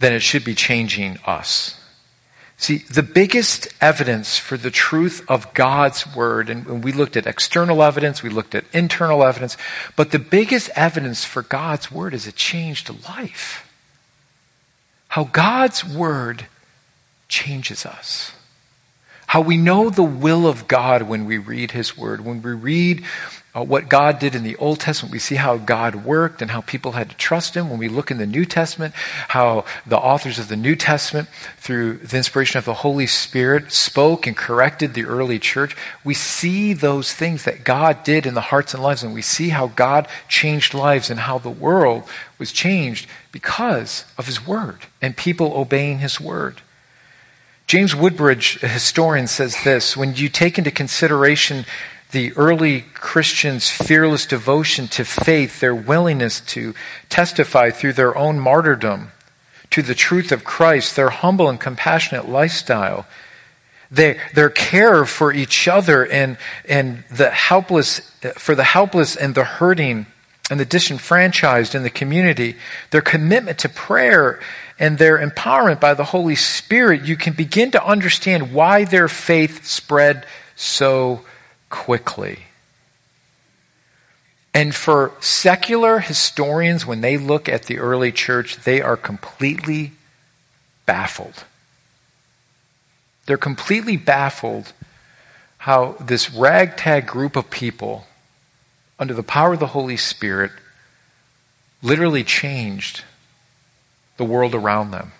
then 0.00 0.12
it 0.12 0.20
should 0.20 0.44
be 0.44 0.56
changing 0.56 1.18
us. 1.26 1.77
See, 2.60 2.78
the 2.78 3.04
biggest 3.04 3.68
evidence 3.80 4.36
for 4.36 4.56
the 4.56 4.70
truth 4.72 5.24
of 5.28 5.54
God's 5.54 6.12
word, 6.14 6.50
and 6.50 6.82
we 6.82 6.90
looked 6.90 7.16
at 7.16 7.24
external 7.24 7.84
evidence, 7.84 8.20
we 8.20 8.30
looked 8.30 8.52
at 8.52 8.64
internal 8.72 9.22
evidence, 9.22 9.56
but 9.94 10.10
the 10.10 10.18
biggest 10.18 10.68
evidence 10.74 11.24
for 11.24 11.42
God's 11.42 11.92
word 11.92 12.12
is 12.14 12.26
a 12.26 12.32
changed 12.32 12.90
life. 13.08 13.64
how 15.08 15.24
God's 15.24 15.84
Word 15.84 16.46
changes 17.28 17.84
us. 17.86 18.32
How 19.28 19.42
we 19.42 19.58
know 19.58 19.90
the 19.90 20.02
will 20.02 20.46
of 20.46 20.68
God 20.68 21.02
when 21.02 21.26
we 21.26 21.36
read 21.36 21.72
His 21.72 21.98
Word. 21.98 22.24
When 22.24 22.40
we 22.40 22.52
read 22.52 23.04
uh, 23.54 23.62
what 23.62 23.90
God 23.90 24.18
did 24.18 24.34
in 24.34 24.42
the 24.42 24.56
Old 24.56 24.80
Testament, 24.80 25.12
we 25.12 25.18
see 25.18 25.34
how 25.34 25.58
God 25.58 25.96
worked 25.96 26.40
and 26.40 26.50
how 26.50 26.62
people 26.62 26.92
had 26.92 27.10
to 27.10 27.16
trust 27.16 27.54
Him. 27.54 27.68
When 27.68 27.78
we 27.78 27.90
look 27.90 28.10
in 28.10 28.16
the 28.16 28.26
New 28.26 28.46
Testament, 28.46 28.94
how 28.94 29.66
the 29.86 29.98
authors 29.98 30.38
of 30.38 30.48
the 30.48 30.56
New 30.56 30.74
Testament, 30.74 31.28
through 31.58 31.98
the 31.98 32.16
inspiration 32.16 32.56
of 32.56 32.64
the 32.64 32.72
Holy 32.72 33.06
Spirit, 33.06 33.70
spoke 33.70 34.26
and 34.26 34.34
corrected 34.34 34.94
the 34.94 35.04
early 35.04 35.38
church, 35.38 35.76
we 36.04 36.14
see 36.14 36.72
those 36.72 37.12
things 37.12 37.44
that 37.44 37.64
God 37.64 38.04
did 38.04 38.24
in 38.24 38.32
the 38.32 38.40
hearts 38.40 38.72
and 38.72 38.82
lives, 38.82 39.02
and 39.02 39.12
we 39.12 39.20
see 39.20 39.50
how 39.50 39.66
God 39.66 40.08
changed 40.30 40.72
lives 40.72 41.10
and 41.10 41.20
how 41.20 41.36
the 41.36 41.50
world 41.50 42.04
was 42.38 42.50
changed 42.50 43.06
because 43.30 44.06
of 44.16 44.24
His 44.24 44.46
Word 44.46 44.86
and 45.02 45.14
people 45.14 45.52
obeying 45.54 45.98
His 45.98 46.18
Word. 46.18 46.62
James 47.68 47.94
Woodbridge, 47.94 48.58
a 48.62 48.68
historian, 48.68 49.26
says 49.26 49.62
this 49.62 49.94
When 49.94 50.14
you 50.14 50.30
take 50.30 50.56
into 50.56 50.70
consideration 50.70 51.66
the 52.12 52.32
early 52.32 52.86
Christians' 52.94 53.68
fearless 53.68 54.24
devotion 54.24 54.88
to 54.88 55.04
faith, 55.04 55.60
their 55.60 55.74
willingness 55.74 56.40
to 56.40 56.74
testify 57.10 57.68
through 57.68 57.92
their 57.92 58.16
own 58.16 58.40
martyrdom 58.40 59.12
to 59.68 59.82
the 59.82 59.94
truth 59.94 60.32
of 60.32 60.44
Christ, 60.44 60.96
their 60.96 61.10
humble 61.10 61.50
and 61.50 61.60
compassionate 61.60 62.26
lifestyle, 62.26 63.06
their, 63.90 64.16
their 64.32 64.48
care 64.48 65.04
for 65.04 65.30
each 65.30 65.68
other 65.68 66.06
and, 66.06 66.38
and 66.66 67.04
the 67.10 67.28
helpless, 67.28 67.98
for 68.36 68.54
the 68.54 68.64
helpless 68.64 69.14
and 69.14 69.34
the 69.34 69.44
hurting 69.44 70.06
and 70.50 70.58
the 70.58 70.64
disenfranchised 70.64 71.74
in 71.74 71.82
the 71.82 71.90
community, 71.90 72.56
their 72.92 73.02
commitment 73.02 73.58
to 73.58 73.68
prayer 73.68 74.40
and 74.78 74.96
their 74.96 75.18
empowerment 75.18 75.80
by 75.80 75.94
the 75.94 76.04
Holy 76.04 76.36
Spirit, 76.36 77.04
you 77.04 77.16
can 77.16 77.32
begin 77.32 77.70
to 77.72 77.84
understand 77.84 78.52
why 78.52 78.84
their 78.84 79.08
faith 79.08 79.66
spread 79.66 80.24
so 80.54 81.22
quickly. 81.68 82.40
And 84.54 84.74
for 84.74 85.12
secular 85.20 85.98
historians, 85.98 86.86
when 86.86 87.00
they 87.00 87.16
look 87.16 87.48
at 87.48 87.64
the 87.64 87.78
early 87.78 88.12
church, 88.12 88.56
they 88.58 88.80
are 88.80 88.96
completely 88.96 89.92
baffled. 90.86 91.44
They're 93.26 93.36
completely 93.36 93.96
baffled 93.96 94.72
how 95.58 95.96
this 96.00 96.32
ragtag 96.32 97.06
group 97.06 97.36
of 97.36 97.50
people, 97.50 98.06
under 98.98 99.12
the 99.12 99.22
power 99.22 99.54
of 99.54 99.60
the 99.60 99.66
Holy 99.66 99.96
Spirit, 99.96 100.52
literally 101.82 102.24
changed 102.24 103.04
the 104.18 104.24
world 104.24 104.54
around 104.54 104.90
them. 104.90 105.12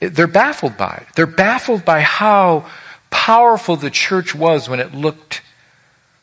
They're 0.00 0.26
baffled 0.26 0.76
by 0.76 1.04
it. 1.06 1.14
They're 1.14 1.26
baffled 1.26 1.84
by 1.84 2.00
how 2.00 2.68
powerful 3.10 3.76
the 3.76 3.90
church 3.90 4.34
was 4.34 4.68
when 4.68 4.80
it 4.80 4.94
looked 4.94 5.42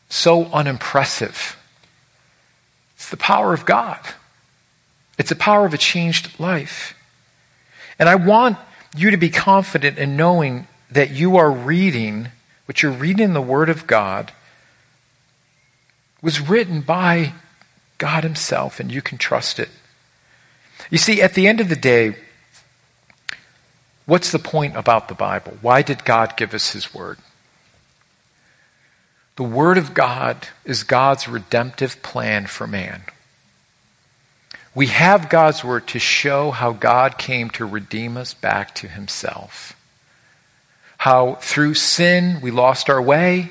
so 0.08 0.46
unimpressive. 0.46 1.56
It's 2.96 3.10
the 3.10 3.16
power 3.16 3.52
of 3.52 3.66
God. 3.66 3.98
It's 5.18 5.28
the 5.28 5.36
power 5.36 5.66
of 5.66 5.74
a 5.74 5.78
changed 5.78 6.38
life. 6.38 6.94
And 7.98 8.08
I 8.08 8.14
want 8.14 8.58
you 8.96 9.10
to 9.10 9.16
be 9.16 9.30
confident 9.30 9.98
in 9.98 10.16
knowing 10.16 10.66
that 10.90 11.10
you 11.10 11.36
are 11.36 11.50
reading, 11.50 12.28
what 12.66 12.82
you're 12.82 12.92
reading 12.92 13.24
in 13.24 13.34
the 13.34 13.42
Word 13.42 13.68
of 13.68 13.86
God, 13.86 14.32
was 16.22 16.40
written 16.40 16.80
by 16.80 17.34
God 17.98 18.24
Himself, 18.24 18.80
and 18.80 18.90
you 18.90 19.02
can 19.02 19.18
trust 19.18 19.58
it. 19.58 19.68
You 20.90 20.98
see, 20.98 21.22
at 21.22 21.34
the 21.34 21.46
end 21.46 21.60
of 21.60 21.68
the 21.68 21.76
day, 21.76 22.14
What's 24.06 24.32
the 24.32 24.38
point 24.38 24.76
about 24.76 25.08
the 25.08 25.14
Bible? 25.14 25.56
Why 25.62 25.82
did 25.82 26.04
God 26.04 26.36
give 26.36 26.52
us 26.52 26.72
His 26.72 26.92
Word? 26.92 27.18
The 29.36 29.42
Word 29.42 29.78
of 29.78 29.94
God 29.94 30.48
is 30.64 30.82
God's 30.82 31.26
redemptive 31.26 32.02
plan 32.02 32.46
for 32.46 32.66
man. 32.66 33.02
We 34.74 34.88
have 34.88 35.30
God's 35.30 35.64
Word 35.64 35.86
to 35.88 35.98
show 35.98 36.50
how 36.50 36.72
God 36.72 37.16
came 37.16 37.48
to 37.50 37.64
redeem 37.64 38.16
us 38.16 38.34
back 38.34 38.74
to 38.76 38.88
Himself. 38.88 39.74
How 40.98 41.36
through 41.36 41.74
sin 41.74 42.40
we 42.42 42.50
lost 42.50 42.90
our 42.90 43.02
way, 43.02 43.50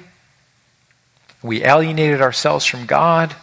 we 1.42 1.64
alienated 1.64 2.22
ourselves 2.22 2.66
from 2.66 2.86
God, 2.86 3.36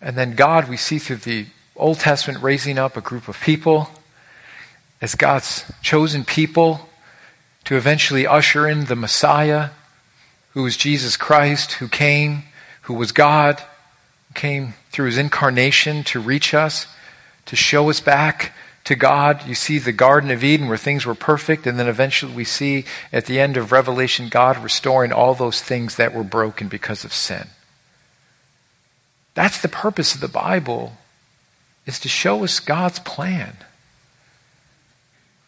and 0.00 0.16
then 0.16 0.36
God, 0.36 0.68
we 0.68 0.76
see 0.76 0.98
through 0.98 1.16
the 1.16 1.46
Old 1.78 2.00
Testament 2.00 2.42
raising 2.42 2.78
up 2.78 2.96
a 2.96 3.00
group 3.00 3.28
of 3.28 3.40
people 3.40 3.88
as 5.00 5.14
God's 5.14 5.70
chosen 5.80 6.24
people 6.24 6.88
to 7.64 7.76
eventually 7.76 8.26
usher 8.26 8.66
in 8.66 8.86
the 8.86 8.96
Messiah, 8.96 9.70
who 10.54 10.64
was 10.64 10.76
Jesus 10.76 11.16
Christ, 11.16 11.72
who 11.72 11.88
came, 11.88 12.42
who 12.82 12.94
was 12.94 13.12
God, 13.12 13.60
who 14.28 14.34
came 14.34 14.74
through 14.90 15.06
his 15.06 15.18
incarnation 15.18 16.02
to 16.04 16.20
reach 16.20 16.52
us, 16.52 16.86
to 17.46 17.54
show 17.54 17.88
us 17.90 18.00
back 18.00 18.52
to 18.84 18.96
God. 18.96 19.46
You 19.46 19.54
see 19.54 19.78
the 19.78 19.92
Garden 19.92 20.30
of 20.30 20.42
Eden 20.42 20.66
where 20.66 20.76
things 20.76 21.06
were 21.06 21.14
perfect, 21.14 21.66
and 21.66 21.78
then 21.78 21.86
eventually 21.86 22.32
we 22.32 22.44
see 22.44 22.84
at 23.12 23.26
the 23.26 23.38
end 23.38 23.56
of 23.56 23.70
Revelation 23.70 24.28
God 24.28 24.58
restoring 24.58 25.12
all 25.12 25.34
those 25.34 25.60
things 25.60 25.96
that 25.96 26.14
were 26.14 26.24
broken 26.24 26.68
because 26.68 27.04
of 27.04 27.12
sin. 27.12 27.48
That's 29.34 29.60
the 29.62 29.68
purpose 29.68 30.14
of 30.14 30.20
the 30.20 30.26
Bible, 30.26 30.94
is 31.88 31.98
to 32.00 32.08
show 32.08 32.44
us 32.44 32.60
God's 32.60 32.98
plan. 32.98 33.56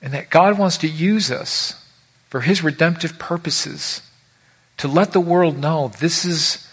And 0.01 0.14
that 0.14 0.30
God 0.30 0.59
wants 0.59 0.78
to 0.78 0.88
use 0.88 1.30
us 1.30 1.84
for 2.30 2.41
his 2.41 2.64
redemptive 2.64 3.18
purposes 3.18 4.01
to 4.78 4.88
let 4.88 5.12
the 5.12 5.20
world 5.20 5.59
know 5.59 5.93
this 6.01 6.24
is 6.24 6.66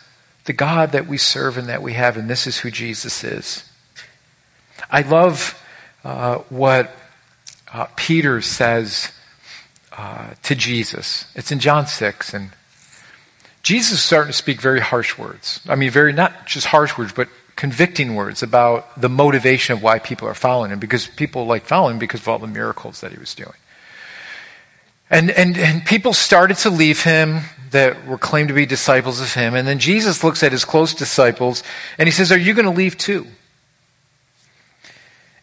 the 0.45 0.53
God 0.53 0.93
that 0.93 1.07
we 1.07 1.17
serve 1.17 1.57
and 1.57 1.67
that 1.67 1.81
we 1.81 1.93
have, 1.93 2.15
and 2.15 2.29
this 2.29 2.47
is 2.47 2.59
who 2.59 2.71
Jesus 2.71 3.25
is. 3.25 3.69
I 4.89 5.01
love 5.01 5.61
uh, 6.05 6.37
what 6.47 6.95
uh, 7.73 7.87
Peter 7.97 8.39
says 8.39 9.11
uh, 9.91 10.29
to 10.43 10.55
Jesus. 10.55 11.25
It's 11.35 11.51
in 11.51 11.59
John 11.59 11.87
6, 11.87 12.33
and 12.33 12.51
Jesus 13.63 13.93
is 13.93 14.01
starting 14.01 14.31
to 14.31 14.37
speak 14.37 14.61
very 14.61 14.79
harsh 14.79 15.17
words. 15.17 15.59
I 15.67 15.75
mean, 15.75 15.91
very, 15.91 16.13
not 16.13 16.47
just 16.47 16.67
harsh 16.67 16.97
words, 16.97 17.11
but 17.11 17.27
convicting 17.57 18.13
words 18.13 18.43
about 18.43 19.01
the 19.01 19.09
motivation 19.09 19.73
of 19.73 19.81
why 19.81 19.97
people 19.99 20.27
are 20.27 20.35
following 20.35 20.71
him 20.71 20.79
because 20.79 21.07
people 21.07 21.45
like 21.45 21.65
following 21.65 21.95
him 21.95 21.99
because 21.99 22.21
of 22.21 22.27
all 22.29 22.39
the 22.39 22.47
miracles 22.47 23.01
that 23.01 23.11
he 23.11 23.17
was 23.17 23.35
doing. 23.35 23.55
And, 25.09 25.31
and, 25.31 25.57
and 25.57 25.83
people 25.83 26.13
started 26.13 26.57
to 26.57 26.69
leave 26.69 27.03
him 27.03 27.41
that 27.71 28.05
were 28.05 28.19
claimed 28.19 28.49
to 28.49 28.53
be 28.53 28.65
disciples 28.65 29.19
of 29.19 29.33
him. 29.33 29.55
And 29.55 29.67
then 29.67 29.79
Jesus 29.79 30.23
looks 30.23 30.43
at 30.43 30.51
his 30.51 30.65
close 30.65 30.93
disciples 30.93 31.63
and 31.97 32.07
he 32.07 32.11
says, 32.11 32.31
Are 32.31 32.37
you 32.37 32.53
going 32.53 32.65
to 32.65 32.71
leave 32.71 32.95
too? 32.95 33.25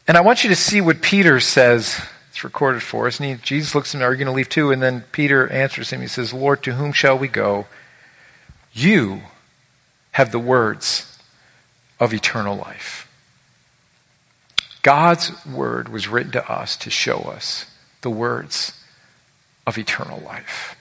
And 0.07 0.17
I 0.17 0.21
want 0.21 0.45
you 0.45 0.51
to 0.51 0.57
see 0.57 0.81
what 0.81 1.03
Peter 1.03 1.41
says. 1.41 2.01
It's 2.31 2.45
recorded 2.45 2.83
for 2.83 3.07
us. 3.07 3.19
And 3.19 3.29
he, 3.29 3.35
Jesus 3.37 3.75
looks 3.75 3.95
at 3.95 4.01
him, 4.01 4.07
Are 4.07 4.13
you 4.13 4.19
going 4.19 4.27
to 4.27 4.37
leave 4.37 4.49
too? 4.49 4.71
And 4.71 4.81
then 4.81 5.03
Peter 5.11 5.51
answers 5.51 5.91
him. 5.91 6.01
He 6.01 6.07
says, 6.07 6.33
Lord, 6.33 6.63
to 6.63 6.75
whom 6.75 6.93
shall 6.93 7.19
we 7.19 7.27
go? 7.27 7.67
You 8.73 9.23
have 10.13 10.31
the 10.31 10.39
words 10.39 11.14
of 12.01 12.13
eternal 12.13 12.57
life. 12.57 13.09
God's 14.83 15.33
word 15.47 15.89
was 15.89 16.09
written 16.09 16.33
to 16.33 16.51
us 16.51 16.77
to 16.77 16.91
show 16.91 17.21
us 17.21 17.67
the 18.03 18.11
words 18.11 18.79
of 19.67 19.79
eternal 19.79 20.21
life. 20.21 20.77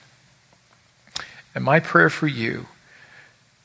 And 1.54 1.64
my 1.64 1.80
prayer 1.80 2.10
for 2.10 2.26
you 2.26 2.66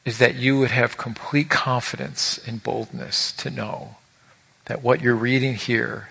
is 0.06 0.18
that 0.20 0.36
you 0.36 0.58
would 0.60 0.72
have 0.72 0.98
complete 0.98 1.50
confidence 1.50 2.40
and 2.48 2.64
boldness 2.64 3.32
to 3.34 3.50
know 3.50 3.98
that 4.66 4.82
what 4.82 5.02
you're 5.02 5.16
reading 5.16 5.56
here 5.56 6.10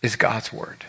is 0.00 0.16
God's 0.16 0.52
word. 0.52 0.86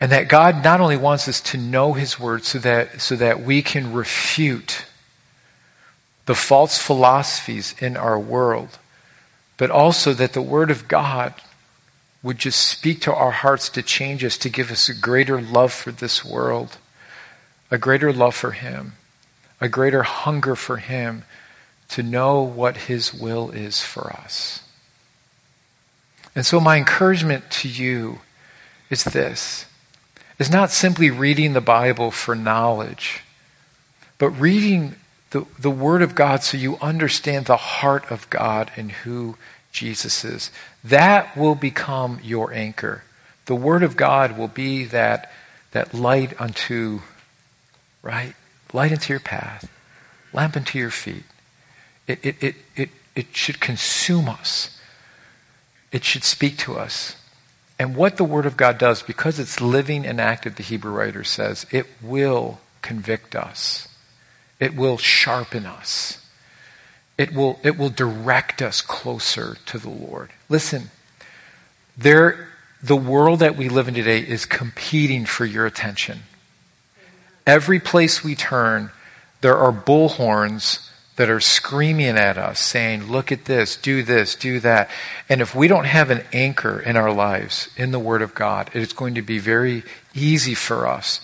And 0.00 0.12
that 0.12 0.28
God 0.28 0.62
not 0.62 0.80
only 0.80 0.96
wants 0.96 1.26
us 1.26 1.40
to 1.40 1.58
know 1.58 1.94
his 1.94 2.20
word 2.20 2.44
so 2.44 2.58
that, 2.60 3.00
so 3.00 3.16
that 3.16 3.42
we 3.42 3.62
can 3.62 3.92
refute 3.92 4.84
the 6.28 6.34
false 6.34 6.76
philosophies 6.76 7.74
in 7.78 7.96
our 7.96 8.18
world, 8.18 8.78
but 9.56 9.70
also 9.70 10.12
that 10.12 10.34
the 10.34 10.42
Word 10.42 10.70
of 10.70 10.86
God 10.86 11.32
would 12.22 12.36
just 12.36 12.60
speak 12.66 13.00
to 13.00 13.14
our 13.14 13.30
hearts 13.30 13.70
to 13.70 13.82
change 13.82 14.22
us, 14.22 14.36
to 14.36 14.50
give 14.50 14.70
us 14.70 14.90
a 14.90 14.94
greater 14.94 15.40
love 15.40 15.72
for 15.72 15.90
this 15.90 16.22
world, 16.22 16.76
a 17.70 17.78
greater 17.78 18.12
love 18.12 18.34
for 18.34 18.50
Him, 18.50 18.92
a 19.58 19.70
greater 19.70 20.02
hunger 20.02 20.54
for 20.54 20.76
Him, 20.76 21.24
to 21.88 22.02
know 22.02 22.42
what 22.42 22.76
His 22.76 23.14
will 23.14 23.50
is 23.50 23.80
for 23.80 24.12
us. 24.12 24.62
And 26.34 26.44
so, 26.44 26.60
my 26.60 26.76
encouragement 26.76 27.50
to 27.52 27.70
you 27.70 28.20
is 28.90 29.02
this 29.02 29.64
is 30.38 30.50
not 30.50 30.70
simply 30.70 31.10
reading 31.10 31.54
the 31.54 31.62
Bible 31.62 32.10
for 32.10 32.34
knowledge, 32.34 33.22
but 34.18 34.28
reading 34.28 34.94
the, 35.30 35.46
the 35.58 35.70
Word 35.70 36.02
of 36.02 36.14
God 36.14 36.42
so 36.42 36.56
you 36.56 36.78
understand 36.80 37.46
the 37.46 37.56
heart 37.56 38.10
of 38.10 38.28
God 38.30 38.70
and 38.76 38.90
who 38.92 39.36
Jesus 39.72 40.24
is. 40.24 40.50
that 40.82 41.36
will 41.36 41.54
become 41.54 42.18
your 42.22 42.52
anchor. 42.52 43.02
The 43.46 43.54
Word 43.54 43.82
of 43.82 43.96
God 43.96 44.36
will 44.36 44.48
be 44.48 44.84
that, 44.84 45.30
that 45.72 45.94
light 45.94 46.38
unto, 46.40 47.00
right? 48.02 48.34
Light 48.72 48.92
into 48.92 49.12
your 49.12 49.20
path, 49.20 49.70
lamp 50.32 50.56
into 50.56 50.78
your 50.78 50.90
feet. 50.90 51.24
It, 52.06 52.24
it, 52.24 52.42
it, 52.42 52.54
it, 52.76 52.90
it 53.14 53.36
should 53.36 53.60
consume 53.60 54.28
us. 54.28 54.78
It 55.92 56.04
should 56.04 56.24
speak 56.24 56.56
to 56.58 56.76
us. 56.76 57.16
And 57.78 57.94
what 57.94 58.16
the 58.16 58.24
Word 58.24 58.46
of 58.46 58.56
God 58.56 58.78
does, 58.78 59.02
because 59.02 59.38
it's 59.38 59.60
living 59.60 60.04
and 60.04 60.20
active, 60.20 60.56
the 60.56 60.62
Hebrew 60.62 60.92
writer 60.92 61.24
says, 61.24 61.64
it 61.70 61.86
will 62.02 62.60
convict 62.82 63.36
us. 63.36 63.88
It 64.60 64.74
will 64.74 64.98
sharpen 64.98 65.66
us. 65.66 66.24
It 67.16 67.34
will, 67.34 67.58
it 67.62 67.76
will 67.76 67.90
direct 67.90 68.62
us 68.62 68.80
closer 68.80 69.56
to 69.66 69.78
the 69.78 69.90
Lord. 69.90 70.30
Listen, 70.48 70.90
there, 71.96 72.48
the 72.82 72.96
world 72.96 73.40
that 73.40 73.56
we 73.56 73.68
live 73.68 73.88
in 73.88 73.94
today 73.94 74.20
is 74.20 74.46
competing 74.46 75.26
for 75.26 75.44
your 75.44 75.66
attention. 75.66 76.20
Every 77.46 77.80
place 77.80 78.22
we 78.22 78.34
turn, 78.34 78.90
there 79.40 79.56
are 79.56 79.72
bullhorns 79.72 80.88
that 81.16 81.28
are 81.28 81.40
screaming 81.40 82.16
at 82.16 82.38
us, 82.38 82.60
saying, 82.60 83.10
Look 83.10 83.32
at 83.32 83.46
this, 83.46 83.76
do 83.76 84.04
this, 84.04 84.36
do 84.36 84.60
that. 84.60 84.88
And 85.28 85.40
if 85.40 85.54
we 85.54 85.66
don't 85.66 85.86
have 85.86 86.10
an 86.10 86.22
anchor 86.32 86.78
in 86.78 86.96
our 86.96 87.12
lives 87.12 87.68
in 87.76 87.90
the 87.90 87.98
Word 87.98 88.22
of 88.22 88.36
God, 88.36 88.70
it 88.72 88.80
is 88.80 88.92
going 88.92 89.14
to 89.14 89.22
be 89.22 89.40
very 89.40 89.82
easy 90.14 90.54
for 90.54 90.86
us 90.86 91.20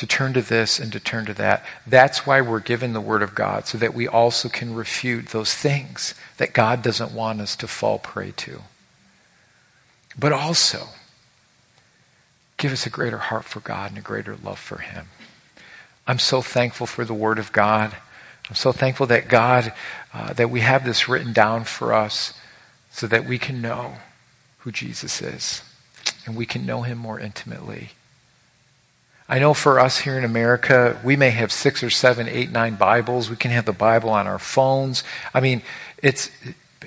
to 0.00 0.06
turn 0.06 0.32
to 0.32 0.40
this 0.40 0.78
and 0.78 0.90
to 0.92 0.98
turn 0.98 1.26
to 1.26 1.34
that. 1.34 1.62
That's 1.86 2.26
why 2.26 2.40
we're 2.40 2.60
given 2.60 2.94
the 2.94 3.02
Word 3.02 3.22
of 3.22 3.34
God, 3.34 3.66
so 3.66 3.76
that 3.76 3.92
we 3.92 4.08
also 4.08 4.48
can 4.48 4.74
refute 4.74 5.28
those 5.28 5.54
things 5.54 6.14
that 6.38 6.54
God 6.54 6.80
doesn't 6.80 7.12
want 7.12 7.42
us 7.42 7.54
to 7.56 7.68
fall 7.68 7.98
prey 7.98 8.32
to. 8.38 8.62
But 10.18 10.32
also, 10.32 10.86
give 12.56 12.72
us 12.72 12.86
a 12.86 12.90
greater 12.90 13.18
heart 13.18 13.44
for 13.44 13.60
God 13.60 13.90
and 13.90 13.98
a 13.98 14.02
greater 14.02 14.36
love 14.42 14.58
for 14.58 14.78
Him. 14.78 15.08
I'm 16.06 16.18
so 16.18 16.40
thankful 16.40 16.86
for 16.86 17.04
the 17.04 17.12
Word 17.12 17.38
of 17.38 17.52
God. 17.52 17.94
I'm 18.48 18.56
so 18.56 18.72
thankful 18.72 19.06
that 19.08 19.28
God, 19.28 19.74
uh, 20.14 20.32
that 20.32 20.48
we 20.48 20.60
have 20.60 20.86
this 20.86 21.10
written 21.10 21.34
down 21.34 21.64
for 21.64 21.92
us 21.92 22.32
so 22.90 23.06
that 23.06 23.26
we 23.26 23.38
can 23.38 23.60
know 23.60 23.96
who 24.60 24.72
Jesus 24.72 25.20
is 25.20 25.62
and 26.24 26.36
we 26.36 26.46
can 26.46 26.64
know 26.64 26.82
him 26.82 26.96
more 26.96 27.20
intimately. 27.20 27.90
I 29.30 29.38
know 29.38 29.54
for 29.54 29.78
us 29.78 30.00
here 30.00 30.18
in 30.18 30.24
America, 30.24 30.98
we 31.04 31.14
may 31.14 31.30
have 31.30 31.52
six 31.52 31.84
or 31.84 31.90
seven, 31.90 32.28
eight, 32.28 32.50
nine 32.50 32.74
Bibles. 32.74 33.30
We 33.30 33.36
can 33.36 33.52
have 33.52 33.64
the 33.64 33.72
Bible 33.72 34.10
on 34.10 34.26
our 34.26 34.40
phones. 34.40 35.04
I 35.32 35.38
mean, 35.38 35.62
it's, 36.02 36.32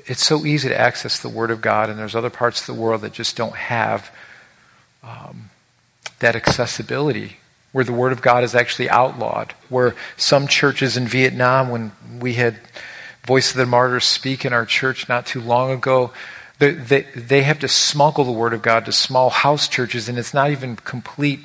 it's 0.08 0.26
so 0.26 0.46
easy 0.46 0.68
to 0.68 0.78
access 0.78 1.20
the 1.20 1.30
Word 1.30 1.52
of 1.52 1.62
God, 1.62 1.90
and 1.90 1.98
there's 1.98 2.16
other 2.16 2.30
parts 2.30 2.60
of 2.60 2.76
the 2.76 2.82
world 2.82 3.00
that 3.04 3.14
just 3.14 3.38
don't 3.38 3.56
have 3.56 4.14
um, 5.06 5.52
that 6.20 6.36
accessibility 6.36 7.38
where 7.72 7.86
the 7.86 7.94
Word 7.94 8.12
of 8.12 8.22
God 8.22 8.44
is 8.44 8.56
actually 8.56 8.90
outlawed, 8.90 9.54
where 9.70 9.96
some 10.18 10.46
churches 10.46 10.98
in 10.98 11.08
Vietnam, 11.08 11.70
when 11.70 11.94
we 12.20 12.34
had 12.34 12.60
Voice 13.26 13.52
of 13.52 13.58
the 13.58 13.66
Martyrs 13.66 14.04
speak 14.04 14.44
in 14.44 14.52
our 14.52 14.66
church 14.66 15.08
not 15.08 15.26
too 15.26 15.40
long 15.40 15.72
ago, 15.72 16.12
they, 16.60 16.72
they, 16.72 17.02
they 17.16 17.44
have 17.44 17.60
to 17.60 17.70
smuggle 17.70 18.26
the 18.26 18.34
Word 18.34 18.54
of 18.54 18.62
God 18.62 18.84
to 18.84 18.92
small 18.92 19.30
house 19.30 19.70
churches, 19.70 20.10
and 20.10 20.20
it's 20.20 20.34
not 20.34 20.52
even 20.52 20.76
complete 20.76 21.40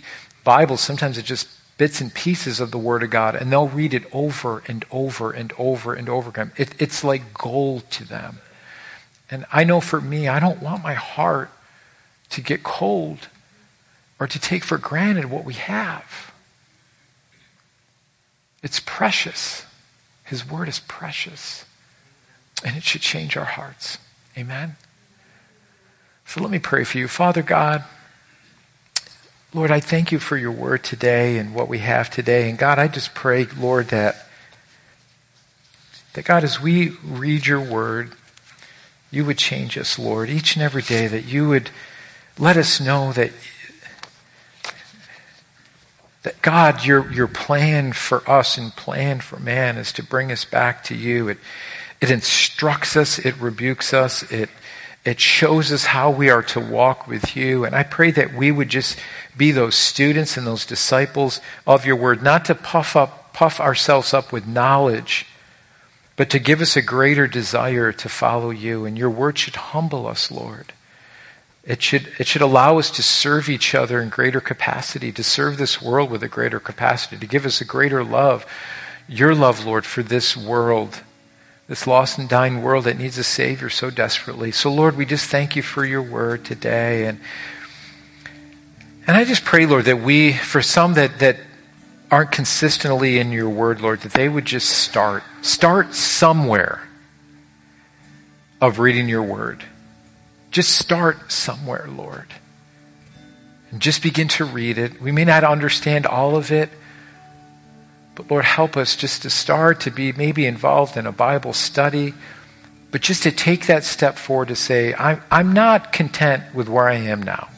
Bibles. 0.49 0.80
Sometimes 0.80 1.18
it's 1.18 1.28
just 1.28 1.46
bits 1.76 2.01
and 2.01 2.14
pieces 2.14 2.59
of 2.59 2.70
the 2.70 2.78
Word 2.78 3.03
of 3.03 3.11
God, 3.11 3.34
and 3.34 3.53
they'll 3.53 3.68
read 3.68 3.92
it 3.92 4.05
over 4.14 4.62
and 4.66 4.82
over 4.90 5.30
and 5.30 5.53
over 5.59 5.92
and 5.92 6.09
over 6.09 6.30
again. 6.30 6.53
It, 6.57 6.70
it's 6.78 7.05
like 7.05 7.34
gold 7.34 7.90
to 7.90 8.09
them. 8.09 8.38
And 9.30 9.44
I 9.53 9.64
know 9.64 9.82
for 9.82 10.01
me, 10.01 10.26
I 10.26 10.40
don't 10.40 10.62
want 10.62 10.82
my 10.82 10.94
heart 10.94 11.51
to 12.30 12.40
get 12.40 12.62
cold 12.62 13.28
or 14.18 14.26
to 14.26 14.38
take 14.38 14.64
for 14.64 14.78
granted 14.78 15.26
what 15.26 15.44
we 15.44 15.53
have. 15.53 16.32
It's 18.62 18.80
precious. 18.80 19.66
His 20.24 20.49
word 20.49 20.66
is 20.66 20.80
precious. 20.80 21.66
And 22.64 22.74
it 22.74 22.84
should 22.84 23.03
change 23.03 23.36
our 23.36 23.44
hearts. 23.44 23.99
Amen? 24.34 24.76
So 26.24 26.40
let 26.40 26.51
me 26.51 26.59
pray 26.59 26.84
for 26.84 26.96
you. 26.96 27.07
Father 27.07 27.42
God, 27.42 27.84
Lord, 29.55 29.70
I 29.70 29.80
thank 29.80 30.12
you 30.12 30.18
for 30.18 30.36
your 30.36 30.53
word 30.53 30.84
today 30.84 31.38
and 31.38 31.55
what 31.55 31.68
we 31.68 31.78
have 31.78 32.11
today. 32.11 32.51
And 32.51 32.59
God, 32.59 32.78
I 32.78 32.86
just 32.86 33.14
pray, 33.14 33.46
Lord, 33.59 33.88
that, 33.88 34.26
that 36.12 36.26
God, 36.26 36.44
as 36.44 36.61
we 36.61 36.90
read 37.03 37.46
your 37.46 37.61
word, 37.61 38.12
you 39.11 39.24
would 39.24 39.38
change 39.38 39.78
us, 39.78 39.99
Lord, 39.99 40.28
each 40.28 40.55
and 40.55 40.62
every 40.62 40.82
day, 40.82 41.07
that 41.07 41.24
you 41.24 41.49
would 41.49 41.70
let 42.38 42.59
us 42.59 42.78
know 42.78 43.12
that 43.14 43.32
that 46.24 46.42
God, 46.42 46.84
your, 46.84 47.11
your 47.11 47.28
plan 47.28 47.92
for 47.94 48.28
us 48.28 48.59
and 48.59 48.74
plan 48.76 49.20
for 49.20 49.38
man 49.38 49.78
is 49.78 49.92
to 49.94 50.03
bring 50.03 50.30
us 50.30 50.44
back 50.44 50.84
to 50.84 50.94
you. 50.94 51.28
It, 51.28 51.38
it 52.03 52.11
instructs 52.11 52.96
us, 52.96 53.18
it 53.18 53.40
rebukes 53.40 53.94
us, 53.94 54.30
it, 54.30 54.51
it 55.05 55.20
shows 55.20 55.72
us 55.72 55.86
how 55.86 56.11
we 56.11 56.28
are 56.28 56.42
to 56.42 56.61
walk 56.61 57.07
with 57.07 57.36
you. 57.36 57.64
And 57.64 57.74
I 57.74 57.82
pray 57.82 58.11
that 58.11 58.34
we 58.34 58.51
would 58.51 58.68
just 58.68 58.99
be 59.36 59.53
those 59.53 59.74
students 59.74 60.36
and 60.36 60.46
those 60.46 60.66
disciples 60.66 61.40
of 61.66 61.86
your 61.86 61.96
word, 61.96 62.22
not 62.22 62.44
to 62.46 62.55
puff 62.55 62.96
up, 62.96 63.32
puff 63.32 63.61
ourselves 63.61 64.12
up 64.12 64.32
with 64.32 64.46
knowledge, 64.46 65.26
but 66.16 66.28
to 66.30 66.38
give 66.38 66.61
us 66.61 66.76
a 66.76 66.82
greater 66.82 67.26
desire 67.26 67.92
to 67.92 68.09
follow 68.09 68.51
you. 68.51 68.84
And 68.84 68.99
your 68.99 69.11
word 69.11 69.38
should 69.38 69.57
humble 69.57 70.07
us, 70.07 70.30
Lord. 70.30 70.72
It 71.64 71.82
should, 71.82 72.09
it 72.18 72.26
should 72.26 72.42
allow 72.42 72.78
us 72.78 72.90
to 72.92 73.03
serve 73.03 73.49
each 73.49 73.74
other 73.74 74.01
in 74.01 74.09
greater 74.09 74.40
capacity, 74.40 75.12
to 75.12 75.22
serve 75.22 75.59
this 75.59 75.82
world 75.82 76.11
with 76.11 76.22
a 76.22 76.28
greater 76.28 76.59
capacity, 76.59 77.18
to 77.18 77.26
give 77.26 77.44
us 77.44 77.61
a 77.61 77.64
greater 77.64 78.03
love. 78.03 78.46
Your 79.07 79.34
love, 79.34 79.64
Lord, 79.64 79.84
for 79.84 80.03
this 80.03 80.36
world, 80.36 81.03
this 81.68 81.86
lost 81.86 82.18
and 82.18 82.28
dying 82.28 82.62
world 82.62 82.84
that 82.84 82.98
needs 82.98 83.18
a 83.18 83.24
Savior 83.24 83.68
so 83.68 83.90
desperately. 83.90 84.50
So, 84.50 84.72
Lord, 84.72 84.96
we 84.96 85.04
just 85.04 85.28
thank 85.28 85.54
you 85.54 85.62
for 85.62 85.84
your 85.84 86.02
word 86.02 86.44
today. 86.44 87.04
And, 87.04 87.20
and 89.06 89.16
I 89.16 89.24
just 89.24 89.44
pray, 89.44 89.66
Lord, 89.66 89.84
that 89.84 90.00
we, 90.00 90.32
for 90.32 90.62
some 90.62 90.94
that, 90.94 91.18
that 91.18 91.36
aren't 92.10 92.32
consistently 92.32 93.18
in 93.18 93.32
your 93.32 93.50
word, 93.50 93.82
Lord, 93.82 94.00
that 94.00 94.12
they 94.12 94.30
would 94.30 94.46
just 94.46 94.70
start. 94.70 95.22
Start 95.42 95.94
somewhere 95.94 96.88
of 98.62 98.78
reading 98.78 99.06
your 99.06 99.22
word. 99.22 99.62
Just 100.50 100.78
start 100.78 101.30
somewhere, 101.30 101.86
Lord. 101.86 102.26
And 103.70 103.80
just 103.80 104.02
begin 104.02 104.28
to 104.28 104.46
read 104.46 104.78
it. 104.78 105.02
We 105.02 105.12
may 105.12 105.26
not 105.26 105.44
understand 105.44 106.06
all 106.06 106.34
of 106.34 106.50
it, 106.50 106.70
but 108.18 108.28
Lord, 108.32 108.44
help 108.44 108.76
us 108.76 108.96
just 108.96 109.22
to 109.22 109.30
start 109.30 109.78
to 109.82 109.92
be 109.92 110.10
maybe 110.10 110.44
involved 110.44 110.96
in 110.96 111.06
a 111.06 111.12
Bible 111.12 111.52
study, 111.52 112.14
but 112.90 113.00
just 113.00 113.22
to 113.22 113.30
take 113.30 113.66
that 113.66 113.84
step 113.84 114.18
forward 114.18 114.48
to 114.48 114.56
say, 114.56 114.92
I'm, 114.92 115.22
I'm 115.30 115.52
not 115.52 115.92
content 115.92 116.42
with 116.52 116.68
where 116.68 116.88
I 116.88 116.96
am 116.96 117.22
now. 117.22 117.48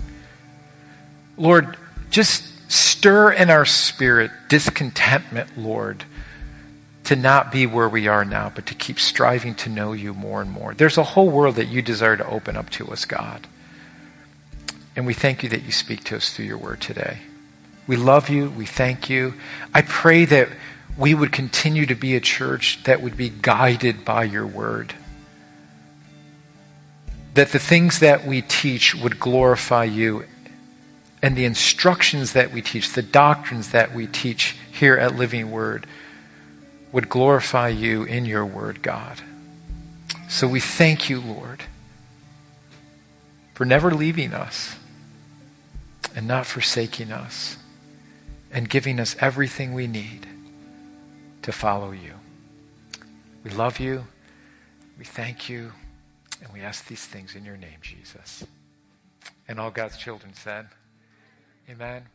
Lord, 1.39 1.79
just 2.11 2.45
stir 2.71 3.33
in 3.33 3.49
our 3.49 3.65
spirit 3.65 4.31
discontentment, 4.51 5.57
Lord, 5.57 6.05
to 7.05 7.17
not 7.17 7.51
be 7.51 7.65
where 7.67 7.89
we 7.89 8.07
are 8.07 8.27
now, 8.27 8.53
but 8.55 8.67
to 8.67 8.75
keep 8.75 9.01
striving 9.01 9.55
to 9.55 9.71
know 9.71 9.95
you 9.95 10.13
more 10.13 10.43
and 10.43 10.51
more. 10.51 10.75
There's 10.75 10.99
a 10.99 11.03
whole 11.03 11.31
world 11.31 11.57
that 11.57 11.69
you 11.69 11.81
desire 11.81 12.19
to 12.19 12.29
open 12.29 12.59
up 12.59 12.69
to 12.71 12.87
us, 12.89 13.07
God. 13.07 13.47
And 14.95 15.07
we 15.07 15.15
thank 15.15 15.43
you 15.43 15.49
that 15.49 15.63
you 15.63 15.73
speak 15.73 16.05
to 16.05 16.17
us 16.17 16.35
through 16.35 16.45
your 16.45 16.59
word 16.59 16.83
today. 16.83 17.21
We 17.91 17.97
love 17.97 18.29
you. 18.29 18.51
We 18.51 18.67
thank 18.67 19.11
you. 19.11 19.35
I 19.75 19.83
pray 19.83 20.25
that 20.27 20.49
we 20.97 21.13
would 21.13 21.33
continue 21.33 21.87
to 21.87 21.97
be 21.97 22.15
a 22.15 22.21
church 22.21 22.85
that 22.85 23.03
would 23.03 23.17
be 23.17 23.31
guided 23.31 24.05
by 24.05 24.23
your 24.23 24.47
word. 24.47 24.95
That 27.35 27.51
the 27.51 27.59
things 27.59 27.99
that 27.99 28.25
we 28.25 28.43
teach 28.43 28.95
would 28.95 29.19
glorify 29.19 29.83
you. 29.83 30.25
And 31.21 31.35
the 31.35 31.45
instructions 31.45 32.33
that 32.35 32.53
we 32.53 32.63
teach, 32.63 32.93
the 32.93 33.03
doctrines 33.03 33.73
that 33.73 33.93
we 33.93 34.07
teach 34.07 34.55
here 34.71 34.97
at 34.97 35.17
Living 35.17 35.51
Word, 35.51 35.85
would 36.93 37.09
glorify 37.09 37.71
you 37.71 38.05
in 38.05 38.25
your 38.25 38.47
word, 38.47 38.83
God. 38.83 39.21
So 40.29 40.47
we 40.47 40.61
thank 40.61 41.11
you, 41.11 41.21
Lord, 41.21 41.65
for 43.53 43.65
never 43.65 43.91
leaving 43.91 44.33
us 44.33 44.77
and 46.15 46.29
not 46.29 46.47
forsaking 46.47 47.11
us 47.11 47.57
and 48.51 48.69
giving 48.69 48.99
us 48.99 49.17
everything 49.21 49.73
we 49.75 49.87
need 49.87 50.27
to 51.43 51.53
follow 51.53 51.93
you. 51.93 52.15
We 53.45 53.51
love 53.51 53.79
you. 53.79 54.07
We 54.99 55.05
thank 55.05 55.49
you. 55.49 55.73
And 56.43 56.53
we 56.53 56.61
ask 56.61 56.87
these 56.87 57.05
things 57.05 57.35
in 57.35 57.45
your 57.45 57.57
name, 57.57 57.79
Jesus. 57.83 58.45
And 59.47 59.61
all 59.61 59.71
God's 59.71 59.97
children 59.97 60.35
said, 60.35 60.69
Amen. 61.69 62.07